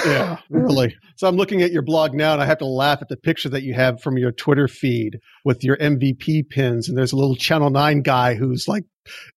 yeah, 0.06 0.38
really. 0.50 0.96
So 1.16 1.28
I'm 1.28 1.36
looking 1.36 1.62
at 1.62 1.72
your 1.72 1.84
blog 1.84 2.14
now, 2.14 2.34
and 2.34 2.42
I 2.42 2.46
have 2.46 2.58
to 2.60 2.66
laugh 2.66 3.00
at 3.02 3.10
the 3.10 3.18
picture 3.18 3.50
that 3.50 3.64
you 3.64 3.74
have 3.76 4.02
from 4.02 4.18
your 4.18 4.32
Twitter 4.32 4.68
feed 4.68 5.20
with 5.46 5.64
your 5.64 5.78
MVP 5.78 6.50
pins, 6.50 6.90
and 6.90 6.98
there's 6.98 7.12
a 7.12 7.16
little 7.16 7.36
Channel 7.36 7.70
Nine 7.70 8.02
guy 8.02 8.34
who's 8.34 8.68
like 8.68 8.86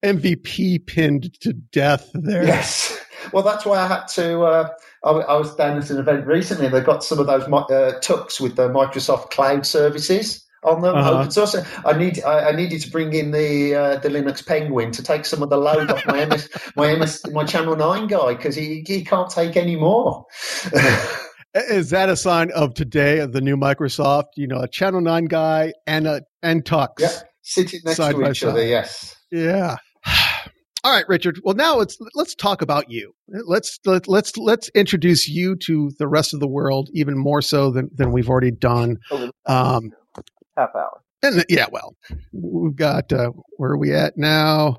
MVP 0.02 0.86
pinned 0.86 1.38
to 1.40 1.52
death 1.52 2.10
there. 2.14 2.44
Yes. 2.44 2.98
Well, 3.32 3.42
that's 3.42 3.64
why 3.64 3.78
I 3.78 3.86
had 3.86 4.06
to. 4.14 4.42
Uh, 4.42 4.68
I, 5.04 5.10
I, 5.10 5.36
was 5.36 5.54
down 5.54 5.78
at 5.78 5.90
an 5.90 5.98
event 5.98 6.26
recently. 6.26 6.66
And 6.66 6.74
they 6.74 6.80
got 6.80 7.04
some 7.04 7.18
of 7.18 7.26
those 7.26 7.44
uh, 7.44 7.98
Tux 8.00 8.40
with 8.40 8.56
the 8.56 8.68
Microsoft 8.68 9.30
Cloud 9.30 9.64
services 9.66 10.44
on 10.62 10.82
them 10.82 10.96
uh-huh. 10.96 11.18
open 11.18 11.30
source. 11.30 11.56
I 11.84 11.96
need 11.96 12.22
I, 12.22 12.50
I, 12.50 12.52
needed 12.52 12.80
to 12.82 12.90
bring 12.90 13.12
in 13.12 13.30
the 13.30 13.74
uh, 13.74 13.96
the 13.96 14.08
Linux 14.08 14.46
Penguin 14.46 14.92
to 14.92 15.02
take 15.02 15.24
some 15.24 15.42
of 15.42 15.50
the 15.50 15.56
load 15.56 15.90
off 15.90 16.06
my 16.06 16.24
MS 16.24 16.48
my 16.76 16.94
MS 16.94 17.22
my 17.32 17.44
Channel 17.44 17.76
Nine 17.76 18.06
guy 18.06 18.34
because 18.34 18.54
he 18.54 18.84
he 18.86 19.04
can't 19.04 19.30
take 19.30 19.56
any 19.56 19.76
more. 19.76 20.26
Is 21.54 21.90
that 21.90 22.08
a 22.08 22.16
sign 22.16 22.50
of 22.52 22.72
today 22.74 23.18
of 23.18 23.32
the 23.32 23.42
new 23.42 23.56
Microsoft? 23.56 24.28
You 24.36 24.46
know, 24.46 24.60
a 24.60 24.68
Channel 24.68 25.02
Nine 25.02 25.26
guy 25.26 25.74
and 25.86 26.06
a 26.06 26.22
and 26.42 26.64
Tux. 26.64 26.88
Yeah, 26.98 27.10
sitting 27.42 27.80
next 27.84 27.98
to 27.98 28.30
each 28.30 28.44
other. 28.44 28.64
Yes. 28.64 29.16
Yeah. 29.30 29.76
All 30.84 30.90
right, 30.90 31.08
Richard. 31.08 31.40
Well, 31.44 31.54
now 31.54 31.76
let's 31.76 31.96
let's 32.14 32.34
talk 32.34 32.60
about 32.60 32.90
you. 32.90 33.14
Let's 33.28 33.78
let, 33.84 34.08
let's 34.08 34.36
let's 34.36 34.68
introduce 34.70 35.28
you 35.28 35.54
to 35.66 35.92
the 35.98 36.08
rest 36.08 36.34
of 36.34 36.40
the 36.40 36.48
world 36.48 36.88
even 36.92 37.16
more 37.16 37.40
so 37.40 37.70
than 37.70 37.90
than 37.94 38.12
we've 38.12 38.28
already 38.28 38.50
done. 38.50 38.98
Um, 39.46 39.92
Half 40.56 40.74
hour. 40.74 41.00
And 41.22 41.44
yeah, 41.48 41.66
well, 41.70 41.96
we've 42.32 42.74
got 42.74 43.12
uh, 43.12 43.30
where 43.56 43.70
are 43.70 43.78
we 43.78 43.94
at 43.94 44.16
now? 44.16 44.78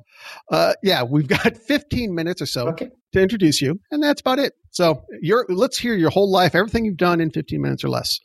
Uh, 0.51 0.73
yeah, 0.83 1.03
we've 1.03 1.27
got 1.27 1.55
15 1.67 2.13
minutes 2.13 2.41
or 2.41 2.45
so 2.45 2.67
okay. 2.69 2.89
to 3.13 3.21
introduce 3.21 3.61
you, 3.61 3.79
and 3.91 4.03
that's 4.03 4.19
about 4.19 4.39
it. 4.39 4.53
So, 4.71 5.05
you're 5.21 5.45
let's 5.47 5.77
hear 5.77 5.95
your 5.95 6.09
whole 6.09 6.29
life, 6.29 6.53
everything 6.53 6.83
you've 6.83 6.97
done 6.97 7.21
in 7.21 7.31
15 7.31 7.61
minutes 7.61 7.83
or 7.83 7.89
less. 7.89 8.19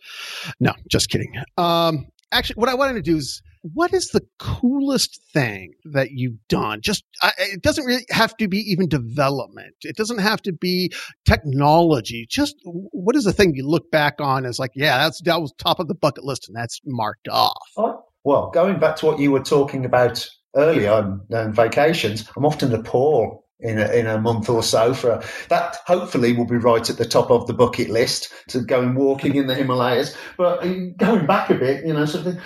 No, 0.59 0.73
just 0.89 1.11
kidding. 1.11 1.33
Um, 1.57 2.07
actually, 2.33 2.57
what 2.57 2.69
I 2.69 2.75
wanted 2.75 2.95
to 2.95 3.03
do 3.03 3.17
is 3.17 3.41
what 3.63 3.93
is 3.93 4.09
the 4.09 4.27
coolest 4.39 5.21
thing 5.33 5.73
that 5.93 6.11
you've 6.13 6.39
done? 6.49 6.81
Just 6.81 7.05
uh, 7.23 7.31
it 7.39 7.63
doesn't 7.63 7.85
really 7.85 8.05
have 8.11 8.37
to 8.39 8.49
be 8.49 8.59
even 8.59 8.89
development. 8.89 9.75
It 9.83 9.97
doesn't 9.97 10.19
have 10.19 10.43
to 10.43 10.53
be 10.53 10.93
technology. 11.25 12.27
Just 12.29 12.57
what 12.65 13.17
is 13.17 13.25
the 13.25 13.33
thing 13.33 13.55
you 13.55 13.67
look 13.67 13.91
back 13.91 14.21
on 14.21 14.47
as 14.47 14.59
like, 14.59 14.73
yeah, 14.75 14.99
that's 14.99 15.21
that 15.23 15.41
was 15.41 15.53
top 15.59 15.81
of 15.81 15.89
the 15.89 15.95
bucket 15.95 16.25
list 16.25 16.49
and 16.49 16.57
that's 16.57 16.81
marked 16.85 17.29
off. 17.29 17.53
Oh, 17.77 18.05
well, 18.25 18.51
going 18.51 18.79
back 18.79 18.97
to 18.97 19.07
what 19.07 19.19
you 19.19 19.33
were 19.33 19.43
talking 19.43 19.85
about 19.85 20.29
earlier 20.55 20.93
on, 20.93 21.27
on 21.33 21.53
vacations, 21.53 22.29
I'm 22.37 22.45
often 22.45 22.71
Nepal 22.71 23.45
in 23.61 23.79
a, 23.79 23.89
in 23.93 24.07
a 24.07 24.21
month 24.21 24.49
or 24.49 24.63
so 24.63 24.95
for 24.95 25.23
that 25.49 25.77
hopefully 25.87 26.33
will 26.33 26.47
be 26.47 26.57
right 26.57 26.89
at 26.89 26.97
the 26.97 27.05
top 27.05 27.31
of 27.31 27.47
the 27.47 27.53
bucket 27.53 27.89
list 27.89 28.33
to 28.49 28.61
going 28.61 28.95
walking 28.95 29.35
in 29.35 29.49
the 29.49 29.55
Himalayas 29.55 30.17
but 30.37 30.63
uh, 30.65 30.75
going 30.97 31.27
back 31.27 31.51
a 31.51 31.55
bit 31.55 31.85
you 31.85 31.93
know 31.93 32.05
something 32.05 32.39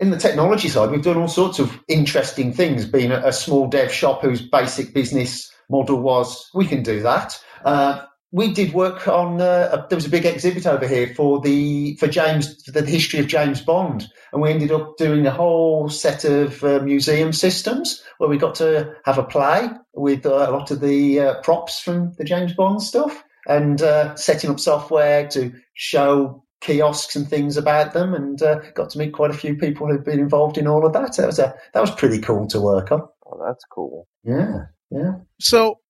in 0.00 0.10
the 0.10 0.18
technology 0.18 0.68
side, 0.68 0.90
we've 0.90 1.02
done 1.02 1.16
all 1.16 1.28
sorts 1.28 1.58
of 1.58 1.78
interesting 1.88 2.52
things. 2.52 2.84
Being 2.84 3.10
a, 3.10 3.26
a 3.26 3.32
small 3.32 3.68
dev 3.68 3.92
shop 3.92 4.22
whose 4.22 4.42
basic 4.42 4.94
business 4.94 5.52
model 5.68 6.00
was 6.00 6.50
we 6.54 6.66
can 6.66 6.82
do 6.82 7.02
that. 7.02 7.38
Uh, 7.64 8.04
we 8.30 8.52
did 8.52 8.74
work 8.74 9.08
on. 9.08 9.40
Uh, 9.40 9.86
there 9.88 9.96
was 9.96 10.06
a 10.06 10.10
big 10.10 10.26
exhibit 10.26 10.66
over 10.66 10.86
here 10.86 11.14
for 11.14 11.40
the 11.40 11.96
for 11.96 12.06
James 12.06 12.62
for 12.62 12.72
the 12.72 12.84
history 12.84 13.20
of 13.20 13.26
James 13.26 13.60
Bond, 13.60 14.06
and 14.32 14.42
we 14.42 14.50
ended 14.50 14.70
up 14.70 14.96
doing 14.98 15.26
a 15.26 15.30
whole 15.30 15.88
set 15.88 16.24
of 16.24 16.62
uh, 16.62 16.80
museum 16.80 17.32
systems 17.32 18.02
where 18.18 18.28
we 18.28 18.36
got 18.36 18.54
to 18.56 18.94
have 19.04 19.18
a 19.18 19.22
play 19.22 19.70
with 19.94 20.26
uh, 20.26 20.46
a 20.48 20.52
lot 20.52 20.70
of 20.70 20.80
the 20.80 21.20
uh, 21.20 21.40
props 21.40 21.80
from 21.80 22.12
the 22.18 22.24
James 22.24 22.52
Bond 22.52 22.82
stuff, 22.82 23.24
and 23.46 23.80
uh, 23.80 24.14
setting 24.16 24.50
up 24.50 24.60
software 24.60 25.26
to 25.28 25.52
show 25.72 26.44
kiosks 26.60 27.16
and 27.16 27.28
things 27.28 27.56
about 27.56 27.92
them, 27.92 28.14
and 28.14 28.40
uh, 28.42 28.60
got 28.74 28.90
to 28.90 28.98
meet 28.98 29.12
quite 29.12 29.30
a 29.30 29.34
few 29.34 29.56
people 29.56 29.88
who've 29.88 30.04
been 30.04 30.20
involved 30.20 30.58
in 30.58 30.66
all 30.66 30.84
of 30.84 30.92
that. 30.92 31.16
That 31.16 31.26
was 31.26 31.38
a 31.38 31.54
that 31.74 31.80
was 31.80 31.90
pretty 31.92 32.20
cool 32.20 32.46
to 32.48 32.60
work 32.60 32.90
on. 32.92 33.02
Oh, 33.26 33.42
that's 33.44 33.64
cool. 33.70 34.06
Yeah, 34.24 34.66
yeah. 34.90 35.12
So 35.40 35.80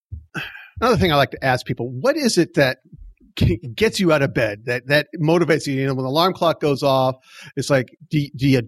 another 0.81 0.96
thing 0.96 1.12
I 1.12 1.16
like 1.16 1.31
to 1.33 1.44
ask 1.44 1.66
people: 1.66 1.88
What 1.88 2.16
is 2.16 2.38
it 2.38 2.54
that 2.54 2.78
gets 3.74 4.00
you 4.00 4.12
out 4.12 4.22
of 4.22 4.35
bed? 4.35 4.64
That 4.66 4.87
that 4.87 5.09
motivates 5.20 5.66
you? 5.66 5.74
You 5.74 5.87
know, 5.87 5.94
when 5.94 6.04
the 6.04 6.11
alarm 6.11 6.35
clock 6.35 6.61
goes 6.61 6.83
off, 6.83 7.16
it's 7.57 7.70
like, 7.70 7.96
do, 8.11 8.26
do 8.37 8.48
you 8.48 8.62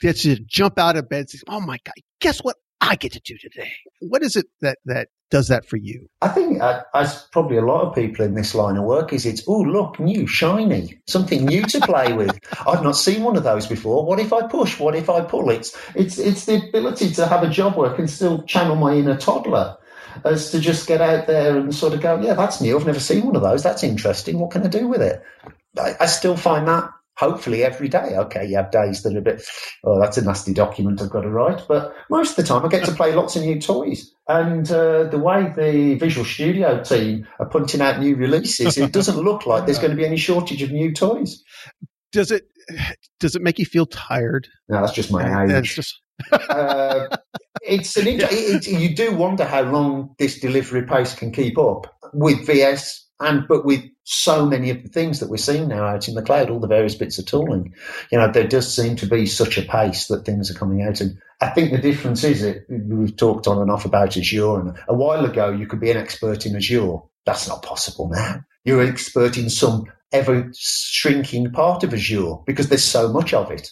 get 0.00 0.24
you 0.24 0.36
to 0.36 0.42
jump 0.42 0.78
out 0.78 0.96
of 0.96 1.08
bed? 1.08 1.30
Say, 1.30 1.38
oh 1.48 1.60
my 1.60 1.78
god! 1.84 1.94
Guess 2.20 2.40
what? 2.40 2.56
I 2.80 2.96
get 2.96 3.12
to 3.12 3.20
do 3.20 3.36
today. 3.38 3.72
What 4.00 4.22
is 4.22 4.36
it 4.36 4.46
that 4.60 4.78
that 4.84 5.08
does 5.30 5.48
that 5.48 5.66
for 5.66 5.76
you? 5.76 6.08
I 6.22 6.28
think, 6.28 6.60
uh, 6.62 6.82
as 6.94 7.26
probably 7.32 7.56
a 7.56 7.64
lot 7.64 7.82
of 7.82 7.94
people 7.94 8.24
in 8.24 8.34
this 8.34 8.54
line 8.54 8.76
of 8.76 8.84
work, 8.84 9.12
is 9.12 9.26
it's 9.26 9.42
oh 9.48 9.60
look, 9.60 9.98
new, 9.98 10.26
shiny, 10.26 11.00
something 11.06 11.44
new 11.44 11.62
to 11.64 11.80
play 11.80 12.12
with. 12.12 12.38
I've 12.66 12.82
not 12.82 12.96
seen 12.96 13.22
one 13.22 13.36
of 13.36 13.44
those 13.44 13.66
before. 13.66 14.04
What 14.04 14.20
if 14.20 14.32
I 14.32 14.46
push? 14.46 14.78
What 14.78 14.94
if 14.94 15.10
I 15.10 15.22
pull? 15.22 15.50
It's 15.50 15.76
it's 15.94 16.18
it's 16.18 16.46
the 16.46 16.68
ability 16.68 17.10
to 17.14 17.26
have 17.26 17.42
a 17.42 17.50
job 17.50 17.76
where 17.76 17.92
I 17.92 17.96
can 17.96 18.08
still 18.08 18.42
channel 18.42 18.76
my 18.76 18.94
inner 18.94 19.16
toddler. 19.16 19.76
As 20.24 20.50
to 20.52 20.60
just 20.60 20.86
get 20.86 21.02
out 21.02 21.26
there 21.26 21.58
and 21.58 21.74
sort 21.74 21.92
of 21.92 22.00
go, 22.00 22.18
yeah, 22.18 22.32
that's 22.32 22.62
new. 22.62 22.74
I've 22.78 22.86
never 22.86 23.00
seen 23.00 23.26
one 23.26 23.36
of 23.36 23.42
those. 23.42 23.62
That's 23.62 23.82
interesting. 23.82 24.38
What 24.38 24.50
can 24.50 24.62
I 24.62 24.68
do 24.68 24.88
with 24.88 25.02
it? 25.02 25.22
I, 25.78 25.94
I 26.00 26.06
still 26.06 26.38
find 26.38 26.66
that 26.68 26.90
hopefully 27.16 27.64
every 27.64 27.88
day. 27.88 28.16
Okay, 28.16 28.46
you 28.46 28.56
have 28.56 28.70
days 28.70 29.02
that 29.02 29.14
are 29.14 29.18
a 29.18 29.22
bit, 29.22 29.42
oh, 29.84 30.00
that's 30.00 30.18
a 30.18 30.24
nasty 30.24 30.52
document 30.52 31.00
I've 31.00 31.10
got 31.10 31.22
to 31.22 31.30
write. 31.30 31.62
But 31.66 31.94
most 32.10 32.30
of 32.30 32.36
the 32.36 32.42
time, 32.44 32.64
I 32.64 32.68
get 32.68 32.84
to 32.86 32.92
play 32.92 33.14
lots 33.14 33.36
of 33.36 33.42
new 33.42 33.60
toys. 33.60 34.12
And 34.28 34.70
uh, 34.70 35.04
the 35.04 35.18
way 35.18 35.52
the 35.56 35.94
Visual 35.94 36.24
Studio 36.24 36.82
team 36.82 37.26
are 37.38 37.48
putting 37.48 37.80
out 37.80 38.00
new 38.00 38.16
releases, 38.16 38.76
it 38.76 38.92
doesn't 38.92 39.18
look 39.18 39.46
like 39.46 39.66
there's 39.66 39.78
going 39.78 39.90
to 39.90 39.96
be 39.96 40.06
any 40.06 40.16
shortage 40.16 40.62
of 40.62 40.72
new 40.72 40.92
toys. 40.92 41.42
Does 42.12 42.30
it? 42.30 42.48
Does 43.20 43.36
it 43.36 43.42
make 43.42 43.58
you 43.58 43.64
feel 43.64 43.86
tired? 43.86 44.48
No, 44.68 44.80
that's 44.80 44.92
just 44.92 45.12
my 45.12 45.44
age. 45.44 45.76
Just... 45.76 46.00
uh, 46.32 47.06
it's 47.62 47.96
an 47.96 48.06
yeah. 48.18 48.26
it, 48.30 48.66
it, 48.66 48.80
you 48.80 48.94
do 48.94 49.14
wonder 49.14 49.44
how 49.44 49.62
long 49.62 50.14
this 50.18 50.40
delivery 50.40 50.82
pace 50.82 51.14
can 51.14 51.30
keep 51.30 51.58
up 51.58 51.94
with 52.12 52.46
VS 52.46 53.05
and 53.20 53.46
but 53.48 53.64
with 53.64 53.82
so 54.04 54.46
many 54.46 54.70
of 54.70 54.82
the 54.82 54.88
things 54.88 55.20
that 55.20 55.30
we're 55.30 55.36
seeing 55.36 55.68
now 55.68 55.84
out 55.84 56.08
in 56.08 56.14
the 56.14 56.22
cloud, 56.22 56.50
all 56.50 56.60
the 56.60 56.66
various 56.66 56.94
bits 56.94 57.18
of 57.18 57.26
tooling, 57.26 57.74
you 58.12 58.18
know, 58.18 58.30
there 58.30 58.46
does 58.46 58.74
seem 58.74 58.96
to 58.96 59.06
be 59.06 59.26
such 59.26 59.58
a 59.58 59.62
pace 59.62 60.06
that 60.08 60.24
things 60.24 60.50
are 60.50 60.58
coming 60.58 60.82
out. 60.82 61.00
And 61.00 61.18
I 61.40 61.48
think 61.48 61.70
the 61.70 61.78
difference 61.78 62.24
is 62.24 62.42
it 62.42 62.66
we've 62.68 63.16
talked 63.16 63.46
on 63.46 63.58
and 63.58 63.70
off 63.70 63.84
about 63.84 64.16
Azure, 64.16 64.60
and 64.60 64.78
a 64.88 64.94
while 64.94 65.24
ago 65.24 65.50
you 65.50 65.66
could 65.66 65.80
be 65.80 65.90
an 65.90 65.96
expert 65.96 66.46
in 66.46 66.56
Azure. 66.56 66.98
That's 67.24 67.48
not 67.48 67.62
possible 67.62 68.08
now. 68.08 68.44
You're 68.64 68.82
an 68.82 68.88
expert 68.88 69.36
in 69.36 69.50
some 69.50 69.86
ever 70.12 70.50
shrinking 70.56 71.50
part 71.52 71.82
of 71.82 71.92
Azure 71.92 72.36
because 72.46 72.68
there's 72.68 72.84
so 72.84 73.12
much 73.12 73.34
of 73.34 73.50
it. 73.50 73.70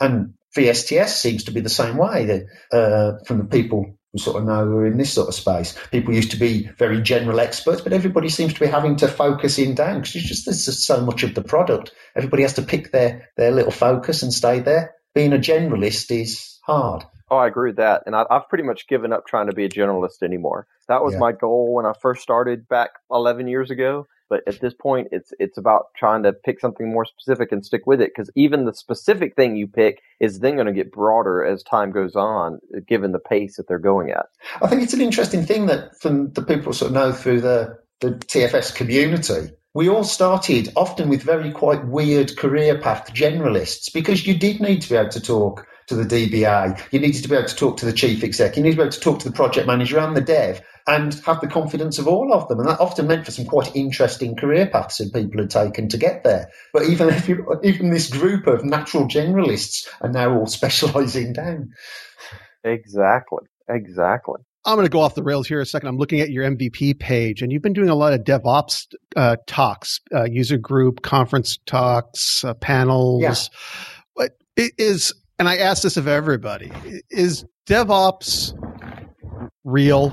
And 0.00 0.34
VSTS 0.56 1.08
seems 1.08 1.44
to 1.44 1.52
be 1.52 1.60
the 1.60 1.68
same 1.68 1.96
way. 1.96 2.24
That, 2.24 2.46
uh, 2.72 3.24
from 3.24 3.38
the 3.38 3.44
people 3.44 3.98
sort 4.18 4.36
of 4.36 4.44
know 4.44 4.64
who 4.64 4.78
are 4.78 4.86
in 4.86 4.98
this 4.98 5.12
sort 5.12 5.28
of 5.28 5.34
space. 5.34 5.76
People 5.90 6.14
used 6.14 6.30
to 6.32 6.36
be 6.36 6.68
very 6.78 7.00
general 7.02 7.40
experts, 7.40 7.80
but 7.80 7.92
everybody 7.92 8.28
seems 8.28 8.54
to 8.54 8.60
be 8.60 8.66
having 8.66 8.96
to 8.96 9.08
focus 9.08 9.58
in 9.58 9.74
down 9.74 10.00
because 10.00 10.12
just 10.12 10.44
there's 10.44 10.64
just 10.64 10.84
so 10.84 11.00
much 11.00 11.22
of 11.22 11.34
the 11.34 11.42
product. 11.42 11.92
Everybody 12.14 12.42
has 12.42 12.54
to 12.54 12.62
pick 12.62 12.92
their 12.92 13.28
their 13.36 13.50
little 13.50 13.72
focus 13.72 14.22
and 14.22 14.32
stay 14.32 14.60
there. 14.60 14.94
Being 15.14 15.32
a 15.32 15.38
generalist 15.38 16.10
is 16.10 16.58
hard. 16.62 17.04
Oh, 17.30 17.36
I 17.36 17.48
agree 17.48 17.70
with 17.70 17.76
that. 17.76 18.04
And 18.06 18.14
I, 18.14 18.24
have 18.30 18.48
pretty 18.48 18.64
much 18.64 18.86
given 18.86 19.12
up 19.12 19.26
trying 19.26 19.48
to 19.48 19.52
be 19.52 19.64
a 19.64 19.68
generalist 19.68 20.22
anymore. 20.22 20.66
That 20.88 21.02
was 21.02 21.14
yeah. 21.14 21.20
my 21.20 21.32
goal 21.32 21.74
when 21.74 21.84
I 21.84 21.92
first 22.00 22.22
started 22.22 22.68
back 22.68 22.90
11 23.10 23.48
years 23.48 23.70
ago. 23.70 24.06
But 24.28 24.42
at 24.46 24.60
this 24.60 24.74
point, 24.74 25.08
it's 25.12 25.32
it's 25.38 25.58
about 25.58 25.86
trying 25.96 26.22
to 26.24 26.32
pick 26.32 26.60
something 26.60 26.90
more 26.90 27.04
specific 27.04 27.52
and 27.52 27.64
stick 27.64 27.86
with 27.86 28.00
it. 28.00 28.10
Because 28.14 28.30
even 28.34 28.64
the 28.64 28.74
specific 28.74 29.36
thing 29.36 29.56
you 29.56 29.66
pick 29.66 30.02
is 30.20 30.40
then 30.40 30.54
going 30.54 30.66
to 30.66 30.72
get 30.72 30.92
broader 30.92 31.44
as 31.44 31.62
time 31.62 31.92
goes 31.92 32.16
on, 32.16 32.58
given 32.86 33.12
the 33.12 33.18
pace 33.18 33.56
that 33.56 33.68
they're 33.68 33.78
going 33.78 34.10
at. 34.10 34.26
I 34.60 34.66
think 34.66 34.82
it's 34.82 34.94
an 34.94 35.00
interesting 35.00 35.44
thing 35.44 35.66
that 35.66 36.00
from 36.00 36.32
the 36.32 36.42
people 36.42 36.72
sort 36.72 36.90
of 36.90 36.94
know 36.94 37.12
through 37.12 37.40
the 37.40 37.78
the 38.00 38.10
TFS 38.10 38.74
community 38.74 39.52
we 39.76 39.90
all 39.90 40.04
started 40.04 40.72
often 40.74 41.10
with 41.10 41.22
very 41.22 41.50
quite 41.52 41.86
weird 41.86 42.34
career 42.38 42.78
path 42.78 43.12
generalists 43.12 43.92
because 43.92 44.26
you 44.26 44.32
did 44.32 44.58
need 44.58 44.80
to 44.80 44.88
be 44.88 44.96
able 44.96 45.10
to 45.10 45.20
talk 45.20 45.66
to 45.88 45.94
the 45.94 46.04
DBA, 46.04 46.80
you 46.92 46.98
needed 46.98 47.22
to 47.22 47.28
be 47.28 47.36
able 47.36 47.46
to 47.46 47.54
talk 47.54 47.76
to 47.76 47.84
the 47.84 47.92
chief 47.92 48.24
exec, 48.24 48.56
you 48.56 48.62
needed 48.62 48.76
to 48.76 48.78
be 48.78 48.82
able 48.84 48.92
to 48.92 49.00
talk 49.00 49.18
to 49.18 49.28
the 49.28 49.34
project 49.34 49.66
manager 49.66 49.98
and 49.98 50.16
the 50.16 50.22
dev 50.22 50.62
and 50.86 51.14
have 51.26 51.40
the 51.40 51.48
confidence 51.48 51.98
of 51.98 52.06
all 52.06 52.32
of 52.32 52.48
them. 52.48 52.60
And 52.60 52.68
that 52.68 52.80
often 52.80 53.08
meant 53.08 53.24
for 53.24 53.32
some 53.32 53.46
quite 53.46 53.74
interesting 53.74 54.36
career 54.36 54.66
paths 54.66 54.98
that 54.98 55.12
people 55.12 55.40
had 55.40 55.50
taken 55.50 55.88
to 55.88 55.98
get 55.98 56.22
there. 56.22 56.48
But 56.72 56.84
even 56.84 57.08
if 57.08 57.28
you, 57.28 57.44
even 57.64 57.90
this 57.90 58.08
group 58.08 58.46
of 58.46 58.64
natural 58.64 59.08
generalists 59.08 59.88
are 60.00 60.10
now 60.10 60.32
all 60.32 60.46
specialising 60.46 61.32
down. 61.32 61.70
Exactly. 62.64 63.44
Exactly. 63.68 64.40
I'm 64.64 64.74
going 64.74 64.84
to 64.84 64.90
go 64.90 65.00
off 65.00 65.14
the 65.14 65.22
rails 65.22 65.46
here 65.46 65.60
a 65.60 65.66
second. 65.66 65.88
I'm 65.88 65.96
looking 65.96 66.20
at 66.20 66.30
your 66.30 66.44
MVP 66.44 66.98
page, 66.98 67.40
and 67.40 67.52
you've 67.52 67.62
been 67.62 67.72
doing 67.72 67.88
a 67.88 67.94
lot 67.94 68.12
of 68.12 68.22
DevOps 68.22 68.86
uh, 69.14 69.36
talks, 69.46 70.00
uh, 70.12 70.24
user 70.24 70.58
group 70.58 71.02
conference 71.02 71.56
talks, 71.66 72.44
uh, 72.44 72.52
panels. 72.54 73.22
Yeah. 73.22 73.34
But 74.16 74.32
it 74.56 74.72
is, 74.76 75.14
and 75.38 75.48
I 75.48 75.58
ask 75.58 75.84
this 75.84 75.96
of 75.96 76.08
everybody: 76.08 76.72
is 77.10 77.44
DevOps 77.68 78.54
real, 79.62 80.10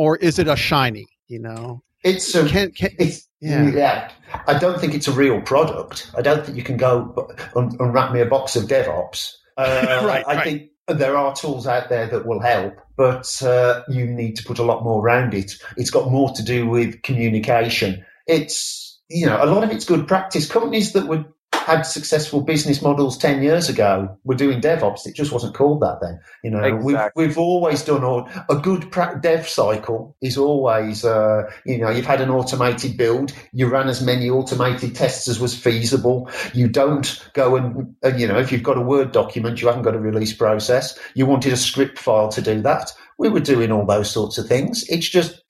or 0.00 0.16
is 0.16 0.38
it 0.38 0.48
a 0.48 0.56
shiny? 0.56 1.06
You 1.28 1.40
know, 1.40 1.82
it's 2.02 2.34
a, 2.34 2.48
can, 2.48 2.70
can, 2.72 2.88
it's 2.98 3.28
yeah. 3.40 3.68
yeah. 3.68 4.12
I 4.46 4.58
don't 4.58 4.80
think 4.80 4.94
it's 4.94 5.08
a 5.08 5.12
real 5.12 5.42
product. 5.42 6.10
I 6.16 6.22
don't 6.22 6.42
think 6.42 6.56
you 6.56 6.64
can 6.64 6.78
go 6.78 7.28
and, 7.54 7.78
and 7.78 7.92
wrap 7.92 8.10
me 8.10 8.20
a 8.20 8.26
box 8.26 8.56
of 8.56 8.64
DevOps. 8.64 9.34
Uh, 9.58 10.02
right, 10.06 10.24
I 10.26 10.36
right. 10.36 10.44
think 10.44 10.70
there 10.88 11.18
are 11.18 11.36
tools 11.36 11.66
out 11.66 11.90
there 11.90 12.06
that 12.06 12.24
will 12.24 12.40
help, 12.40 12.80
but 12.96 13.42
uh, 13.42 13.82
you 13.90 14.06
need 14.06 14.36
to 14.36 14.44
put 14.44 14.58
a 14.58 14.62
lot 14.62 14.82
more 14.82 15.04
around 15.04 15.34
it. 15.34 15.52
It's 15.76 15.90
got 15.90 16.10
more 16.10 16.30
to 16.30 16.42
do 16.42 16.66
with 16.66 17.02
communication. 17.02 18.02
It's, 18.26 18.98
you 19.10 19.26
know, 19.26 19.38
a 19.42 19.44
lot 19.44 19.64
of 19.64 19.70
it's 19.70 19.84
good 19.84 20.08
practice. 20.08 20.50
Companies 20.50 20.94
that 20.94 21.08
would 21.08 21.26
had 21.66 21.82
successful 21.82 22.40
business 22.40 22.82
models 22.82 23.16
10 23.18 23.42
years 23.42 23.68
ago 23.68 24.18
were 24.24 24.34
doing 24.34 24.60
DevOps. 24.60 25.06
It 25.06 25.14
just 25.14 25.32
wasn't 25.32 25.54
called 25.54 25.80
that 25.82 25.98
then. 26.00 26.18
You 26.42 26.50
know, 26.50 26.62
exactly. 26.62 26.84
we've, 26.84 27.28
we've 27.28 27.38
always 27.38 27.82
done 27.82 28.02
all, 28.02 28.28
a 28.48 28.56
good 28.56 28.90
dev 29.20 29.48
cycle 29.48 30.16
is 30.20 30.36
always, 30.36 31.04
uh, 31.04 31.42
you 31.64 31.78
know, 31.78 31.90
you've 31.90 32.06
had 32.06 32.20
an 32.20 32.30
automated 32.30 32.96
build. 32.96 33.32
You 33.52 33.68
ran 33.68 33.88
as 33.88 34.02
many 34.02 34.28
automated 34.28 34.94
tests 34.94 35.28
as 35.28 35.38
was 35.38 35.56
feasible. 35.56 36.30
You 36.54 36.68
don't 36.68 37.24
go 37.34 37.56
and, 37.56 37.94
uh, 38.04 38.16
you 38.16 38.26
know, 38.26 38.38
if 38.38 38.50
you've 38.50 38.62
got 38.62 38.78
a 38.78 38.82
Word 38.82 39.12
document, 39.12 39.60
you 39.60 39.68
haven't 39.68 39.82
got 39.82 39.94
a 39.94 40.00
release 40.00 40.32
process. 40.32 40.98
You 41.14 41.26
wanted 41.26 41.52
a 41.52 41.56
script 41.56 41.98
file 41.98 42.28
to 42.30 42.42
do 42.42 42.60
that. 42.62 42.92
We 43.18 43.28
were 43.28 43.40
doing 43.40 43.70
all 43.70 43.86
those 43.86 44.10
sorts 44.10 44.38
of 44.38 44.48
things. 44.48 44.84
It's 44.88 45.08
just, 45.08 45.42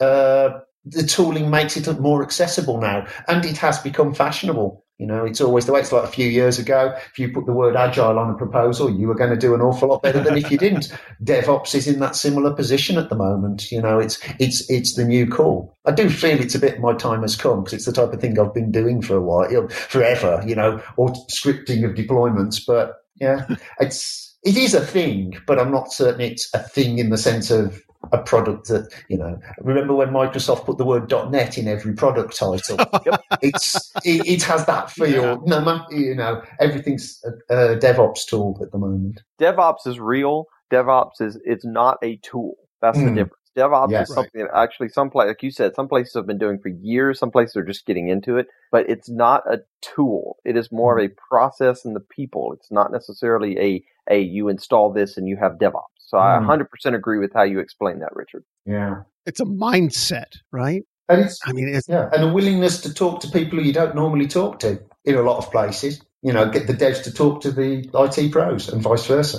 uh, 0.00 0.50
the 0.84 1.02
tooling 1.02 1.50
makes 1.50 1.76
it 1.76 2.00
more 2.00 2.22
accessible 2.22 2.80
now 2.80 3.06
and 3.26 3.44
it 3.44 3.58
has 3.58 3.78
become 3.78 4.14
fashionable. 4.14 4.84
You 4.98 5.06
know, 5.06 5.24
it's 5.24 5.40
always 5.40 5.64
the 5.64 5.72
way 5.72 5.78
it's 5.78 5.92
like 5.92 6.02
a 6.02 6.12
few 6.12 6.26
years 6.26 6.58
ago. 6.58 6.92
If 7.12 7.20
you 7.20 7.30
put 7.32 7.46
the 7.46 7.52
word 7.52 7.76
agile 7.76 8.18
on 8.18 8.30
a 8.30 8.36
proposal, 8.36 8.90
you 8.90 9.06
were 9.06 9.14
going 9.14 9.30
to 9.30 9.36
do 9.36 9.54
an 9.54 9.60
awful 9.60 9.88
lot 9.88 10.02
better 10.02 10.20
than 10.20 10.36
if 10.36 10.50
you 10.50 10.58
didn't. 10.58 10.92
DevOps 11.22 11.76
is 11.76 11.86
in 11.86 12.00
that 12.00 12.16
similar 12.16 12.52
position 12.52 12.98
at 12.98 13.08
the 13.08 13.14
moment. 13.14 13.70
You 13.70 13.80
know, 13.80 14.00
it's 14.00 14.18
it's 14.40 14.68
it's 14.68 14.94
the 14.94 15.04
new 15.04 15.28
call. 15.28 15.72
I 15.86 15.92
do 15.92 16.10
feel 16.10 16.40
it's 16.40 16.56
a 16.56 16.58
bit 16.58 16.80
my 16.80 16.94
time 16.94 17.22
has 17.22 17.36
come 17.36 17.60
because 17.60 17.74
it's 17.74 17.84
the 17.84 17.92
type 17.92 18.12
of 18.12 18.20
thing 18.20 18.38
I've 18.40 18.52
been 18.52 18.72
doing 18.72 19.00
for 19.00 19.14
a 19.14 19.22
while, 19.22 19.48
you 19.48 19.62
know, 19.62 19.68
forever. 19.68 20.42
You 20.44 20.56
know, 20.56 20.82
or 20.96 21.10
scripting 21.30 21.84
of 21.84 21.94
deployments. 21.94 22.60
But 22.66 22.96
yeah, 23.20 23.46
it's 23.80 24.36
it 24.42 24.56
is 24.56 24.74
a 24.74 24.84
thing, 24.84 25.36
but 25.46 25.60
I'm 25.60 25.70
not 25.70 25.92
certain 25.92 26.22
it's 26.22 26.52
a 26.54 26.58
thing 26.58 26.98
in 26.98 27.10
the 27.10 27.18
sense 27.18 27.52
of 27.52 27.80
a 28.12 28.18
product 28.18 28.68
that 28.68 28.92
you 29.08 29.18
know. 29.18 29.38
Remember 29.60 29.94
when 29.94 30.10
Microsoft 30.10 30.64
put 30.64 30.78
the 30.78 30.84
word 30.84 31.12
.NET 31.30 31.58
in 31.58 31.68
every 31.68 31.94
product 31.94 32.36
title? 32.36 32.78
it's 33.42 33.92
it, 34.04 34.26
it, 34.26 34.42
has 34.44 34.66
that 34.66 34.90
feel. 34.90 35.22
Yeah. 35.22 35.36
No 35.44 35.60
matter 35.60 35.94
you 35.94 36.14
know, 36.14 36.42
everything's 36.60 37.22
a, 37.24 37.54
a, 37.54 37.78
DevOps 37.78 38.26
tool 38.26 38.58
at 38.62 38.70
the 38.72 38.78
moment. 38.78 39.22
DevOps 39.40 39.86
is 39.86 39.98
real. 39.98 40.46
DevOps 40.72 41.20
is 41.20 41.38
it's 41.44 41.64
not 41.64 41.98
a 42.02 42.16
tool. 42.16 42.54
That's 42.80 42.98
mm. 42.98 43.04
the 43.06 43.10
difference. 43.10 43.34
DevOps 43.56 43.90
yes, 43.90 44.08
is 44.08 44.14
something 44.14 44.42
that 44.42 44.56
actually 44.56 44.88
some 44.88 45.10
place, 45.10 45.26
like 45.26 45.42
you 45.42 45.50
said, 45.50 45.74
some 45.74 45.88
places 45.88 46.14
have 46.14 46.26
been 46.26 46.38
doing 46.38 46.60
for 46.60 46.68
years. 46.68 47.18
Some 47.18 47.32
places 47.32 47.56
are 47.56 47.64
just 47.64 47.86
getting 47.86 48.08
into 48.08 48.36
it, 48.36 48.46
but 48.70 48.88
it's 48.88 49.10
not 49.10 49.42
a 49.52 49.58
tool. 49.80 50.36
It 50.44 50.56
is 50.56 50.70
more 50.70 50.96
of 50.96 51.04
a 51.04 51.12
process 51.28 51.84
and 51.84 51.96
the 51.96 52.00
people. 52.00 52.52
It's 52.52 52.70
not 52.70 52.92
necessarily 52.92 53.58
a 53.58 53.84
a 54.10 54.20
you 54.20 54.48
install 54.48 54.92
this 54.92 55.16
and 55.16 55.26
you 55.26 55.36
have 55.36 55.58
DevOps. 55.58 55.97
So 56.08 56.16
mm. 56.16 56.22
I 56.22 56.56
100% 56.56 56.94
agree 56.94 57.18
with 57.18 57.32
how 57.34 57.42
you 57.42 57.60
explain 57.60 57.98
that, 57.98 58.14
Richard. 58.14 58.42
Yeah. 58.64 59.02
It's 59.26 59.40
a 59.40 59.44
mindset, 59.44 60.38
right? 60.50 60.82
And 61.10 61.20
it's, 61.20 61.38
I 61.44 61.52
mean, 61.52 61.68
it's, 61.68 61.88
yeah, 61.88 62.08
and 62.12 62.24
a 62.24 62.32
willingness 62.32 62.82
to 62.82 62.92
talk 62.92 63.20
to 63.20 63.30
people 63.30 63.60
you 63.64 63.72
don't 63.72 63.94
normally 63.94 64.26
talk 64.26 64.58
to 64.60 64.80
in 65.04 65.14
a 65.14 65.22
lot 65.22 65.38
of 65.38 65.50
places. 65.50 66.02
You 66.22 66.32
know, 66.32 66.50
get 66.50 66.66
the 66.66 66.74
devs 66.74 67.04
to 67.04 67.12
talk 67.12 67.42
to 67.42 67.52
the 67.52 67.88
IT 67.94 68.32
pros 68.32 68.68
and 68.68 68.82
vice 68.82 69.06
versa. 69.06 69.38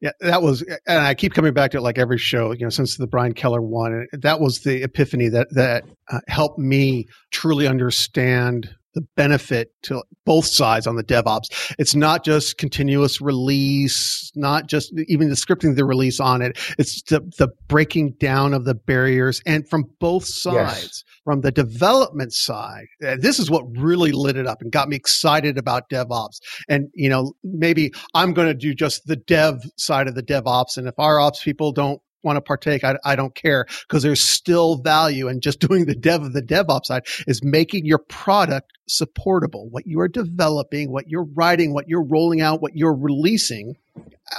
Yeah, 0.00 0.12
that 0.20 0.42
was, 0.42 0.62
and 0.86 0.98
I 1.00 1.14
keep 1.14 1.34
coming 1.34 1.52
back 1.52 1.72
to 1.72 1.78
it 1.78 1.80
like 1.80 1.98
every 1.98 2.18
show, 2.18 2.52
you 2.52 2.60
know, 2.60 2.70
since 2.70 2.96
the 2.96 3.08
Brian 3.08 3.34
Keller 3.34 3.60
one. 3.60 4.06
That 4.12 4.40
was 4.40 4.60
the 4.60 4.84
epiphany 4.84 5.28
that 5.30 5.48
that 5.54 5.84
uh, 6.08 6.20
helped 6.28 6.58
me 6.58 7.08
truly 7.32 7.66
understand 7.66 8.70
the 8.94 9.02
benefit 9.16 9.72
to 9.82 10.02
both 10.24 10.46
sides 10.46 10.86
on 10.86 10.96
the 10.96 11.04
DevOps. 11.04 11.74
It's 11.78 11.94
not 11.94 12.24
just 12.24 12.58
continuous 12.58 13.20
release, 13.20 14.30
not 14.34 14.66
just 14.66 14.92
even 15.08 15.28
the 15.28 15.34
scripting 15.34 15.76
the 15.76 15.84
release 15.84 16.20
on 16.20 16.42
it. 16.42 16.58
It's 16.78 17.02
the, 17.02 17.20
the 17.38 17.48
breaking 17.68 18.14
down 18.18 18.54
of 18.54 18.64
the 18.64 18.74
barriers 18.74 19.42
and 19.46 19.68
from 19.68 19.84
both 20.00 20.24
sides. 20.26 20.82
Yes. 20.82 21.04
From 21.24 21.42
the 21.42 21.52
development 21.52 22.32
side, 22.32 22.86
eh, 23.02 23.16
this 23.20 23.38
is 23.38 23.50
what 23.50 23.62
really 23.76 24.10
lit 24.10 24.36
it 24.36 24.46
up 24.46 24.62
and 24.62 24.72
got 24.72 24.88
me 24.88 24.96
excited 24.96 25.58
about 25.58 25.88
DevOps. 25.90 26.38
And, 26.66 26.88
you 26.94 27.10
know, 27.10 27.34
maybe 27.44 27.92
I'm 28.14 28.32
going 28.32 28.48
to 28.48 28.54
do 28.54 28.74
just 28.74 29.06
the 29.06 29.16
dev 29.16 29.62
side 29.76 30.08
of 30.08 30.14
the 30.14 30.22
DevOps. 30.22 30.78
And 30.78 30.88
if 30.88 30.98
our 30.98 31.20
ops 31.20 31.44
people 31.44 31.72
don't 31.72 32.00
want 32.22 32.36
to 32.36 32.40
partake, 32.40 32.84
I, 32.84 32.96
I 33.04 33.16
don't 33.16 33.34
care 33.34 33.66
because 33.88 34.02
there's 34.02 34.20
still 34.20 34.76
value 34.76 35.28
in 35.28 35.40
just 35.40 35.60
doing 35.68 35.86
the 35.86 35.94
dev 35.94 36.22
of 36.22 36.32
the 36.32 36.42
DevOps 36.42 36.86
side 36.86 37.02
is 37.26 37.42
making 37.42 37.86
your 37.86 37.98
product 37.98 38.72
supportable. 38.88 39.68
What 39.70 39.86
you 39.86 40.00
are 40.00 40.08
developing, 40.08 40.90
what 40.90 41.08
you're 41.08 41.26
writing, 41.34 41.72
what 41.72 41.88
you're 41.88 42.04
rolling 42.04 42.40
out, 42.40 42.60
what 42.60 42.76
you're 42.76 42.96
releasing. 42.96 43.76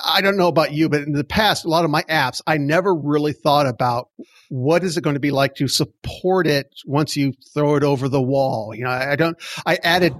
I 0.05 0.21
don't 0.21 0.37
know 0.37 0.47
about 0.47 0.73
you, 0.73 0.89
but 0.89 1.01
in 1.01 1.13
the 1.13 1.23
past, 1.23 1.65
a 1.65 1.69
lot 1.69 1.85
of 1.85 1.91
my 1.91 2.03
apps, 2.03 2.41
I 2.47 2.57
never 2.57 2.93
really 2.93 3.33
thought 3.33 3.67
about 3.67 4.09
what 4.49 4.83
is 4.83 4.97
it 4.97 5.01
going 5.01 5.15
to 5.15 5.19
be 5.19 5.31
like 5.31 5.55
to 5.55 5.67
support 5.67 6.47
it 6.47 6.67
once 6.85 7.15
you 7.15 7.33
throw 7.53 7.75
it 7.75 7.83
over 7.83 8.09
the 8.09 8.21
wall. 8.21 8.73
You 8.75 8.85
know, 8.85 8.89
I 8.89 9.15
don't, 9.15 9.37
I 9.65 9.77
added 9.83 10.13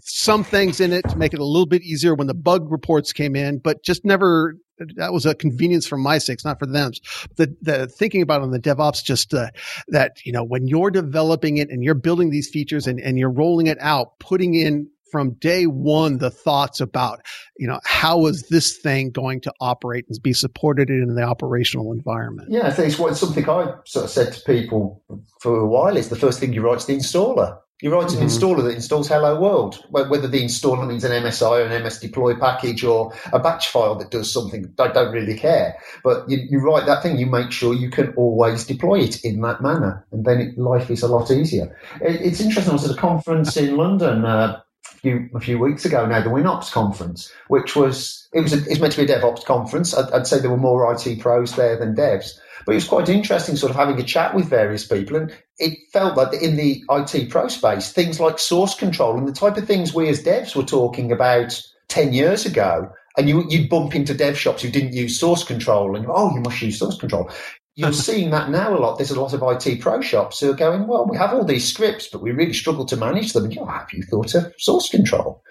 some 0.00 0.44
things 0.44 0.80
in 0.80 0.92
it 0.92 1.08
to 1.08 1.16
make 1.16 1.32
it 1.32 1.40
a 1.40 1.44
little 1.44 1.66
bit 1.66 1.82
easier 1.82 2.14
when 2.14 2.26
the 2.26 2.34
bug 2.34 2.70
reports 2.70 3.12
came 3.12 3.36
in, 3.36 3.58
but 3.58 3.82
just 3.82 4.04
never 4.04 4.54
that 4.96 5.12
was 5.12 5.26
a 5.26 5.34
convenience 5.34 5.86
for 5.86 5.96
my 5.96 6.18
sakes, 6.18 6.44
not 6.44 6.58
for 6.58 6.66
them. 6.66 6.92
The, 7.36 7.54
the 7.60 7.86
thinking 7.86 8.22
about 8.22 8.42
on 8.42 8.50
the 8.50 8.60
DevOps, 8.60 9.02
just 9.02 9.34
uh, 9.34 9.50
that, 9.88 10.24
you 10.24 10.32
know, 10.32 10.44
when 10.44 10.66
you're 10.66 10.90
developing 10.90 11.56
it 11.58 11.70
and 11.70 11.82
you're 11.82 11.94
building 11.94 12.30
these 12.30 12.48
features 12.48 12.86
and, 12.86 13.00
and 13.00 13.18
you're 13.18 13.30
rolling 13.30 13.66
it 13.66 13.78
out, 13.80 14.18
putting 14.18 14.54
in 14.54 14.88
from 15.10 15.30
day 15.34 15.64
one 15.64 16.18
the 16.18 16.30
thoughts 16.30 16.80
about, 16.80 17.24
you 17.58 17.66
know, 17.66 17.80
how 17.84 18.26
is 18.26 18.46
this 18.50 18.76
thing 18.76 19.10
going 19.10 19.40
to 19.40 19.52
operate 19.60 20.04
and 20.08 20.22
be 20.22 20.32
supported 20.32 20.90
in 20.90 21.14
the 21.14 21.22
operational 21.22 21.92
environment? 21.92 22.48
Yeah, 22.50 22.66
I 22.66 22.70
think 22.70 22.88
it's 22.88 22.98
what, 22.98 23.16
something 23.16 23.48
I 23.48 23.72
sort 23.86 24.04
of 24.04 24.10
said 24.10 24.32
to 24.34 24.40
people 24.42 25.02
for 25.40 25.58
a 25.58 25.66
while 25.66 25.96
is 25.96 26.08
the 26.08 26.16
first 26.16 26.40
thing 26.40 26.52
you 26.52 26.60
write 26.60 26.78
is 26.78 26.86
the 26.86 26.96
installer. 26.96 27.58
You 27.80 27.92
write 27.92 28.12
an 28.12 28.18
mm. 28.18 28.24
installer 28.24 28.64
that 28.64 28.74
installs 28.74 29.06
Hello 29.06 29.40
World, 29.40 29.84
whether 29.90 30.26
the 30.26 30.42
installer 30.42 30.84
means 30.88 31.04
an 31.04 31.12
MSI 31.12 31.60
or 31.60 31.66
an 31.66 31.82
MS 31.84 32.00
deploy 32.00 32.34
package 32.34 32.82
or 32.82 33.12
a 33.32 33.38
batch 33.38 33.68
file 33.68 33.94
that 33.96 34.10
does 34.10 34.32
something. 34.32 34.74
I 34.80 34.88
don't 34.88 35.12
really 35.12 35.38
care. 35.38 35.76
But 36.02 36.28
you, 36.28 36.38
you 36.50 36.58
write 36.58 36.86
that 36.86 37.04
thing, 37.04 37.18
you 37.18 37.26
make 37.26 37.52
sure 37.52 37.72
you 37.72 37.88
can 37.88 38.14
always 38.14 38.66
deploy 38.66 39.00
it 39.00 39.24
in 39.24 39.40
that 39.42 39.62
manner, 39.62 40.04
and 40.10 40.24
then 40.24 40.40
it, 40.40 40.58
life 40.58 40.90
is 40.90 41.02
a 41.02 41.08
lot 41.08 41.30
easier. 41.30 41.76
It, 42.00 42.20
it's 42.20 42.40
interesting. 42.40 42.70
I 42.70 42.74
was 42.74 42.90
at 42.90 42.96
a 42.96 43.00
conference 43.00 43.56
in 43.56 43.76
London 43.76 44.24
uh, 44.24 44.60
few 45.00 45.28
a 45.34 45.40
few 45.40 45.58
weeks 45.58 45.84
ago 45.84 46.06
now, 46.06 46.20
the 46.20 46.30
WinOps 46.30 46.72
conference, 46.72 47.32
which 47.48 47.76
was 47.76 48.28
it 48.32 48.40
was 48.40 48.52
a, 48.52 48.58
it's 48.70 48.80
meant 48.80 48.92
to 48.94 49.04
be 49.04 49.10
a 49.10 49.16
DevOps 49.16 49.44
conference. 49.44 49.94
I'd, 49.94 50.10
I'd, 50.12 50.26
say 50.26 50.38
there 50.38 50.50
were 50.50 50.56
more 50.56 50.92
IT 50.92 51.20
pros 51.20 51.56
there 51.56 51.76
than 51.76 51.94
devs, 51.94 52.32
but 52.66 52.72
it 52.72 52.76
was 52.76 52.88
quite 52.88 53.08
interesting, 53.08 53.56
sort 53.56 53.70
of 53.70 53.76
having 53.76 53.98
a 53.98 54.04
chat 54.04 54.34
with 54.34 54.46
various 54.46 54.86
people, 54.86 55.16
and 55.16 55.34
it 55.58 55.78
felt 55.92 56.16
like 56.16 56.42
in 56.42 56.56
the 56.56 56.84
IT 56.90 57.30
pro 57.30 57.48
space, 57.48 57.92
things 57.92 58.20
like 58.20 58.38
source 58.38 58.74
control 58.74 59.16
and 59.16 59.28
the 59.28 59.32
type 59.32 59.56
of 59.56 59.66
things 59.66 59.94
we 59.94 60.08
as 60.08 60.22
devs 60.22 60.54
were 60.54 60.62
talking 60.62 61.12
about 61.12 61.60
ten 61.88 62.12
years 62.12 62.46
ago. 62.46 62.90
And 63.16 63.28
you, 63.28 63.44
you'd 63.48 63.68
bump 63.68 63.96
into 63.96 64.14
dev 64.14 64.38
shops 64.38 64.62
who 64.62 64.70
didn't 64.70 64.92
use 64.92 65.18
source 65.18 65.42
control, 65.42 65.96
and 65.96 66.06
oh, 66.08 66.32
you 66.34 66.40
must 66.40 66.62
use 66.62 66.78
source 66.78 66.96
control 66.96 67.30
you're 67.78 67.92
seeing 68.08 68.30
that 68.30 68.50
now 68.50 68.76
a 68.76 68.78
lot. 68.78 68.98
There's 68.98 69.12
a 69.12 69.20
lot 69.20 69.32
of 69.32 69.42
IT 69.42 69.80
pro 69.80 70.00
shops 70.00 70.40
who 70.40 70.50
are 70.50 70.56
going, 70.56 70.88
well, 70.88 71.06
we 71.06 71.16
have 71.16 71.32
all 71.32 71.44
these 71.44 71.72
scripts, 71.72 72.08
but 72.08 72.22
we 72.22 72.32
really 72.32 72.52
struggle 72.52 72.84
to 72.86 72.96
manage 72.96 73.32
them. 73.32 73.44
And 73.44 73.54
you 73.54 73.60
know, 73.60 73.66
have 73.66 73.88
you 73.92 74.02
thought 74.02 74.34
of 74.34 74.52
source 74.58 74.88
control? 74.88 75.42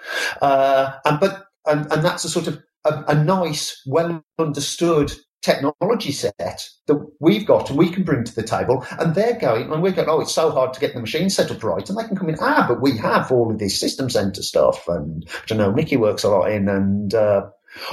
Uh, 0.42 0.92
and 1.06 1.20
but 1.20 1.46
and, 1.66 1.92
and 1.92 2.04
that's 2.04 2.26
a 2.26 2.30
sort 2.30 2.48
of 2.48 2.62
a, 2.84 3.04
a 3.08 3.24
nice, 3.24 3.82
well 3.86 4.24
understood 4.38 5.14
technology 5.42 6.12
set 6.12 6.36
that 6.38 7.12
we've 7.22 7.46
got 7.46 7.70
and 7.70 7.78
we 7.78 7.90
can 7.90 8.04
bring 8.04 8.26
to 8.26 8.36
the 8.36 8.44
table. 8.44 8.86
And 9.00 9.16
they're 9.16 9.40
going, 9.40 9.72
and 9.72 9.82
we're 9.82 9.94
going, 9.94 10.10
oh, 10.10 10.20
it's 10.20 10.34
so 10.34 10.52
hard 10.52 10.74
to 10.74 10.80
get 10.80 10.94
the 10.94 11.00
machine 11.00 11.30
set 11.30 11.52
up 11.52 11.64
right. 11.64 11.88
And 11.88 11.98
they 11.98 12.04
can 12.04 12.18
come 12.18 12.28
in, 12.28 12.38
ah, 12.42 12.66
but 12.68 12.82
we 12.82 12.98
have 12.98 13.32
all 13.32 13.52
of 13.52 13.60
this 13.60 13.80
system 13.80 14.10
center 14.10 14.42
stuff. 14.44 14.86
And 14.88 15.28
I 15.50 15.56
know, 15.56 15.72
Mickey 15.72 15.96
works 15.96 16.24
a 16.24 16.30
lot 16.30 16.52
in 16.52 16.68
and, 16.68 17.14
uh, 17.14 17.48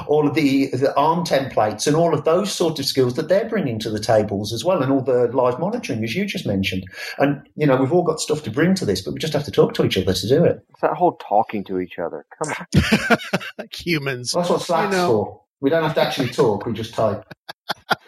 all 0.07 0.27
of 0.27 0.35
the, 0.35 0.69
the 0.69 0.95
ARM 0.97 1.25
templates 1.25 1.87
and 1.87 1.97
all 1.97 2.15
of 2.15 2.25
those 2.25 2.53
sort 2.53 2.79
of 2.79 2.87
skills 2.87 3.15
that 3.15 3.29
they're 3.29 3.49
bringing 3.49 3.79
to 3.81 3.91
the 3.91 3.99
tables 3.99 4.53
as 4.53 4.65
well, 4.65 4.83
and 4.83 4.93
all 4.93 5.03
the 5.03 5.29
live 5.33 5.59
monitoring, 5.59 6.03
as 6.05 6.15
you 6.15 6.25
just 6.25 6.47
mentioned. 6.47 6.85
And, 7.19 7.47
you 7.57 7.67
know, 7.67 7.77
we've 7.77 7.93
all 7.93 8.03
got 8.03 8.21
stuff 8.21 8.43
to 8.45 8.51
bring 8.51 8.75
to 8.77 8.85
this, 8.85 9.03
but 9.03 9.15
we 9.15 9.21
just 9.21 9.33
have 9.33 9.45
to 9.45 9.51
talk 9.51 9.75
to 9.75 9.85
each 9.85 9.99
other 9.99 10.13
to 10.13 10.29
do 10.29 10.45
it. 10.45 10.65
It's 10.71 10.81
that 10.81 10.95
whole 10.95 11.17
talking 11.21 11.65
to 11.65 11.81
each 11.81 11.99
other. 11.99 12.27
Come 12.43 12.53
on. 12.59 13.19
like 13.59 13.73
humans. 13.87 14.33
Well, 14.35 14.43
that's 14.43 14.51
what 14.51 14.63
Slack's 14.63 14.95
you 14.95 15.03
know. 15.03 15.09
for. 15.09 15.41
We 15.61 15.71
don't 15.71 15.83
have 15.83 15.95
to 15.95 16.03
actually 16.03 16.29
talk, 16.29 16.67
we 16.67 16.73
just 16.73 16.95
type. 16.95 17.25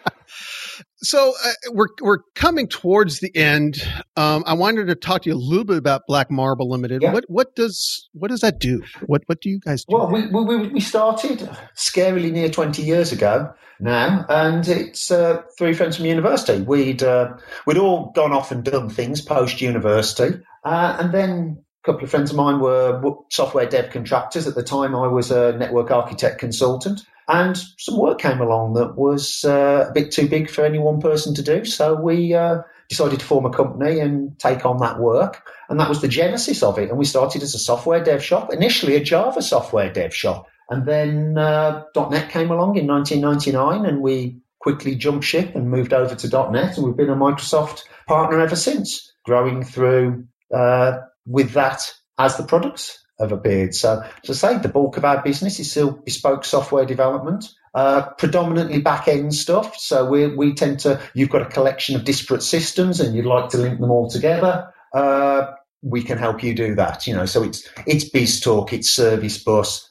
So 0.99 1.33
uh, 1.43 1.51
we're 1.71 1.89
we're 2.01 2.19
coming 2.33 2.67
towards 2.67 3.19
the 3.19 3.35
end. 3.35 3.77
Um, 4.15 4.43
I 4.47 4.53
wanted 4.53 4.87
to 4.87 4.95
talk 4.95 5.23
to 5.23 5.29
you 5.29 5.35
a 5.35 5.37
little 5.37 5.63
bit 5.63 5.77
about 5.77 6.01
Black 6.07 6.31
Marble 6.31 6.69
Limited. 6.69 7.03
Yeah. 7.03 7.13
What 7.13 7.25
what 7.27 7.55
does 7.55 8.09
what 8.13 8.29
does 8.29 8.41
that 8.41 8.59
do? 8.59 8.81
What 9.05 9.21
what 9.27 9.39
do 9.39 9.49
you 9.49 9.59
guys 9.59 9.85
do? 9.85 9.95
Well, 9.95 10.09
we, 10.11 10.25
we, 10.27 10.67
we 10.69 10.79
started 10.79 11.49
scarily 11.75 12.31
near 12.31 12.49
twenty 12.49 12.81
years 12.81 13.11
ago 13.11 13.53
now, 13.79 14.25
and 14.27 14.67
it's 14.67 15.11
uh, 15.11 15.43
three 15.57 15.73
friends 15.73 15.97
from 15.97 16.05
university. 16.05 16.63
We'd 16.63 17.03
uh, 17.03 17.37
we'd 17.67 17.77
all 17.77 18.11
gone 18.15 18.31
off 18.31 18.51
and 18.51 18.63
done 18.63 18.89
things 18.89 19.21
post 19.21 19.61
university, 19.61 20.39
uh, 20.63 20.97
and 20.99 21.13
then 21.13 21.63
a 21.83 21.85
couple 21.85 22.05
of 22.05 22.09
friends 22.09 22.31
of 22.31 22.37
mine 22.37 22.59
were 22.59 22.99
software 23.29 23.67
dev 23.67 23.91
contractors. 23.91 24.47
At 24.47 24.55
the 24.55 24.63
time, 24.63 24.95
I 24.95 25.07
was 25.07 25.29
a 25.29 25.55
network 25.57 25.91
architect 25.91 26.39
consultant. 26.39 27.01
And 27.27 27.57
some 27.77 27.97
work 27.97 28.19
came 28.19 28.39
along 28.39 28.73
that 28.75 28.95
was 28.95 29.43
uh, 29.43 29.87
a 29.89 29.91
bit 29.91 30.11
too 30.11 30.29
big 30.29 30.49
for 30.49 30.63
any 30.63 30.79
one 30.79 31.01
person 31.01 31.33
to 31.35 31.43
do. 31.43 31.65
So 31.65 31.93
we 31.93 32.33
uh, 32.33 32.61
decided 32.87 33.19
to 33.19 33.25
form 33.25 33.45
a 33.45 33.49
company 33.49 33.99
and 33.99 34.37
take 34.39 34.65
on 34.65 34.77
that 34.77 34.99
work. 34.99 35.43
And 35.69 35.79
that 35.79 35.89
was 35.89 36.01
the 36.01 36.07
genesis 36.07 36.63
of 36.63 36.79
it. 36.79 36.89
And 36.89 36.97
we 36.97 37.03
started 37.03 37.43
as 37.43 37.53
a 37.53 37.59
software 37.59 38.01
dev 38.01 38.23
shop, 38.23 38.53
initially 38.53 38.95
a 38.95 39.03
Java 39.03 39.41
software 39.41 39.91
dev 39.91 40.15
shop. 40.15 40.47
And 40.69 40.85
then 40.85 41.37
uh, 41.37 41.83
.NET 41.95 42.29
came 42.29 42.49
along 42.49 42.77
in 42.77 42.87
1999 42.87 43.85
and 43.85 44.01
we 44.01 44.37
quickly 44.59 44.95
jumped 44.95 45.25
ship 45.25 45.53
and 45.55 45.69
moved 45.69 45.93
over 45.93 46.15
to 46.15 46.49
.NET. 46.51 46.77
And 46.77 46.85
we've 46.85 46.97
been 46.97 47.09
a 47.09 47.15
Microsoft 47.15 47.83
partner 48.07 48.39
ever 48.39 48.55
since, 48.55 49.11
growing 49.25 49.63
through 49.63 50.25
uh, 50.53 50.99
with 51.25 51.51
that 51.51 51.93
as 52.17 52.37
the 52.37 52.43
products 52.43 53.05
have 53.19 53.31
appeared. 53.31 53.73
So, 53.75 54.03
as 54.23 54.43
I 54.43 54.53
say, 54.53 54.59
the 54.59 54.69
bulk 54.69 54.97
of 54.97 55.05
our 55.05 55.21
business 55.21 55.59
is 55.59 55.71
still 55.71 55.91
bespoke 55.91 56.45
software 56.45 56.85
development, 56.85 57.53
uh, 57.73 58.09
predominantly 58.17 58.81
back 58.81 59.07
end 59.07 59.33
stuff. 59.33 59.77
So 59.77 60.05
we 60.05 60.27
we 60.35 60.53
tend 60.53 60.79
to 60.81 61.01
you've 61.13 61.29
got 61.29 61.41
a 61.41 61.49
collection 61.49 61.95
of 61.95 62.03
disparate 62.03 62.43
systems 62.43 62.99
and 62.99 63.15
you'd 63.15 63.25
like 63.25 63.49
to 63.49 63.57
link 63.57 63.79
them 63.79 63.91
all 63.91 64.09
together. 64.09 64.73
Uh, 64.93 65.47
we 65.81 66.03
can 66.03 66.17
help 66.17 66.43
you 66.43 66.55
do 66.55 66.75
that. 66.75 67.07
You 67.07 67.15
know, 67.15 67.25
so 67.25 67.43
it's 67.43 67.67
it's 67.85 68.09
BizTalk, 68.09 68.73
it's 68.73 68.89
Service 68.89 69.43
Bus. 69.43 69.89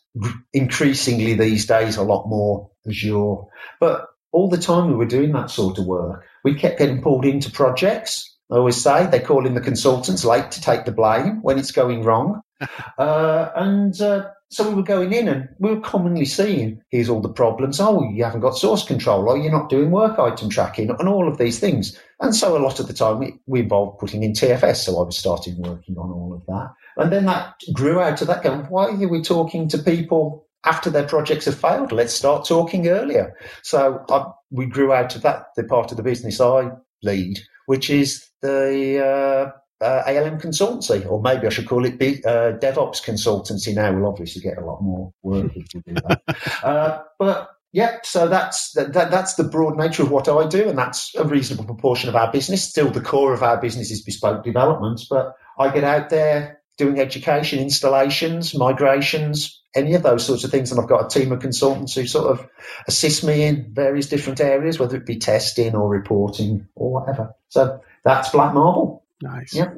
Increasingly 0.54 1.34
these 1.34 1.66
days, 1.66 1.98
a 1.98 2.02
lot 2.02 2.26
more 2.26 2.70
Azure. 2.88 3.36
But 3.80 4.06
all 4.32 4.48
the 4.48 4.56
time 4.56 4.88
we 4.88 4.94
were 4.94 5.04
doing 5.04 5.32
that 5.32 5.50
sort 5.50 5.78
of 5.78 5.84
work, 5.84 6.24
we 6.42 6.54
kept 6.54 6.78
getting 6.78 7.02
pulled 7.02 7.26
into 7.26 7.50
projects 7.50 8.36
I 8.50 8.56
always 8.56 8.80
say 8.80 9.06
they 9.06 9.20
call 9.20 9.46
in 9.46 9.54
the 9.54 9.60
consultants 9.60 10.24
late 10.24 10.52
to 10.52 10.60
take 10.60 10.84
the 10.84 10.92
blame 10.92 11.42
when 11.42 11.58
it's 11.58 11.72
going 11.72 12.04
wrong. 12.04 12.42
uh, 12.98 13.50
and 13.54 14.00
uh, 14.00 14.28
so 14.48 14.68
we 14.68 14.76
were 14.76 14.82
going 14.82 15.12
in 15.12 15.28
and 15.28 15.48
we 15.58 15.70
were 15.70 15.80
commonly 15.80 16.24
seeing 16.24 16.80
here's 16.90 17.08
all 17.08 17.20
the 17.20 17.28
problems. 17.28 17.80
Oh, 17.80 18.08
you 18.08 18.22
haven't 18.22 18.40
got 18.40 18.56
source 18.56 18.84
control. 18.84 19.28
Oh, 19.28 19.34
you're 19.34 19.50
not 19.50 19.68
doing 19.68 19.90
work 19.90 20.18
item 20.18 20.50
tracking 20.50 20.90
and 20.90 21.08
all 21.08 21.28
of 21.28 21.38
these 21.38 21.58
things. 21.58 21.98
And 22.20 22.34
so 22.34 22.56
a 22.56 22.62
lot 22.62 22.78
of 22.78 22.86
the 22.86 22.94
time 22.94 23.18
we, 23.18 23.38
we 23.46 23.60
involved 23.60 23.98
putting 23.98 24.22
in 24.22 24.32
TFS. 24.32 24.76
So 24.76 25.00
I 25.00 25.04
was 25.04 25.18
starting 25.18 25.60
working 25.60 25.98
on 25.98 26.10
all 26.10 26.32
of 26.32 26.46
that. 26.46 26.72
And 26.96 27.12
then 27.12 27.26
that 27.26 27.54
grew 27.72 28.00
out 28.00 28.20
of 28.20 28.28
that 28.28 28.42
going, 28.42 28.60
why 28.66 28.86
are 28.86 29.08
we 29.08 29.20
talking 29.20 29.68
to 29.68 29.78
people 29.78 30.46
after 30.64 30.90
their 30.90 31.06
projects 31.06 31.46
have 31.46 31.58
failed? 31.58 31.90
Let's 31.90 32.14
start 32.14 32.46
talking 32.46 32.86
earlier. 32.88 33.36
So 33.62 34.04
I, 34.08 34.26
we 34.50 34.66
grew 34.66 34.92
out 34.92 35.16
of 35.16 35.22
that, 35.22 35.46
the 35.56 35.64
part 35.64 35.90
of 35.90 35.96
the 35.96 36.02
business 36.04 36.40
I 36.40 36.70
lead, 37.02 37.40
which 37.66 37.90
is 37.90 38.28
the 38.42 39.04
uh, 39.04 39.58
uh, 39.80 40.02
ALM 40.06 40.40
consultancy, 40.40 41.08
or 41.10 41.20
maybe 41.20 41.46
I 41.46 41.50
should 41.50 41.68
call 41.68 41.84
it 41.84 41.98
B, 41.98 42.22
uh, 42.24 42.52
DevOps 42.52 43.04
consultancy 43.04 43.74
now. 43.74 43.92
We'll 43.92 44.08
obviously 44.08 44.42
get 44.42 44.58
a 44.58 44.64
lot 44.64 44.82
more 44.82 45.12
work 45.22 45.52
if 45.54 45.66
we 45.74 45.80
do 45.80 45.94
that. 45.94 46.22
Uh, 46.62 47.02
but 47.18 47.50
yeah, 47.72 47.98
so 48.02 48.26
that's 48.28 48.72
that, 48.72 48.92
that's 48.92 49.34
the 49.34 49.44
broad 49.44 49.76
nature 49.76 50.02
of 50.02 50.10
what 50.10 50.28
I 50.28 50.46
do, 50.46 50.68
and 50.68 50.78
that's 50.78 51.14
a 51.14 51.24
reasonable 51.24 51.66
proportion 51.66 52.08
of 52.08 52.16
our 52.16 52.32
business. 52.32 52.68
Still, 52.68 52.90
the 52.90 53.00
core 53.00 53.34
of 53.34 53.42
our 53.42 53.60
business 53.60 53.90
is 53.90 54.02
bespoke 54.02 54.44
development, 54.44 55.02
but 55.10 55.34
I 55.58 55.70
get 55.70 55.84
out 55.84 56.08
there 56.08 56.60
doing 56.78 56.98
education, 56.98 57.58
installations, 57.58 58.54
migrations, 58.54 59.62
any 59.74 59.94
of 59.94 60.02
those 60.02 60.24
sorts 60.24 60.44
of 60.44 60.50
things. 60.50 60.70
And 60.70 60.80
I've 60.80 60.88
got 60.88 61.04
a 61.04 61.18
team 61.18 61.32
of 61.32 61.40
consultants 61.40 61.94
who 61.94 62.06
sort 62.06 62.30
of 62.30 62.48
assist 62.86 63.24
me 63.24 63.44
in 63.44 63.72
various 63.72 64.08
different 64.08 64.40
areas, 64.40 64.78
whether 64.78 64.96
it 64.96 65.06
be 65.06 65.18
testing 65.18 65.74
or 65.74 65.88
reporting 65.88 66.68
or 66.74 66.92
whatever. 66.92 67.34
So 67.48 67.80
that's 68.04 68.30
Black 68.30 68.54
Marble. 68.54 69.04
Nice. 69.22 69.54
Yeah. 69.54 69.72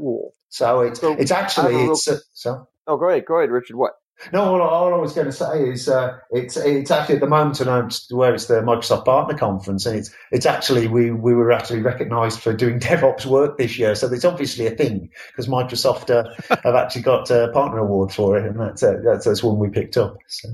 So 0.49 0.81
it's 0.81 1.01
so 1.01 1.15
it's 1.15 1.31
actually 1.31 1.85
it's 1.85 2.09
uh, 2.09 2.19
so. 2.33 2.67
Oh, 2.87 2.97
go 2.97 3.09
ahead, 3.11 3.25
go 3.27 3.37
ahead, 3.37 3.51
Richard. 3.51 3.77
What? 3.77 3.93
No, 4.33 4.43
all, 4.43 4.61
all, 4.61 4.95
I 4.95 4.97
was 4.97 5.13
going 5.13 5.27
to 5.27 5.33
say 5.33 5.69
is 5.69 5.89
uh, 5.89 6.19
it's 6.31 6.57
it's 6.57 6.91
actually 6.91 7.17
at 7.17 7.21
the 7.21 7.29
moment, 7.29 7.61
and 7.61 7.71
I'm 7.71 7.89
where 8.11 8.35
it's 8.35 8.47
the 8.47 8.61
Microsoft 8.63 9.05
Partner 9.05 9.39
Conference, 9.39 9.87
and 9.87 9.97
it's 9.97 10.11
it's 10.33 10.45
actually 10.45 10.89
we 10.89 11.13
we 11.13 11.35
were 11.35 11.53
actually 11.53 11.83
recognised 11.83 12.41
for 12.41 12.53
doing 12.53 12.81
DevOps 12.81 13.27
work 13.27 13.59
this 13.59 13.79
year, 13.79 13.95
so 13.95 14.13
it's 14.13 14.25
obviously 14.25 14.67
a 14.67 14.71
thing 14.71 15.11
because 15.29 15.47
Microsoft 15.47 16.11
uh, 16.11 16.29
have 16.65 16.75
actually 16.75 17.03
got 17.03 17.31
a 17.31 17.49
partner 17.53 17.79
award 17.79 18.13
for 18.13 18.37
it, 18.37 18.45
and 18.45 18.59
that's 18.59 18.83
uh, 18.83 18.97
that's, 19.05 19.25
that's 19.25 19.43
one 19.43 19.59
we 19.59 19.69
picked 19.69 19.97
up. 19.97 20.17
So. 20.27 20.49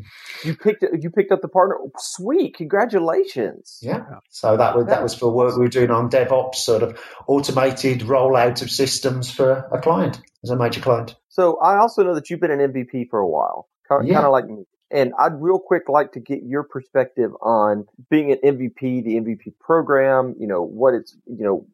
You 0.45 0.55
picked 0.57 0.85
you 1.01 1.11
picked 1.11 1.33
up 1.33 1.41
the 1.41 1.49
partner. 1.49 1.77
Sweet, 1.97 2.57
congratulations! 2.57 3.79
Yeah, 3.81 4.05
so 4.29 4.59
that 4.59 4.77
was 4.77 4.87
that 4.87 5.03
was 5.03 5.15
for 5.15 5.33
work 5.33 5.57
we 5.57 5.63
were 5.63 5.69
doing 5.69 5.91
on 5.91 6.11
DevOps, 6.11 6.57
sort 6.57 6.83
of 6.83 7.01
automated 7.27 8.01
rollout 8.01 8.61
of 8.61 8.71
systems 8.71 9.31
for 9.31 9.67
a 9.73 9.81
client 9.81 10.21
as 10.43 10.51
a 10.51 10.57
major 10.57 10.81
client. 10.81 11.17
So 11.35 11.57
I 11.57 11.79
also 11.79 12.05
know 12.05 12.15
that 12.15 12.31
you've 12.31 12.39
been 12.39 12.53
an 12.53 12.61
MVP 12.61 13.11
for 13.11 13.19
a 13.19 13.27
while, 13.27 13.67
kind 13.89 14.07
yeah. 14.07 14.25
of 14.25 14.31
like 14.31 14.47
me. 14.49 14.67
And 14.93 15.13
I'd 15.19 15.43
real 15.43 15.59
quick 15.59 15.89
like 15.89 16.13
to 16.13 16.21
get 16.21 16.45
your 16.45 16.63
perspective 16.63 17.33
on 17.43 17.87
being 18.09 18.31
an 18.31 18.39
MVP, 18.45 19.03
the 19.03 19.17
MVP 19.17 19.59
program, 19.59 20.37
you 20.39 20.47
know, 20.47 20.63
what 20.63 20.95
it's, 20.95 21.17
you 21.27 21.45
know, 21.45 21.67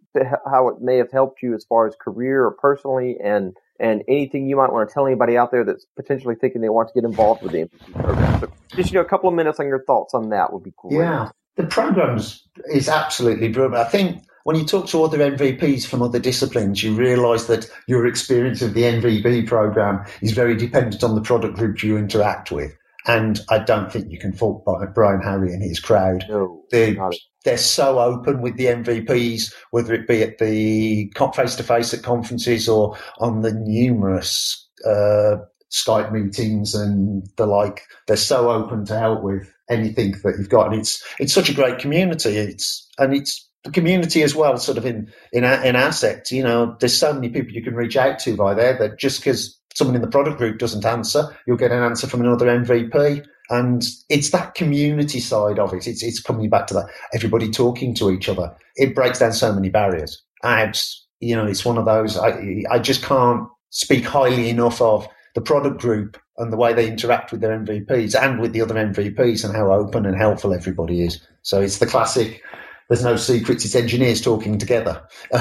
how 0.51 0.69
it 0.69 0.81
may 0.81 0.97
have 0.97 1.13
helped 1.13 1.43
you 1.43 1.55
as 1.55 1.67
far 1.69 1.87
as 1.87 1.95
career 2.01 2.43
or 2.43 2.53
personally 2.53 3.19
and, 3.23 3.55
and 3.79 4.03
anything 4.09 4.49
you 4.49 4.57
might 4.57 4.73
want 4.73 4.89
to 4.89 4.95
tell 4.95 5.07
anybody 5.07 5.37
out 5.37 5.51
there 5.51 5.63
that's 5.63 5.85
potentially 5.95 6.37
thinking 6.37 6.63
they 6.63 6.71
want 6.71 6.89
to 6.89 6.95
get 6.95 7.05
involved 7.05 7.43
with 7.43 7.53
the 7.53 7.59
MVP 7.59 8.03
program. 8.03 8.41
So 8.41 8.53
just, 8.75 8.93
you 8.93 8.95
know, 8.95 9.05
a 9.05 9.09
couple 9.09 9.29
of 9.29 9.35
minutes 9.35 9.61
on 9.61 9.67
your 9.67 9.85
thoughts 9.85 10.15
on 10.15 10.31
that 10.31 10.55
would 10.55 10.63
be 10.63 10.73
cool. 10.79 10.95
Yeah. 10.95 11.29
The 11.57 11.67
programs 11.67 12.49
is 12.73 12.89
absolutely 12.89 13.49
brilliant. 13.49 13.77
I 13.77 13.91
think 13.91 14.23
when 14.45 14.57
you 14.57 14.65
talk 14.65 14.87
to 14.89 15.03
other 15.03 15.19
MVPs 15.19 15.87
from 15.87 16.03
other 16.03 16.19
disciplines, 16.19 16.83
you 16.83 16.95
realise 16.95 17.45
that 17.45 17.71
your 17.87 18.07
experience 18.07 18.63
of 18.63 18.75
the 18.75 18.83
MVP 18.83 19.47
program 19.47 20.05
is 20.23 20.33
very 20.33 20.57
dependent 20.57 21.05
on 21.05 21.15
the 21.15 21.21
product 21.21 21.57
group 21.57 21.83
you 21.83 21.97
interact 21.97 22.51
with. 22.51 22.77
And 23.07 23.41
I 23.49 23.59
don't 23.59 23.91
think 23.91 24.11
you 24.11 24.19
can 24.19 24.33
fault 24.33 24.65
Brian 24.95 25.23
Harry 25.23 25.53
and 25.53 25.63
his 25.63 25.81
crowd. 25.81 26.25
No, 26.29 26.63
they're, 26.71 26.97
they're 27.45 27.57
so 27.57 27.99
open 27.99 28.43
with 28.43 28.57
the 28.57 28.67
MVPs, 28.67 29.53
whether 29.71 29.95
it 29.95 30.07
be 30.07 30.23
at 30.23 30.39
the 30.39 31.11
face 31.35 31.57
to 31.57 31.63
face 31.63 31.95
at 31.95 32.03
conferences 32.03 32.69
or 32.69 32.97
on 33.19 33.41
the 33.41 33.53
numerous 33.53 34.69
uh, 34.87 35.37
Skype 35.71 36.13
meetings 36.13 36.75
and 36.75 37.27
the 37.37 37.47
like. 37.47 37.83
They're 38.07 38.17
so 38.17 38.51
open 38.51 38.85
to 38.87 38.99
help 38.99 39.23
with 39.23 39.51
anything 39.71 40.13
that 40.25 40.35
you've 40.37 40.49
got, 40.49 40.71
and 40.71 40.81
it's 40.81 41.03
it's 41.19 41.33
such 41.33 41.49
a 41.49 41.55
great 41.55 41.79
community. 41.79 42.37
It's 42.37 42.89
and 42.99 43.15
it's 43.15 43.49
the 43.65 43.71
community 43.71 44.23
as 44.23 44.35
well, 44.35 44.57
sort 44.57 44.79
of 44.79 44.87
in 44.87 45.13
in 45.33 45.45
our, 45.45 45.65
in 45.65 45.77
our 45.77 45.93
sector. 45.93 46.35
You 46.35 46.43
know, 46.43 46.77
there's 46.81 46.97
so 46.97 47.13
many 47.13 47.29
people 47.29 47.53
you 47.53 47.63
can 47.63 47.75
reach 47.75 47.97
out 47.97 48.19
to 48.21 48.37
by 48.37 48.55
there 48.55 48.79
that 48.79 48.99
just 48.99 49.21
because 49.21 49.61
someone 49.75 49.97
in 49.97 50.03
the 50.03 50.09
product 50.09 50.39
group 50.39 50.59
doesn't 50.59 50.85
answer, 50.85 51.25
you'll 51.47 51.57
get 51.57 51.73
an 51.73 51.83
answer 51.83 52.07
from 52.07 52.21
another 52.21 52.47
MVP. 52.47 53.25
And 53.51 53.85
it's 54.09 54.31
that 54.31 54.55
community 54.55 55.19
side 55.19 55.59
of 55.59 55.75
it. 55.75 55.87
It's, 55.87 56.03
it's 56.03 56.21
coming 56.21 56.49
back 56.49 56.69
to 56.69 56.75
that. 56.75 56.87
Everybody 57.13 57.51
talking 57.51 57.95
to 57.97 58.11
each 58.11 58.29
other. 58.29 58.55
It 58.77 58.95
breaks 58.95 59.19
down 59.19 59.33
so 59.33 59.53
many 59.53 59.71
barriers. 59.71 60.23
And, 60.43 60.81
you 61.19 61.35
know, 61.35 61.47
it's 61.47 61.65
one 61.65 61.77
of 61.77 61.85
those, 61.85 62.17
I, 62.17 62.63
I 62.71 62.79
just 62.79 63.03
can't 63.03 63.49
speak 63.71 64.05
highly 64.05 64.51
enough 64.51 64.81
of 64.81 65.09
the 65.35 65.41
product 65.41 65.81
group 65.81 66.17
and 66.39 66.53
the 66.53 66.57
way 66.57 66.73
they 66.73 66.89
interact 66.89 67.33
with 67.33 67.41
their 67.41 67.59
MVPs 67.59 68.21
and 68.21 68.41
with 68.41 68.53
the 68.53 68.63
other 68.63 68.75
MVPs 68.75 69.45
and 69.45 69.55
how 69.55 69.73
open 69.73 70.07
and 70.07 70.17
helpful 70.17 70.55
everybody 70.55 71.05
is. 71.05 71.21
So 71.43 71.61
it's 71.61 71.79
the 71.79 71.87
classic, 71.87 72.43
there's 72.91 73.05
no 73.05 73.15
secrets, 73.15 73.65
it's 73.65 73.77
engineers 73.77 74.21
talking 74.21 74.59
together. 74.59 75.01
you 75.33 75.39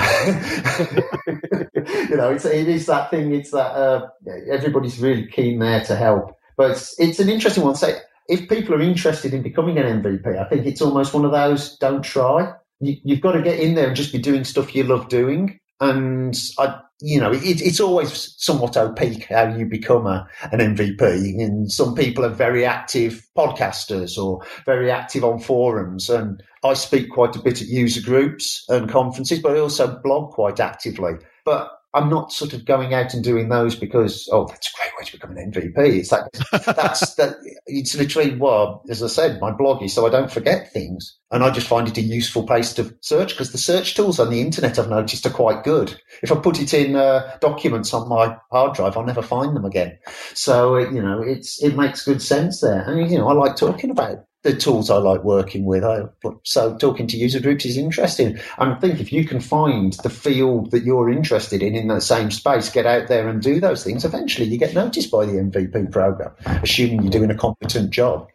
know, 2.16 2.30
it's, 2.30 2.46
it 2.46 2.70
is 2.70 2.86
that 2.86 3.10
thing, 3.10 3.34
it's 3.34 3.50
that 3.50 3.72
uh, 3.72 4.08
everybody's 4.52 5.00
really 5.00 5.26
keen 5.26 5.58
there 5.58 5.84
to 5.86 5.96
help. 5.96 6.38
But 6.58 6.72
it's, 6.72 7.00
it's 7.00 7.20
an 7.20 7.28
interesting 7.28 7.64
one. 7.64 7.74
Say, 7.74 7.98
if 8.28 8.48
people 8.48 8.76
are 8.76 8.82
interested 8.82 9.34
in 9.34 9.42
becoming 9.42 9.80
an 9.80 10.04
MVP, 10.04 10.38
I 10.38 10.48
think 10.48 10.68
it's 10.68 10.82
almost 10.82 11.16
one 11.16 11.26
of 11.26 11.32
those 11.32 11.76
don't 11.78 12.04
try. 12.04 12.54
You, 12.82 12.98
you've 13.04 13.22
got 13.22 13.32
to 13.32 13.42
get 13.42 13.60
in 13.60 13.74
there 13.74 13.88
and 13.88 13.96
just 13.96 14.12
be 14.14 14.20
doing 14.20 14.44
stuff 14.44 14.76
you 14.76 14.84
love 14.84 15.10
doing. 15.10 15.60
And 15.80 16.38
I, 16.60 16.80
you 17.02 17.20
know, 17.20 17.32
it, 17.32 17.62
it's 17.62 17.80
always 17.80 18.36
somewhat 18.38 18.76
opaque 18.76 19.26
how 19.26 19.56
you 19.56 19.66
become 19.66 20.06
a, 20.06 20.28
an 20.52 20.60
MVP. 20.60 21.02
And 21.02 21.72
some 21.72 21.96
people 21.96 22.26
are 22.26 22.30
very 22.30 22.66
active 22.66 23.26
podcasters 23.38 24.18
or 24.18 24.42
very 24.66 24.92
active 24.92 25.24
on 25.24 25.40
forums. 25.40 26.10
And 26.10 26.44
I 26.64 26.74
speak 26.74 27.10
quite 27.10 27.36
a 27.36 27.42
bit 27.42 27.62
at 27.62 27.68
user 27.68 28.02
groups 28.02 28.66
and 28.68 28.90
conferences, 28.90 29.40
but 29.40 29.56
I 29.56 29.60
also 29.60 30.00
blog 30.04 30.32
quite 30.32 30.60
actively. 30.60 31.14
But 31.46 31.72
I'm 31.94 32.10
not 32.10 32.32
sort 32.32 32.54
of 32.54 32.66
going 32.66 32.94
out 32.94 33.14
and 33.14 33.24
doing 33.24 33.50
those 33.50 33.76
because 33.76 34.30
oh 34.32 34.46
that's 34.48 34.68
a 34.68 34.78
great 34.78 34.92
way 34.98 35.06
to 35.06 35.12
become 35.12 35.36
an 35.36 35.52
MVP. 35.52 36.00
It's 36.00 36.12
like 36.12 36.24
that's 36.66 37.16
that 37.16 37.36
it's 37.66 37.96
literally 37.96 38.36
well 38.36 38.84
as 38.90 39.02
I 39.02 39.08
said 39.08 39.42
my 39.42 39.52
blog 39.52 39.82
is 39.82 39.94
so 39.94 40.06
I 40.06 40.10
don't 40.10 40.32
forget 40.32 40.72
things 40.72 41.18
and 41.32 41.44
I 41.44 41.50
just 41.52 41.68
find 41.68 41.88
it 41.88 41.98
a 41.98 42.02
useful 42.02 42.46
place 42.46 42.74
to 42.74 42.96
search 43.02 43.30
because 43.32 43.52
the 43.52 43.58
search 43.58 43.96
tools 43.96 44.20
on 44.20 44.30
the 44.30 44.42
internet 44.42 44.78
I've 44.78 44.90
noticed 44.90 45.26
are 45.26 45.32
quite 45.32 45.64
good. 45.64 46.00
If 46.22 46.32
I 46.32 46.36
put 46.36 46.60
it 46.60 46.74
in 46.74 46.96
uh, 46.96 47.38
documents 47.42 47.94
on 47.94 48.10
my 48.10 48.38
hard 48.52 48.76
drive, 48.76 48.98
I'll 48.98 49.06
never 49.06 49.22
find 49.22 49.56
them 49.56 49.66
again. 49.66 49.98
So 50.34 50.78
you 50.78 51.02
know 51.02 51.22
it's 51.22 51.62
it 51.64 51.76
makes 51.76 52.06
good 52.06 52.22
sense 52.22 52.62
there. 52.62 52.82
and 52.82 53.12
you 53.12 53.18
know 53.18 53.28
I 53.28 53.34
like 53.34 53.56
talking 53.56 53.90
about 53.90 54.20
the 54.44 54.56
tools 54.56 54.90
I 54.90 54.98
like 54.98 55.24
working 55.24 55.66
with. 55.66 55.84
I, 55.84 56.04
so 56.44 56.78
talking 56.78 57.08
to 57.08 57.18
user 57.18 57.40
groups 57.40 57.66
is 57.66 57.78
interesting. 57.78 58.38
And 58.58 58.74
I 58.74 58.76
think 58.76 59.00
if 59.00 59.12
you 59.12 59.26
can 59.26 59.42
find 59.42 59.94
the 60.04 60.10
field 60.10 60.72
that 60.72 60.84
you're 60.84 61.10
interested 61.10 61.62
in 61.62 61.76
in 61.76 61.88
that 61.88 62.04
same 62.04 62.32
space, 62.32 62.70
get 62.70 62.86
out 62.86 63.08
there 63.08 63.28
and 63.28 63.42
do 63.42 63.60
those 63.60 63.84
things, 63.84 64.06
eventually 64.06 64.48
you 64.48 64.58
get 64.58 64.74
noticed 64.74 65.12
by 65.12 65.26
the 65.26 65.34
MVP 65.34 65.92
program, 65.92 66.32
assuming 66.64 67.02
you're 67.04 67.12
doing 67.12 67.32
a 67.32 67.38
competent 67.38 67.90
job. 67.90 68.30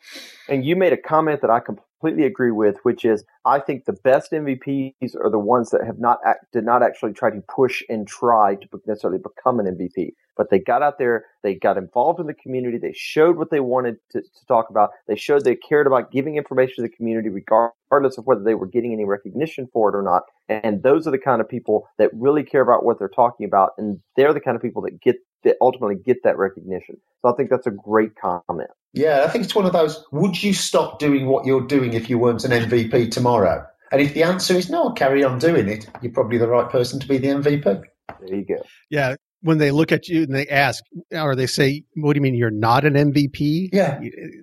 And 0.49 0.65
you 0.65 0.77
made 0.77 0.93
a 0.93 0.99
comment 0.99 1.41
that 1.41 1.51
I 1.51 1.61
completely 2.05 2.27
agree 2.27 2.51
with, 2.51 2.77
which 2.83 3.05
is 3.05 3.25
I 3.47 3.59
think 3.59 3.85
the 3.85 3.95
best 4.05 4.33
MVPs 4.33 5.17
are 5.23 5.31
the 5.31 5.39
ones 5.39 5.71
that 5.71 5.85
have 5.87 5.99
not 5.99 6.19
did 6.53 6.65
not 6.65 6.83
actually 6.83 7.15
try 7.15 7.31
to 7.31 7.43
push 7.55 7.83
and 7.89 8.07
try 8.07 8.57
to 8.57 8.69
necessarily 8.87 9.19
become 9.19 9.59
an 9.59 9.67
MVP 9.67 10.11
but 10.37 10.51
they 10.51 10.59
got 10.59 10.83
out 10.83 10.99
there, 10.99 11.27
they 11.43 11.55
got 11.55 11.77
involved 11.77 12.21
in 12.21 12.27
the 12.27 12.35
community, 12.35 12.79
they 12.79 12.93
showed 12.95 13.37
what 13.37 13.51
they 13.51 13.61
wanted 13.61 13.97
to, 14.11 14.21
to 14.21 14.47
talk 14.47 14.71
about, 14.71 14.91
they 15.07 15.17
showed 15.17 15.45
they 15.45 15.57
cared 15.57 15.87
about 15.87 16.11
giving 16.11 16.37
information 16.37 16.77
to 16.77 16.83
the 16.83 16.97
community 16.97 17.29
regardless 17.29 18.19
of 18.19 18.27
whether 18.27 18.43
they 18.43 18.55
were 18.55 18.67
getting 18.67 18.93
any 18.93 19.05
recognition 19.05 19.69
for 19.73 19.89
it 19.89 19.97
or 19.97 20.03
not. 20.03 20.23
And 20.49 20.83
those 20.83 21.07
are 21.07 21.11
the 21.11 21.19
kind 21.19 21.41
of 21.41 21.49
people 21.49 21.89
that 21.99 22.11
really 22.13 22.43
care 22.43 22.63
about 22.63 22.85
what 22.85 22.99
they're 22.99 23.09
talking 23.09 23.47
about, 23.47 23.71
and 23.79 24.01
they're 24.17 24.35
the 24.35 24.41
kind 24.41 24.57
of 24.57 24.63
people 24.63 24.83
that 24.83 25.01
get 25.01 25.17
that 25.45 25.57
ultimately 25.61 25.97
get 25.97 26.23
that 26.25 26.37
recognition. 26.39 26.97
So 27.23 27.33
I 27.33 27.37
think 27.37 27.51
that's 27.51 27.67
a 27.67 27.71
great 27.71 28.17
comment. 28.17 28.71
Yeah, 28.93 29.25
I 29.25 29.29
think 29.29 29.45
it's 29.45 29.55
one 29.55 29.67
of 29.67 29.73
those. 29.73 30.05
Would 30.13 30.43
you 30.43 30.53
stop 30.53 30.99
doing 30.99 31.27
what 31.27 31.47
you're 31.47 31.67
doing 31.67 31.95
if 31.95 32.09
you 32.09 32.19
weren't 32.19 32.45
an 32.45 32.51
MVP 32.51 33.11
tomorrow? 33.11 33.67
And 33.93 34.01
if 34.01 34.15
the 34.15 34.23
answer 34.23 34.55
is 34.55 34.71
no, 34.71 34.91
carry 34.91 35.23
on 35.23 35.39
doing 35.39 35.69
it, 35.69 35.89
you're 36.03 36.13
probably 36.13 36.39
the 36.39 36.49
right 36.49 36.69
person 36.69 36.99
to 37.01 37.07
be 37.07 37.19
the 37.19 37.29
MVP. 37.29 37.63
There 37.65 38.37
you 38.37 38.45
go. 38.45 38.63
Yeah, 38.91 39.17
when 39.41 39.59
they 39.59 39.71
look 39.71 39.93
at 39.93 40.09
you 40.09 40.23
and 40.23 40.35
they 40.35 40.47
ask, 40.47 40.83
or 41.13 41.37
they 41.37 41.47
say, 41.47 41.85
"What 41.97 42.15
do 42.15 42.19
you 42.19 42.23
mean 42.23 42.35
you're 42.35 42.51
not 42.51 42.85
an 42.85 42.95
MVP?" 42.95 43.69
Yeah, 43.73 44.01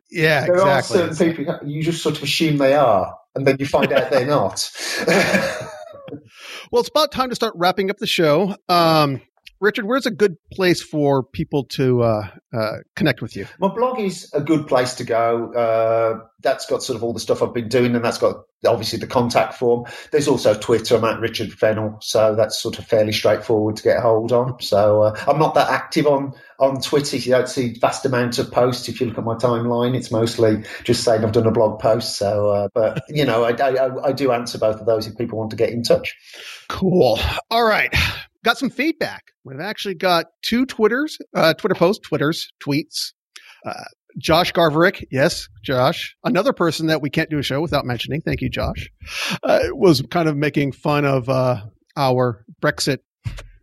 yeah, 0.10 0.46
there 0.46 0.56
exactly. 0.56 1.02
are 1.02 1.14
certain 1.14 1.36
people 1.36 1.60
you 1.68 1.84
just 1.84 2.04
sort 2.04 2.18
of 2.18 2.24
assume 2.24 2.58
they 2.58 2.76
are, 2.76 3.14
and 3.36 3.46
then 3.48 3.58
you 3.60 3.66
find 3.66 3.92
out 3.92 4.12
they're 4.12 4.26
not. 4.26 4.70
well, 6.72 6.82
it's 6.82 6.90
about 6.90 7.12
time 7.12 7.30
to 7.30 7.36
start 7.36 7.54
wrapping 7.56 7.90
up 7.90 7.98
the 7.98 8.08
show. 8.08 8.56
Um, 8.70 9.22
Richard, 9.62 9.86
where's 9.86 10.08
a 10.08 10.12
good 10.12 10.38
place 10.52 10.82
for 10.82 11.22
people 11.22 11.66
to 11.66 12.02
uh, 12.02 12.28
uh, 12.52 12.78
connect 12.96 13.22
with 13.22 13.36
you? 13.36 13.46
My 13.60 13.68
blog 13.68 14.00
is 14.00 14.28
a 14.34 14.42
good 14.42 14.68
place 14.68 14.96
to 14.96 15.04
go. 15.04 15.54
Uh, 15.54 16.26
that's 16.42 16.66
got 16.66 16.82
sort 16.82 16.98
of 16.98 17.04
all 17.04 17.14
the 17.14 17.20
stuff 17.20 17.44
I've 17.44 17.54
been 17.54 17.70
doing, 17.70 17.96
and 17.96 18.04
that's 18.04 18.18
got 18.18 18.38
obviously 18.66 18.98
the 18.98 19.06
contact 19.06 19.54
form. 19.54 19.86
There's 20.12 20.28
also 20.28 20.56
Twitter. 20.56 20.96
I'm 20.96 21.04
at 21.06 21.20
Richard 21.20 21.54
Fennell, 21.54 22.00
so 22.02 22.34
that's 22.34 22.60
sort 22.60 22.80
of 22.80 22.88
fairly 22.88 23.12
straightforward 23.12 23.76
to 23.76 23.84
get 23.84 24.02
hold 24.02 24.32
on. 24.32 24.60
So 24.62 25.04
uh, 25.04 25.24
I'm 25.28 25.38
not 25.38 25.54
that 25.54 25.70
active 25.70 26.08
on 26.08 26.34
on 26.58 26.82
Twitter. 26.82 27.18
You 27.18 27.30
don't 27.30 27.48
see 27.48 27.76
vast 27.80 28.04
amounts 28.04 28.40
of 28.40 28.52
posts. 28.52 28.90
If 28.90 29.00
you 29.00 29.06
look 29.06 29.20
at 29.20 29.24
my 29.24 29.36
timeline, 29.36 29.96
it's 29.96 30.10
mostly 30.10 30.64
just 30.84 31.04
saying 31.04 31.24
I've 31.24 31.34
done 31.34 31.46
a 31.46 31.52
blog 31.52 31.80
post. 31.80 32.18
So, 32.18 32.50
uh, 32.50 32.68
but 32.74 33.04
you 33.10 33.26
know, 33.26 33.44
I, 33.44 33.52
I, 33.52 34.08
I 34.08 34.12
do 34.12 34.32
answer 34.32 34.58
both 34.58 34.80
of 34.80 34.88
those 34.88 35.06
if 35.06 35.16
people 35.20 35.38
want 35.38 35.52
to 35.52 35.56
get 35.56 35.70
in 35.70 35.84
touch. 35.84 36.16
Cool. 36.68 37.20
All 37.52 37.64
right 37.64 37.96
got 38.44 38.58
some 38.58 38.70
feedback. 38.70 39.24
We've 39.44 39.60
actually 39.60 39.96
got 39.96 40.28
two 40.42 40.66
Twitters, 40.66 41.18
uh, 41.36 41.54
Twitter 41.54 41.76
posts, 41.76 42.08
Twitters, 42.08 42.52
tweets. 42.64 43.14
Uh, 43.66 43.84
Josh 44.18 44.52
Garverick, 44.52 45.06
yes, 45.10 45.48
Josh, 45.64 46.16
another 46.24 46.52
person 46.52 46.88
that 46.88 47.02
we 47.02 47.10
can't 47.10 47.30
do 47.30 47.40
a 47.40 47.44
show 47.44 47.62
without 47.62 47.86
mentioning. 47.86 48.22
Thank 48.22 48.42
you, 48.42 48.50
Josh. 48.50 48.90
Uh, 49.42 49.62
was 49.72 50.02
kind 50.10 50.28
of 50.28 50.36
making 50.36 50.74
fun 50.74 51.06
of 51.06 51.30
uh, 51.30 51.62
our 51.96 52.46
Brexit 52.62 52.98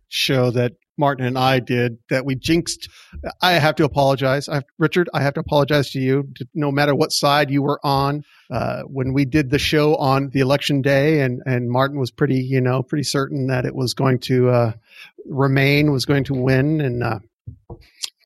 show 0.07 0.49
that 0.51 0.73
Martin 0.99 1.25
and 1.25 1.37
I 1.37 1.59
did 1.59 1.97
that 2.09 2.25
we 2.25 2.35
jinxed. 2.35 2.89
I 3.41 3.53
have 3.53 3.75
to 3.75 3.85
apologize. 3.85 4.49
I, 4.49 4.61
Richard, 4.77 5.09
I 5.13 5.21
have 5.21 5.33
to 5.35 5.39
apologize 5.39 5.89
to 5.91 5.99
you. 5.99 6.27
No 6.53 6.71
matter 6.71 6.93
what 6.93 7.11
side 7.11 7.49
you 7.49 7.63
were 7.63 7.79
on, 7.83 8.25
uh, 8.51 8.81
when 8.83 9.13
we 9.13 9.25
did 9.25 9.49
the 9.49 9.57
show 9.57 9.95
on 9.95 10.29
the 10.29 10.41
election 10.41 10.81
day, 10.81 11.21
and 11.21 11.41
and 11.45 11.71
Martin 11.71 11.99
was 11.99 12.11
pretty, 12.11 12.41
you 12.41 12.61
know, 12.61 12.83
pretty 12.83 13.03
certain 13.03 13.47
that 13.47 13.65
it 13.65 13.73
was 13.73 13.93
going 13.93 14.19
to 14.19 14.49
uh, 14.49 14.73
remain, 15.25 15.91
was 15.91 16.05
going 16.05 16.25
to 16.25 16.33
win, 16.33 16.81
and 16.81 17.01
uh, 17.01 17.19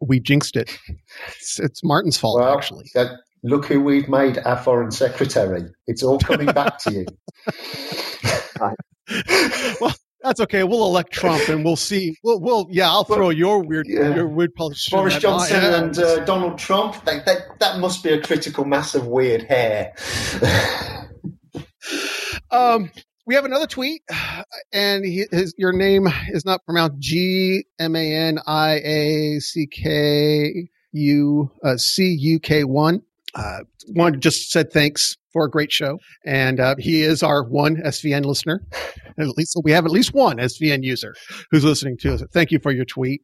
we 0.02 0.20
jinxed 0.20 0.56
it. 0.58 0.78
It's, 1.28 1.60
it's 1.60 1.84
Martin's 1.84 2.18
fault, 2.18 2.40
well, 2.40 2.58
actually. 2.58 2.90
That, 2.96 3.20
look 3.44 3.66
who 3.66 3.82
we've 3.82 4.10
made 4.10 4.40
our 4.40 4.58
foreign 4.58 4.92
secretary. 4.92 5.70
It's 5.88 6.04
all 6.04 6.20
coming 6.20 6.48
back 6.48 6.80
to 6.80 6.92
you. 6.92 7.06
well, 9.82 9.94
that's 10.24 10.40
okay. 10.40 10.64
We'll 10.64 10.86
elect 10.86 11.12
Trump, 11.12 11.50
and 11.50 11.66
we'll 11.66 11.76
see. 11.76 12.16
We'll, 12.24 12.40
we'll 12.40 12.68
yeah. 12.72 12.90
I'll 12.90 13.04
throw 13.04 13.30
your 13.30 13.62
weird, 13.62 13.88
yeah. 13.88 14.16
your 14.16 14.28
weird 14.28 14.56
politician. 14.56 14.98
Boris 14.98 15.18
Johnson 15.18 15.64
and 15.64 16.00
uh, 16.00 16.24
Donald 16.24 16.58
Trump. 16.58 17.04
That, 17.06 17.26
that 17.26 17.60
that 17.60 17.80
must 17.80 18.04
be 18.04 18.12
a 18.14 18.22
critical 18.22 18.64
mass 18.64 18.96
of 18.96 19.06
weird 19.06 19.44
hair. 19.44 19.94
um, 22.52 22.90
we 23.26 23.36
have 23.36 23.46
another 23.46 23.68
tweet, 23.68 24.02
and 24.72 25.04
he, 25.04 25.26
his 25.30 25.54
your 25.58 25.74
name 25.74 26.08
is 26.30 26.46
not 26.46 26.66
pronounced 26.66 27.00
G 27.00 27.66
M 27.78 27.96
A 27.96 28.16
N 28.16 28.40
I 28.48 28.76
A 28.84 29.40
C 29.40 29.68
K 29.68 30.70
U 30.94 31.52
uh, 31.64 31.78
C 31.78 32.16
U 32.20 32.40
K 32.40 32.64
one. 32.64 33.02
Uh, 33.36 33.60
one 33.88 34.22
just 34.22 34.52
said 34.52 34.72
thanks 34.72 35.18
for 35.34 35.46
a 35.46 35.50
great 35.50 35.72
show, 35.72 36.00
and 36.26 36.60
uh, 36.60 36.76
he 36.80 37.02
is 37.02 37.24
our 37.24 37.44
one 37.44 37.78
SVN 37.78 38.24
listener. 38.24 38.62
At 39.18 39.28
least 39.38 39.58
we 39.64 39.72
have 39.72 39.86
at 39.86 39.92
least 39.92 40.14
one 40.14 40.38
SVN 40.38 40.84
user 40.84 41.14
who's 41.52 41.64
listening 41.64 41.98
to 42.00 42.14
us. 42.14 42.24
Thank 42.32 42.52
you 42.52 42.60
for 42.60 42.72
your 42.72 42.86
tweet. 42.86 43.22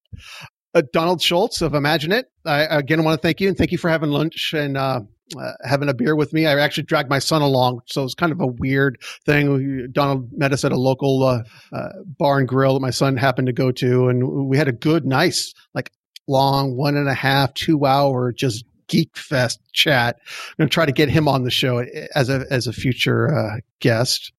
Uh, 0.76 0.84
Donald 0.93 1.22
Schulz 1.22 1.62
of 1.62 1.72
Imaginet. 1.72 2.26
I 2.45 2.62
again 2.66 3.03
want 3.03 3.20
to 3.20 3.22
thank 3.26 3.41
you 3.41 3.47
and 3.47 3.57
thank 3.57 3.72
you 3.72 3.78
for 3.78 3.89
having 3.89 4.12
lunch 4.12 4.53
and 4.53 4.78
uh, 4.78 5.01
uh, 5.38 5.51
having 5.64 5.89
a 5.89 5.93
beer 5.93 6.16
with 6.16 6.34
me. 6.34 6.45
I 6.45 6.60
actually 6.60 6.84
dragged 6.84 7.10
my 7.10 7.20
son 7.20 7.41
along, 7.41 7.82
so 7.88 8.03
it's 8.03 8.14
kind 8.14 8.32
of 8.32 8.39
a 8.39 8.47
weird 8.47 9.01
thing. 9.26 9.88
Donald 9.91 10.30
met 10.32 10.53
us 10.53 10.64
at 10.64 10.72
a 10.72 10.78
local 10.78 11.24
uh, 11.24 11.43
uh, 11.74 11.89
bar 12.18 12.39
and 12.39 12.47
grill 12.47 12.76
that 12.76 12.82
my 12.82 12.89
son 12.91 13.18
happened 13.18 13.47
to 13.47 13.53
go 13.53 13.72
to, 13.72 14.10
and 14.10 14.47
we 14.47 14.57
had 14.57 14.68
a 14.68 14.72
good, 14.74 15.05
nice, 15.05 15.53
like 15.74 15.91
long 16.28 16.78
one 16.78 16.95
and 16.95 17.07
a 17.07 17.14
half, 17.14 17.53
two 17.53 17.86
hour 17.86 18.32
just 18.32 18.64
geek 18.90 19.16
fest 19.18 19.60
chat. 19.74 20.18
I'm 20.20 20.56
going 20.58 20.70
to 20.70 20.74
try 20.74 20.86
to 20.86 20.92
get 20.92 21.10
him 21.10 21.28
on 21.28 21.44
the 21.44 21.52
show 21.52 21.86
as 22.16 22.30
a 22.30 22.46
as 22.52 22.68
a 22.68 22.74
future 22.74 23.34
uh, 23.34 23.60
guest. 23.80 24.34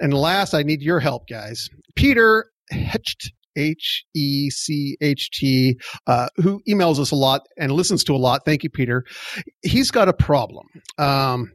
And 0.00 0.12
last, 0.12 0.52
I 0.52 0.62
need 0.62 0.82
your 0.82 1.00
help, 1.00 1.28
guys. 1.28 1.70
Peter 1.94 2.50
Hecht 2.70 3.32
H 3.56 4.04
E 4.14 4.50
C 4.50 4.96
H 5.00 5.30
T, 5.30 5.78
uh, 6.06 6.28
who 6.36 6.60
emails 6.68 6.98
us 6.98 7.10
a 7.10 7.16
lot 7.16 7.42
and 7.56 7.72
listens 7.72 8.04
to 8.04 8.14
a 8.14 8.18
lot. 8.18 8.44
Thank 8.44 8.62
you, 8.62 8.70
Peter. 8.70 9.04
He's 9.62 9.90
got 9.90 10.08
a 10.08 10.12
problem. 10.12 10.66
Um, 10.98 11.52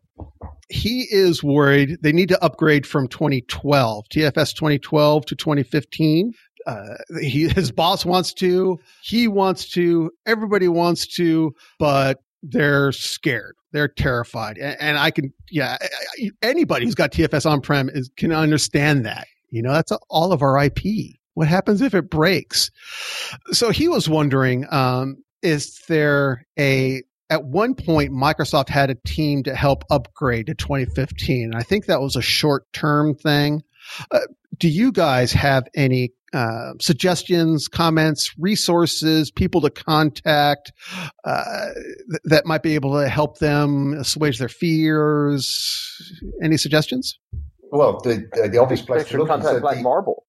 he 0.70 1.08
is 1.10 1.44
worried 1.44 1.98
they 2.02 2.12
need 2.12 2.30
to 2.30 2.44
upgrade 2.44 2.86
from 2.86 3.08
2012, 3.08 4.06
TFS 4.14 4.56
2012 4.56 5.26
to 5.26 5.36
2015. 5.36 6.34
Uh, 6.66 6.95
he, 7.20 7.47
his 7.47 7.72
boss 7.72 8.05
wants 8.05 8.34
to, 8.36 8.80
he 9.01 9.28
wants 9.28 9.70
to, 9.72 10.11
everybody 10.26 10.68
wants 10.68 11.07
to, 11.16 11.53
but 11.80 12.20
they're 12.41 12.91
scared. 12.91 13.55
They're 13.72 13.88
terrified. 13.88 14.57
And, 14.57 14.78
and 14.80 14.97
I 14.97 15.11
can, 15.11 15.34
yeah, 15.49 15.78
anybody 16.41 16.86
who's 16.86 16.95
got 16.95 17.11
TFS 17.11 17.49
on 17.49 17.61
prem 17.61 17.89
is, 17.89 18.09
can 18.18 18.32
understand 18.32 19.05
that. 19.05 19.28
You 19.49 19.61
know, 19.61 19.74
that's 19.74 19.91
all 20.09 20.32
of 20.32 20.41
our 20.41 20.64
IP. 20.64 21.16
What 21.36 21.47
happens 21.47 21.82
if 21.82 21.93
it 21.93 22.09
breaks? 22.09 22.70
So 23.51 23.70
he 23.70 23.88
was 23.88 24.09
wondering, 24.09 24.66
um, 24.72 25.24
is 25.41 25.80
there 25.88 26.45
a 26.57 27.03
at 27.30 27.45
one 27.45 27.74
point 27.74 28.11
Microsoft 28.11 28.70
had 28.70 28.91
a 28.91 28.95
team 29.07 29.41
to 29.43 29.55
help 29.55 29.84
upgrade 29.89 30.45
to 30.45 30.53
2015. 30.53 31.55
I 31.55 31.64
think 31.64 31.86
that 31.86 31.99
was 31.99 32.16
a 32.16 32.22
short 32.22 32.72
term 32.74 33.16
thing. 33.16 33.64
Uh, 34.11 34.20
do 34.58 34.70
you 34.70 34.91
guys 34.91 35.32
have 35.34 35.68
any 35.76 36.14
uh, 36.34 36.74
suggestions, 36.80 37.68
comments, 37.68 38.34
resources, 38.39 39.32
people 39.32 39.62
to 39.62 39.70
contact 39.70 40.72
uh, 41.24 41.66
th- 42.10 42.22
that 42.26 42.45
might 42.45 42.64
be 42.64 42.76
able 42.76 42.99
to 42.99 43.08
help 43.08 43.39
them 43.39 43.93
assuage 43.93 44.39
their 44.39 44.49
fears? 44.49 46.01
Any 46.41 46.58
suggestions? 46.58 47.20
Well, 47.72 47.99
the 48.04 48.28
the 48.49 48.60
obvious 48.60 48.82
place 48.82 49.08
to 49.10 49.18
look 49.18 49.28
contact 49.28 49.56
is 49.56 49.62
Black 49.62 49.78
the, 49.78 49.84
Marble. 49.84 50.26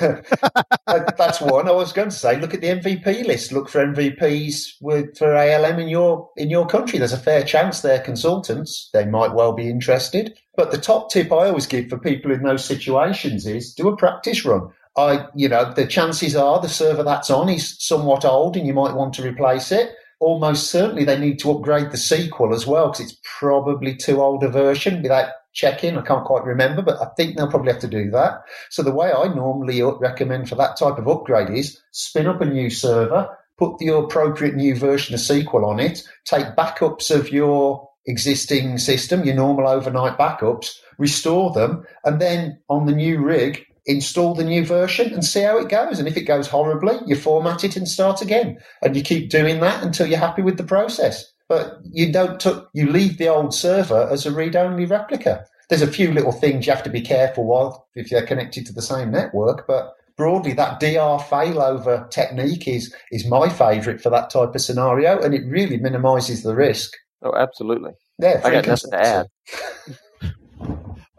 That's 0.00 1.40
one 1.40 1.68
I 1.68 1.72
was 1.72 1.92
going 1.92 2.10
to 2.10 2.14
say. 2.14 2.40
Look 2.40 2.54
at 2.54 2.60
the 2.60 2.68
MVP 2.68 3.26
list. 3.26 3.52
Look 3.52 3.68
for 3.68 3.84
MVPs 3.84 4.74
with, 4.80 5.16
for 5.16 5.34
ALM 5.34 5.78
in 5.78 5.88
your 5.88 6.30
in 6.36 6.50
your 6.50 6.66
country. 6.66 6.98
There's 6.98 7.12
a 7.12 7.18
fair 7.18 7.42
chance 7.42 7.80
they're 7.80 8.00
consultants. 8.00 8.90
They 8.92 9.04
might 9.04 9.34
well 9.34 9.52
be 9.52 9.68
interested. 9.68 10.36
But 10.56 10.70
the 10.70 10.78
top 10.78 11.10
tip 11.10 11.32
I 11.32 11.48
always 11.48 11.66
give 11.66 11.88
for 11.88 11.98
people 11.98 12.30
in 12.32 12.42
those 12.42 12.64
situations 12.64 13.46
is 13.46 13.74
do 13.74 13.88
a 13.88 13.96
practice 13.96 14.44
run. 14.44 14.70
I, 14.96 15.26
you 15.34 15.48
know, 15.48 15.72
the 15.72 15.86
chances 15.86 16.36
are 16.36 16.60
the 16.60 16.68
server 16.68 17.02
that's 17.02 17.30
on 17.30 17.48
is 17.48 17.76
somewhat 17.84 18.24
old, 18.24 18.56
and 18.56 18.66
you 18.66 18.74
might 18.74 18.94
want 18.94 19.14
to 19.14 19.28
replace 19.28 19.72
it. 19.72 19.90
Almost 20.20 20.70
certainly, 20.70 21.04
they 21.04 21.18
need 21.18 21.40
to 21.40 21.50
upgrade 21.50 21.90
the 21.90 21.96
SQL 21.96 22.54
as 22.54 22.66
well 22.66 22.88
because 22.88 23.00
it's 23.00 23.20
probably 23.38 23.96
too 23.96 24.22
old 24.22 24.44
a 24.44 24.48
version 24.48 25.02
without 25.02 25.30
check 25.54 25.84
in. 25.84 25.96
I 25.96 26.02
can't 26.02 26.24
quite 26.24 26.44
remember, 26.44 26.82
but 26.82 27.00
I 27.00 27.06
think 27.16 27.36
they'll 27.36 27.48
probably 27.48 27.72
have 27.72 27.80
to 27.80 27.88
do 27.88 28.10
that. 28.10 28.42
So 28.70 28.82
the 28.82 28.94
way 28.94 29.12
I 29.12 29.32
normally 29.32 29.82
recommend 29.82 30.48
for 30.48 30.56
that 30.56 30.76
type 30.76 30.98
of 30.98 31.08
upgrade 31.08 31.50
is 31.50 31.80
spin 31.92 32.26
up 32.26 32.40
a 32.40 32.44
new 32.44 32.68
server, 32.68 33.28
put 33.56 33.78
the 33.78 33.88
appropriate 33.88 34.54
new 34.54 34.76
version 34.76 35.14
of 35.14 35.20
SQL 35.20 35.64
on 35.64 35.80
it, 35.80 36.02
take 36.24 36.56
backups 36.56 37.14
of 37.14 37.30
your 37.30 37.88
existing 38.06 38.78
system, 38.78 39.24
your 39.24 39.36
normal 39.36 39.68
overnight 39.68 40.18
backups, 40.18 40.78
restore 40.98 41.52
them, 41.52 41.84
and 42.04 42.20
then 42.20 42.58
on 42.68 42.86
the 42.86 42.92
new 42.92 43.20
rig, 43.20 43.64
install 43.86 44.34
the 44.34 44.44
new 44.44 44.64
version 44.64 45.12
and 45.12 45.24
see 45.24 45.42
how 45.42 45.58
it 45.58 45.68
goes. 45.68 45.98
And 45.98 46.08
if 46.08 46.16
it 46.16 46.24
goes 46.24 46.48
horribly, 46.48 46.98
you 47.06 47.16
format 47.16 47.64
it 47.64 47.76
and 47.76 47.88
start 47.88 48.22
again. 48.22 48.58
And 48.82 48.96
you 48.96 49.02
keep 49.02 49.30
doing 49.30 49.60
that 49.60 49.82
until 49.82 50.06
you're 50.06 50.18
happy 50.18 50.42
with 50.42 50.56
the 50.56 50.64
process 50.64 51.33
but 51.48 51.78
you 51.90 52.12
don't 52.12 52.40
took 52.40 52.70
you 52.72 52.90
leave 52.90 53.18
the 53.18 53.28
old 53.28 53.54
server 53.54 54.08
as 54.10 54.26
a 54.26 54.32
read-only 54.32 54.86
replica. 54.86 55.44
There's 55.68 55.82
a 55.82 55.86
few 55.86 56.12
little 56.12 56.32
things 56.32 56.66
you 56.66 56.72
have 56.72 56.82
to 56.84 56.90
be 56.90 57.00
careful 57.00 57.56
of 57.56 57.78
if 57.94 58.10
they're 58.10 58.26
connected 58.26 58.66
to 58.66 58.72
the 58.72 58.82
same 58.82 59.10
network, 59.10 59.66
but 59.66 59.94
broadly 60.16 60.52
that 60.52 60.80
DR 60.80 61.18
failover 61.20 62.08
technique 62.10 62.68
is 62.68 62.94
is 63.10 63.26
my 63.26 63.48
favourite 63.48 64.00
for 64.00 64.10
that 64.10 64.30
type 64.30 64.54
of 64.54 64.60
scenario, 64.60 65.20
and 65.20 65.34
it 65.34 65.44
really 65.46 65.78
minimises 65.78 66.42
the 66.42 66.54
risk. 66.54 66.92
Oh, 67.22 67.34
absolutely. 67.34 67.92
Yeah, 68.18 68.40
I 68.44 68.50
got 68.50 68.66
nothing 68.66 68.90
to 68.90 69.00
add. 69.00 69.26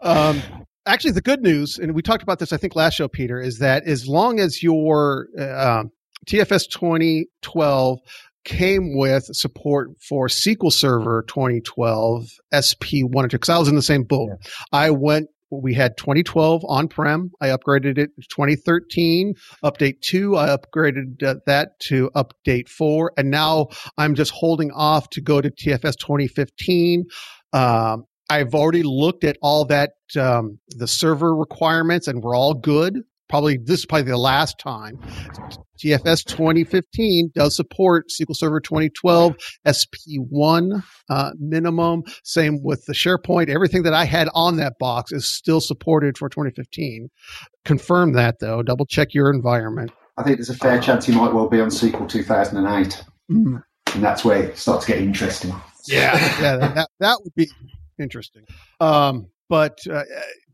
um, 0.00 0.40
actually, 0.86 1.10
the 1.10 1.20
good 1.20 1.42
news, 1.42 1.78
and 1.78 1.94
we 1.94 2.02
talked 2.02 2.22
about 2.22 2.38
this, 2.38 2.52
I 2.52 2.56
think, 2.56 2.76
last 2.76 2.94
show, 2.94 3.08
Peter, 3.08 3.40
is 3.40 3.58
that 3.58 3.84
as 3.84 4.08
long 4.08 4.38
as 4.40 4.62
your 4.62 5.28
uh, 5.38 5.80
um, 5.80 5.90
TFS 6.26 6.68
2012 6.70 7.98
came 8.46 8.96
with 8.96 9.24
support 9.36 9.90
for 10.00 10.28
SQL 10.28 10.72
Server 10.72 11.24
2012 11.28 12.30
SP1 12.54 13.22
and 13.22 13.30
2 13.30 13.36
because 13.36 13.48
I 13.50 13.58
was 13.58 13.68
in 13.68 13.74
the 13.74 13.82
same 13.82 14.04
boat. 14.04 14.30
Yeah. 14.30 14.50
I 14.72 14.90
went 14.90 15.28
we 15.50 15.74
had 15.74 15.96
2012 15.96 16.62
on 16.66 16.88
prem. 16.88 17.30
I 17.40 17.48
upgraded 17.48 17.98
it 17.98 18.10
to 18.16 18.28
2013. 18.28 19.34
Update 19.64 20.00
2, 20.00 20.36
I 20.36 20.48
upgraded 20.48 21.22
uh, 21.22 21.36
that 21.46 21.78
to 21.84 22.10
update 22.16 22.68
4. 22.68 23.12
And 23.16 23.30
now 23.30 23.68
I'm 23.96 24.16
just 24.16 24.32
holding 24.32 24.72
off 24.72 25.08
to 25.10 25.20
go 25.20 25.40
to 25.40 25.50
TFS 25.50 25.98
2015. 25.98 27.04
Um, 27.52 28.06
I've 28.28 28.56
already 28.56 28.82
looked 28.82 29.22
at 29.22 29.36
all 29.40 29.66
that, 29.66 29.92
um, 30.18 30.58
the 30.68 30.88
server 30.88 31.34
requirements, 31.34 32.08
and 32.08 32.22
we're 32.22 32.36
all 32.36 32.54
good 32.54 33.04
probably 33.28 33.58
this 33.58 33.80
is 33.80 33.86
probably 33.86 34.10
the 34.10 34.16
last 34.16 34.58
time. 34.58 34.98
TFS 35.78 36.24
2015 36.24 37.30
does 37.34 37.54
support 37.54 38.06
SQL 38.08 38.34
Server 38.34 38.60
2012 38.60 39.36
SP1 39.66 40.82
uh, 41.10 41.32
minimum. 41.38 42.02
Same 42.24 42.62
with 42.62 42.84
the 42.86 42.92
SharePoint. 42.92 43.48
Everything 43.48 43.82
that 43.82 43.94
I 43.94 44.04
had 44.04 44.28
on 44.34 44.56
that 44.56 44.74
box 44.78 45.12
is 45.12 45.26
still 45.26 45.60
supported 45.60 46.16
for 46.16 46.28
2015. 46.28 47.08
Confirm 47.64 48.12
that 48.12 48.36
though. 48.40 48.62
Double 48.62 48.86
check 48.86 49.12
your 49.12 49.30
environment. 49.30 49.92
I 50.16 50.22
think 50.22 50.38
there's 50.38 50.50
a 50.50 50.54
fair 50.54 50.80
chance 50.80 51.06
you 51.06 51.14
might 51.14 51.34
well 51.34 51.48
be 51.48 51.60
on 51.60 51.68
SQL 51.68 52.08
2008, 52.08 53.04
mm-hmm. 53.30 53.56
and 53.94 54.02
that's 54.02 54.24
where 54.24 54.44
it 54.44 54.56
starts 54.56 54.86
to 54.86 54.92
get 54.92 55.02
interesting. 55.02 55.54
Yeah, 55.86 56.16
yeah, 56.40 56.56
that 56.56 56.88
that 57.00 57.18
would 57.22 57.34
be 57.34 57.50
interesting. 57.98 58.44
Um, 58.80 59.26
but 59.50 59.78
uh, 59.90 60.04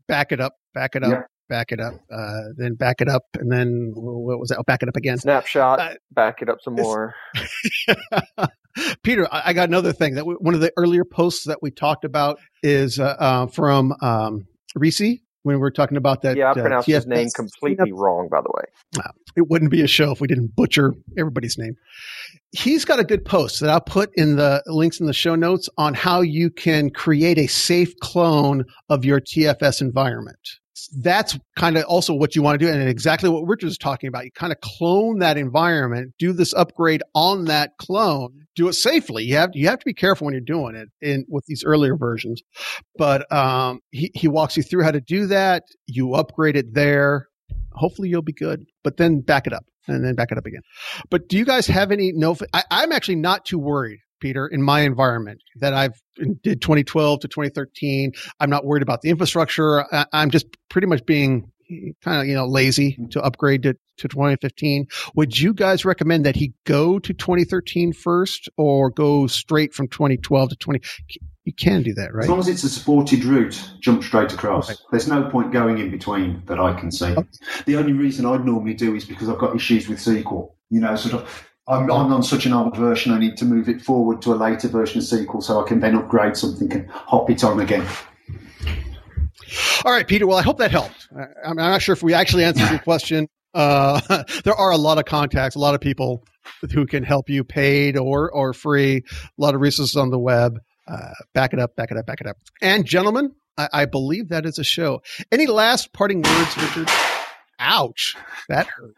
back 0.09 0.33
it 0.33 0.41
up, 0.41 0.55
back 0.73 0.95
it 0.95 1.03
up. 1.03 1.11
Yeah 1.11 1.23
back 1.49 1.71
it 1.71 1.79
up, 1.79 1.95
uh, 2.11 2.41
then 2.57 2.75
back 2.75 3.01
it 3.01 3.07
up, 3.07 3.23
and 3.35 3.51
then 3.51 3.91
what 3.95 4.39
was 4.39 4.49
that? 4.49 4.57
Oh, 4.59 4.63
back 4.63 4.83
it 4.83 4.89
up 4.89 4.95
again. 4.95 5.17
Snapshot, 5.17 5.79
uh, 5.79 5.93
back 6.11 6.41
it 6.41 6.49
up 6.49 6.59
some 6.61 6.75
more. 6.75 7.15
Peter, 9.03 9.27
I, 9.31 9.53
got 9.53 9.69
another 9.69 9.93
thing 9.93 10.15
that 10.15 10.25
we, 10.25 10.33
one 10.35 10.55
of 10.55 10.59
the 10.59 10.71
earlier 10.77 11.05
posts 11.05 11.45
that 11.45 11.61
we 11.61 11.69
talked 11.69 12.05
about 12.05 12.39
is 12.63 12.99
uh, 12.99 13.15
uh 13.19 13.47
from 13.47 13.93
um, 14.01 14.47
Reese 14.75 15.19
when 15.43 15.55
we 15.55 15.57
were 15.57 15.71
talking 15.71 15.97
about 15.97 16.23
that. 16.23 16.37
Yeah, 16.37 16.47
I 16.47 16.51
uh, 16.51 16.53
pronounced 16.53 16.87
his 16.87 17.05
name 17.05 17.29
completely 17.35 17.91
wrong, 17.91 18.29
by 18.31 18.41
the 18.41 18.51
way. 18.51 19.03
it 19.35 19.49
wouldn't 19.49 19.71
be 19.71 19.81
a 19.81 19.87
show 19.87 20.11
if 20.11 20.21
we 20.21 20.27
didn't 20.27 20.55
butcher 20.55 20.95
everybody's 21.17 21.57
name. 21.57 21.75
He's 22.51 22.85
got 22.85 22.99
a 22.99 23.03
good 23.03 23.25
post 23.25 23.59
that 23.59 23.69
I'll 23.69 23.81
put 23.81 24.09
in 24.15 24.37
the 24.37 24.63
links 24.65 24.99
in 24.99 25.05
the 25.05 25.13
show 25.13 25.35
notes 25.35 25.69
on 25.77 25.93
how 25.93 26.21
you 26.21 26.49
can 26.49 26.89
create 26.89 27.37
a 27.37 27.47
safe 27.47 27.93
clone 27.99 28.65
of 28.89 29.05
your 29.05 29.19
TFS 29.19 29.81
environment 29.81 30.59
that's 31.01 31.37
kind 31.55 31.77
of 31.77 31.85
also 31.85 32.13
what 32.13 32.35
you 32.35 32.41
want 32.41 32.59
to 32.59 32.65
do. 32.65 32.71
And 32.71 32.87
exactly 32.87 33.29
what 33.29 33.47
Richard 33.47 33.67
is 33.67 33.77
talking 33.77 34.07
about. 34.07 34.25
You 34.25 34.31
kind 34.31 34.51
of 34.51 34.59
clone 34.61 35.19
that 35.19 35.37
environment, 35.37 36.13
do 36.17 36.33
this 36.33 36.53
upgrade 36.53 37.03
on 37.13 37.45
that 37.45 37.71
clone, 37.77 38.45
do 38.55 38.67
it 38.67 38.73
safely. 38.73 39.23
You 39.23 39.35
have, 39.35 39.51
you 39.53 39.67
have 39.67 39.79
to 39.79 39.85
be 39.85 39.93
careful 39.93 40.25
when 40.25 40.33
you're 40.33 40.41
doing 40.41 40.75
it 40.75 40.89
in 41.01 41.25
with 41.27 41.45
these 41.45 41.63
earlier 41.63 41.95
versions. 41.95 42.41
But, 42.97 43.31
um, 43.31 43.79
he, 43.91 44.11
he 44.13 44.27
walks 44.27 44.57
you 44.57 44.63
through 44.63 44.83
how 44.83 44.91
to 44.91 45.01
do 45.01 45.27
that. 45.27 45.63
You 45.87 46.13
upgrade 46.13 46.55
it 46.55 46.73
there. 46.73 47.27
Hopefully 47.73 48.09
you'll 48.09 48.21
be 48.21 48.33
good, 48.33 48.65
but 48.83 48.97
then 48.97 49.21
back 49.21 49.47
it 49.47 49.53
up 49.53 49.65
and 49.87 50.05
then 50.05 50.15
back 50.15 50.31
it 50.31 50.37
up 50.37 50.45
again. 50.45 50.61
But 51.09 51.27
do 51.27 51.37
you 51.37 51.45
guys 51.45 51.67
have 51.67 51.91
any 51.91 52.11
no? 52.13 52.35
I, 52.53 52.63
I'm 52.69 52.91
actually 52.91 53.15
not 53.15 53.45
too 53.45 53.57
worried 53.57 53.99
Peter, 54.23 54.47
in 54.47 54.61
my 54.61 54.79
environment 54.79 55.41
that 55.57 55.73
I've 55.73 56.01
did 56.43 56.61
2012 56.61 57.19
to 57.19 57.27
2013. 57.27 58.13
I'm 58.39 58.49
not 58.49 58.65
worried 58.65 58.81
about 58.81 59.01
the 59.01 59.09
infrastructure. 59.09 59.83
I, 59.93 60.05
I'm 60.13 60.31
just 60.31 60.45
pretty 60.69 60.87
much 60.87 61.05
being 61.05 61.51
kind 62.01 62.21
of 62.21 62.27
you 62.27 62.33
know 62.33 62.45
lazy 62.45 62.97
mm. 62.99 63.09
to 63.11 63.21
upgrade 63.21 63.63
to, 63.63 63.73
to 63.97 64.07
2015 64.07 64.85
would 65.15 65.35
you 65.37 65.53
guys 65.53 65.85
recommend 65.85 66.25
that 66.25 66.35
he 66.35 66.53
go 66.65 66.99
to 66.99 67.13
2013 67.13 67.93
first 67.93 68.49
or 68.57 68.91
go 68.91 69.25
straight 69.27 69.73
from 69.73 69.87
2012 69.87 70.49
to 70.49 70.55
20 70.57 70.81
you 71.45 71.53
can 71.53 71.81
do 71.81 71.93
that 71.93 72.13
right 72.13 72.25
as 72.25 72.29
long 72.29 72.37
as 72.37 72.49
it's 72.49 72.63
a 72.63 72.69
supported 72.69 73.23
route 73.23 73.71
jump 73.79 74.03
straight 74.03 74.31
across 74.33 74.69
right. 74.69 74.77
there's 74.91 75.07
no 75.07 75.23
point 75.29 75.53
going 75.53 75.79
in 75.79 75.89
between 75.89 76.43
that 76.45 76.59
i 76.59 76.77
can 76.77 76.91
see 76.91 77.05
okay. 77.05 77.27
the 77.65 77.77
only 77.77 77.93
reason 77.93 78.25
i'd 78.25 78.45
normally 78.45 78.73
do 78.73 78.93
is 78.93 79.05
because 79.05 79.29
i've 79.29 79.39
got 79.39 79.55
issues 79.55 79.87
with 79.87 79.97
sql 79.97 80.51
you 80.69 80.81
know 80.81 80.95
sort 80.97 81.15
of 81.15 81.47
I'm, 81.67 81.89
I'm, 81.89 82.11
on 82.11 82.23
such 82.23 82.45
an 82.45 82.53
old 82.53 82.75
version, 82.75 83.13
I 83.13 83.19
need 83.19 83.37
to 83.37 83.45
move 83.45 83.69
it 83.69 83.81
forward 83.81 84.21
to 84.23 84.33
a 84.33 84.35
later 84.35 84.67
version 84.67 84.99
of 84.99 85.05
SQL 85.05 85.41
so 85.41 85.63
I 85.63 85.67
can 85.67 85.79
then 85.79 85.95
upgrade 85.95 86.35
something 86.35 86.71
and 86.73 86.89
hop 86.89 87.29
it 87.29 87.43
on 87.43 87.59
again. 87.59 87.87
All 89.85 89.91
right, 89.91 90.07
Peter. 90.07 90.27
Well, 90.27 90.37
I 90.37 90.41
hope 90.41 90.57
that 90.57 90.71
helped. 90.71 91.07
I'm 91.45 91.55
not 91.55 91.81
sure 91.81 91.93
if 91.93 92.03
we 92.03 92.13
actually 92.13 92.43
answered 92.43 92.69
your 92.69 92.79
question. 92.83 93.29
Uh, 93.53 94.23
there 94.43 94.55
are 94.55 94.71
a 94.71 94.77
lot 94.77 94.97
of 94.97 95.05
contacts, 95.05 95.55
a 95.55 95.59
lot 95.59 95.73
of 95.73 95.79
people 95.79 96.25
who 96.73 96.85
can 96.85 97.03
help 97.03 97.29
you 97.29 97.43
paid 97.45 97.97
or, 97.97 98.29
or 98.31 98.53
free, 98.53 98.97
a 98.97 99.41
lot 99.41 99.55
of 99.55 99.61
resources 99.61 99.95
on 99.95 100.09
the 100.09 100.19
web. 100.19 100.59
Uh, 100.85 101.13
back 101.33 101.53
it 101.53 101.59
up, 101.59 101.75
back 101.77 101.91
it 101.91 101.97
up, 101.97 102.05
back 102.05 102.19
it 102.19 102.27
up. 102.27 102.35
And 102.61 102.85
gentlemen, 102.85 103.33
I, 103.57 103.69
I 103.71 103.85
believe 103.85 104.29
that 104.29 104.45
is 104.45 104.59
a 104.59 104.65
show. 104.65 105.01
Any 105.31 105.47
last 105.47 105.93
parting 105.93 106.21
words, 106.21 106.57
Richard? 106.57 106.89
Ouch. 107.59 108.15
That 108.49 108.67
hurt. 108.67 108.95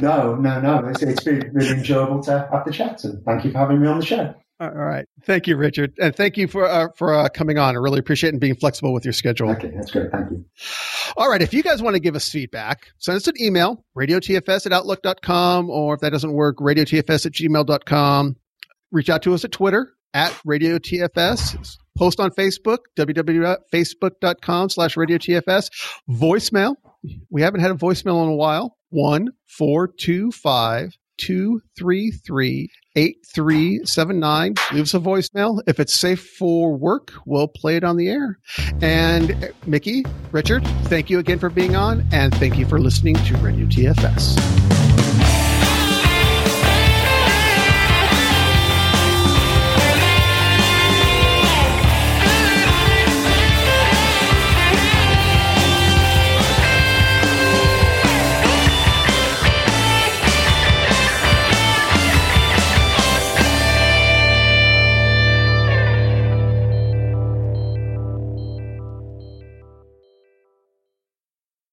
No, 0.00 0.34
no, 0.34 0.60
no. 0.60 0.88
It's, 0.88 1.02
it's 1.02 1.24
been 1.24 1.50
really 1.52 1.70
enjoyable 1.70 2.22
to 2.24 2.48
have 2.50 2.64
the 2.64 2.72
chat, 2.72 3.04
and 3.04 3.24
thank 3.24 3.44
you 3.44 3.52
for 3.52 3.58
having 3.58 3.80
me 3.80 3.88
on 3.88 4.00
the 4.00 4.06
show. 4.06 4.34
All 4.62 4.70
right. 4.70 5.06
Thank 5.24 5.48
you, 5.48 5.56
Richard. 5.56 5.92
And 5.98 6.14
thank 6.14 6.36
you 6.36 6.46
for 6.46 6.66
uh, 6.66 6.88
for 6.94 7.12
uh, 7.12 7.28
coming 7.28 7.58
on. 7.58 7.74
I 7.74 7.78
really 7.80 7.98
appreciate 7.98 8.28
it 8.28 8.34
and 8.34 8.40
being 8.40 8.54
flexible 8.54 8.92
with 8.92 9.04
your 9.04 9.12
schedule. 9.12 9.50
Okay, 9.50 9.72
that's 9.74 9.90
great. 9.90 10.12
Thank 10.12 10.30
you. 10.30 10.44
All 11.16 11.28
right. 11.28 11.42
If 11.42 11.52
you 11.52 11.64
guys 11.64 11.82
want 11.82 11.94
to 11.94 12.00
give 12.00 12.14
us 12.14 12.28
feedback, 12.28 12.86
send 12.98 13.16
us 13.16 13.26
an 13.26 13.34
email, 13.40 13.84
radiotfs 13.98 14.64
at 14.66 14.72
outlook.com, 14.72 15.68
or 15.68 15.94
if 15.94 16.00
that 16.00 16.10
doesn't 16.10 16.32
work, 16.32 16.58
radiotfs 16.58 17.26
at 17.26 17.32
gmail.com. 17.32 18.36
Reach 18.92 19.10
out 19.10 19.22
to 19.22 19.34
us 19.34 19.44
at 19.44 19.50
Twitter 19.50 19.94
at 20.14 20.30
radiotfs. 20.46 21.76
Post 21.98 22.20
on 22.20 22.30
Facebook, 22.30 22.78
www.facebook.com 22.96 24.68
slash 24.68 24.94
radiotfs. 24.94 25.70
Voicemail. 26.08 26.76
We 27.30 27.42
haven't 27.42 27.60
had 27.60 27.72
a 27.72 27.74
voicemail 27.74 28.22
in 28.22 28.28
a 28.28 28.36
while. 28.36 28.76
One 28.92 29.30
four 29.48 29.88
two 29.88 30.30
five 30.30 30.96
233 31.18 32.68
8379. 32.94 34.54
Leave 34.72 34.82
us 34.82 34.94
a 34.94 34.98
voicemail. 34.98 35.62
If 35.66 35.80
it's 35.80 35.94
safe 35.94 36.26
for 36.38 36.76
work, 36.76 37.12
we'll 37.24 37.48
play 37.48 37.76
it 37.76 37.84
on 37.84 37.96
the 37.96 38.08
air. 38.08 38.38
And 38.80 39.30
eh, 39.30 39.48
Mickey, 39.66 40.04
Richard, 40.30 40.66
thank 40.84 41.10
you 41.10 41.18
again 41.18 41.38
for 41.38 41.48
being 41.48 41.76
on, 41.76 42.04
and 42.12 42.34
thank 42.34 42.58
you 42.58 42.66
for 42.66 42.78
listening 42.78 43.14
to 43.14 43.36
Radio 43.38 43.66
TFS. 43.66 44.91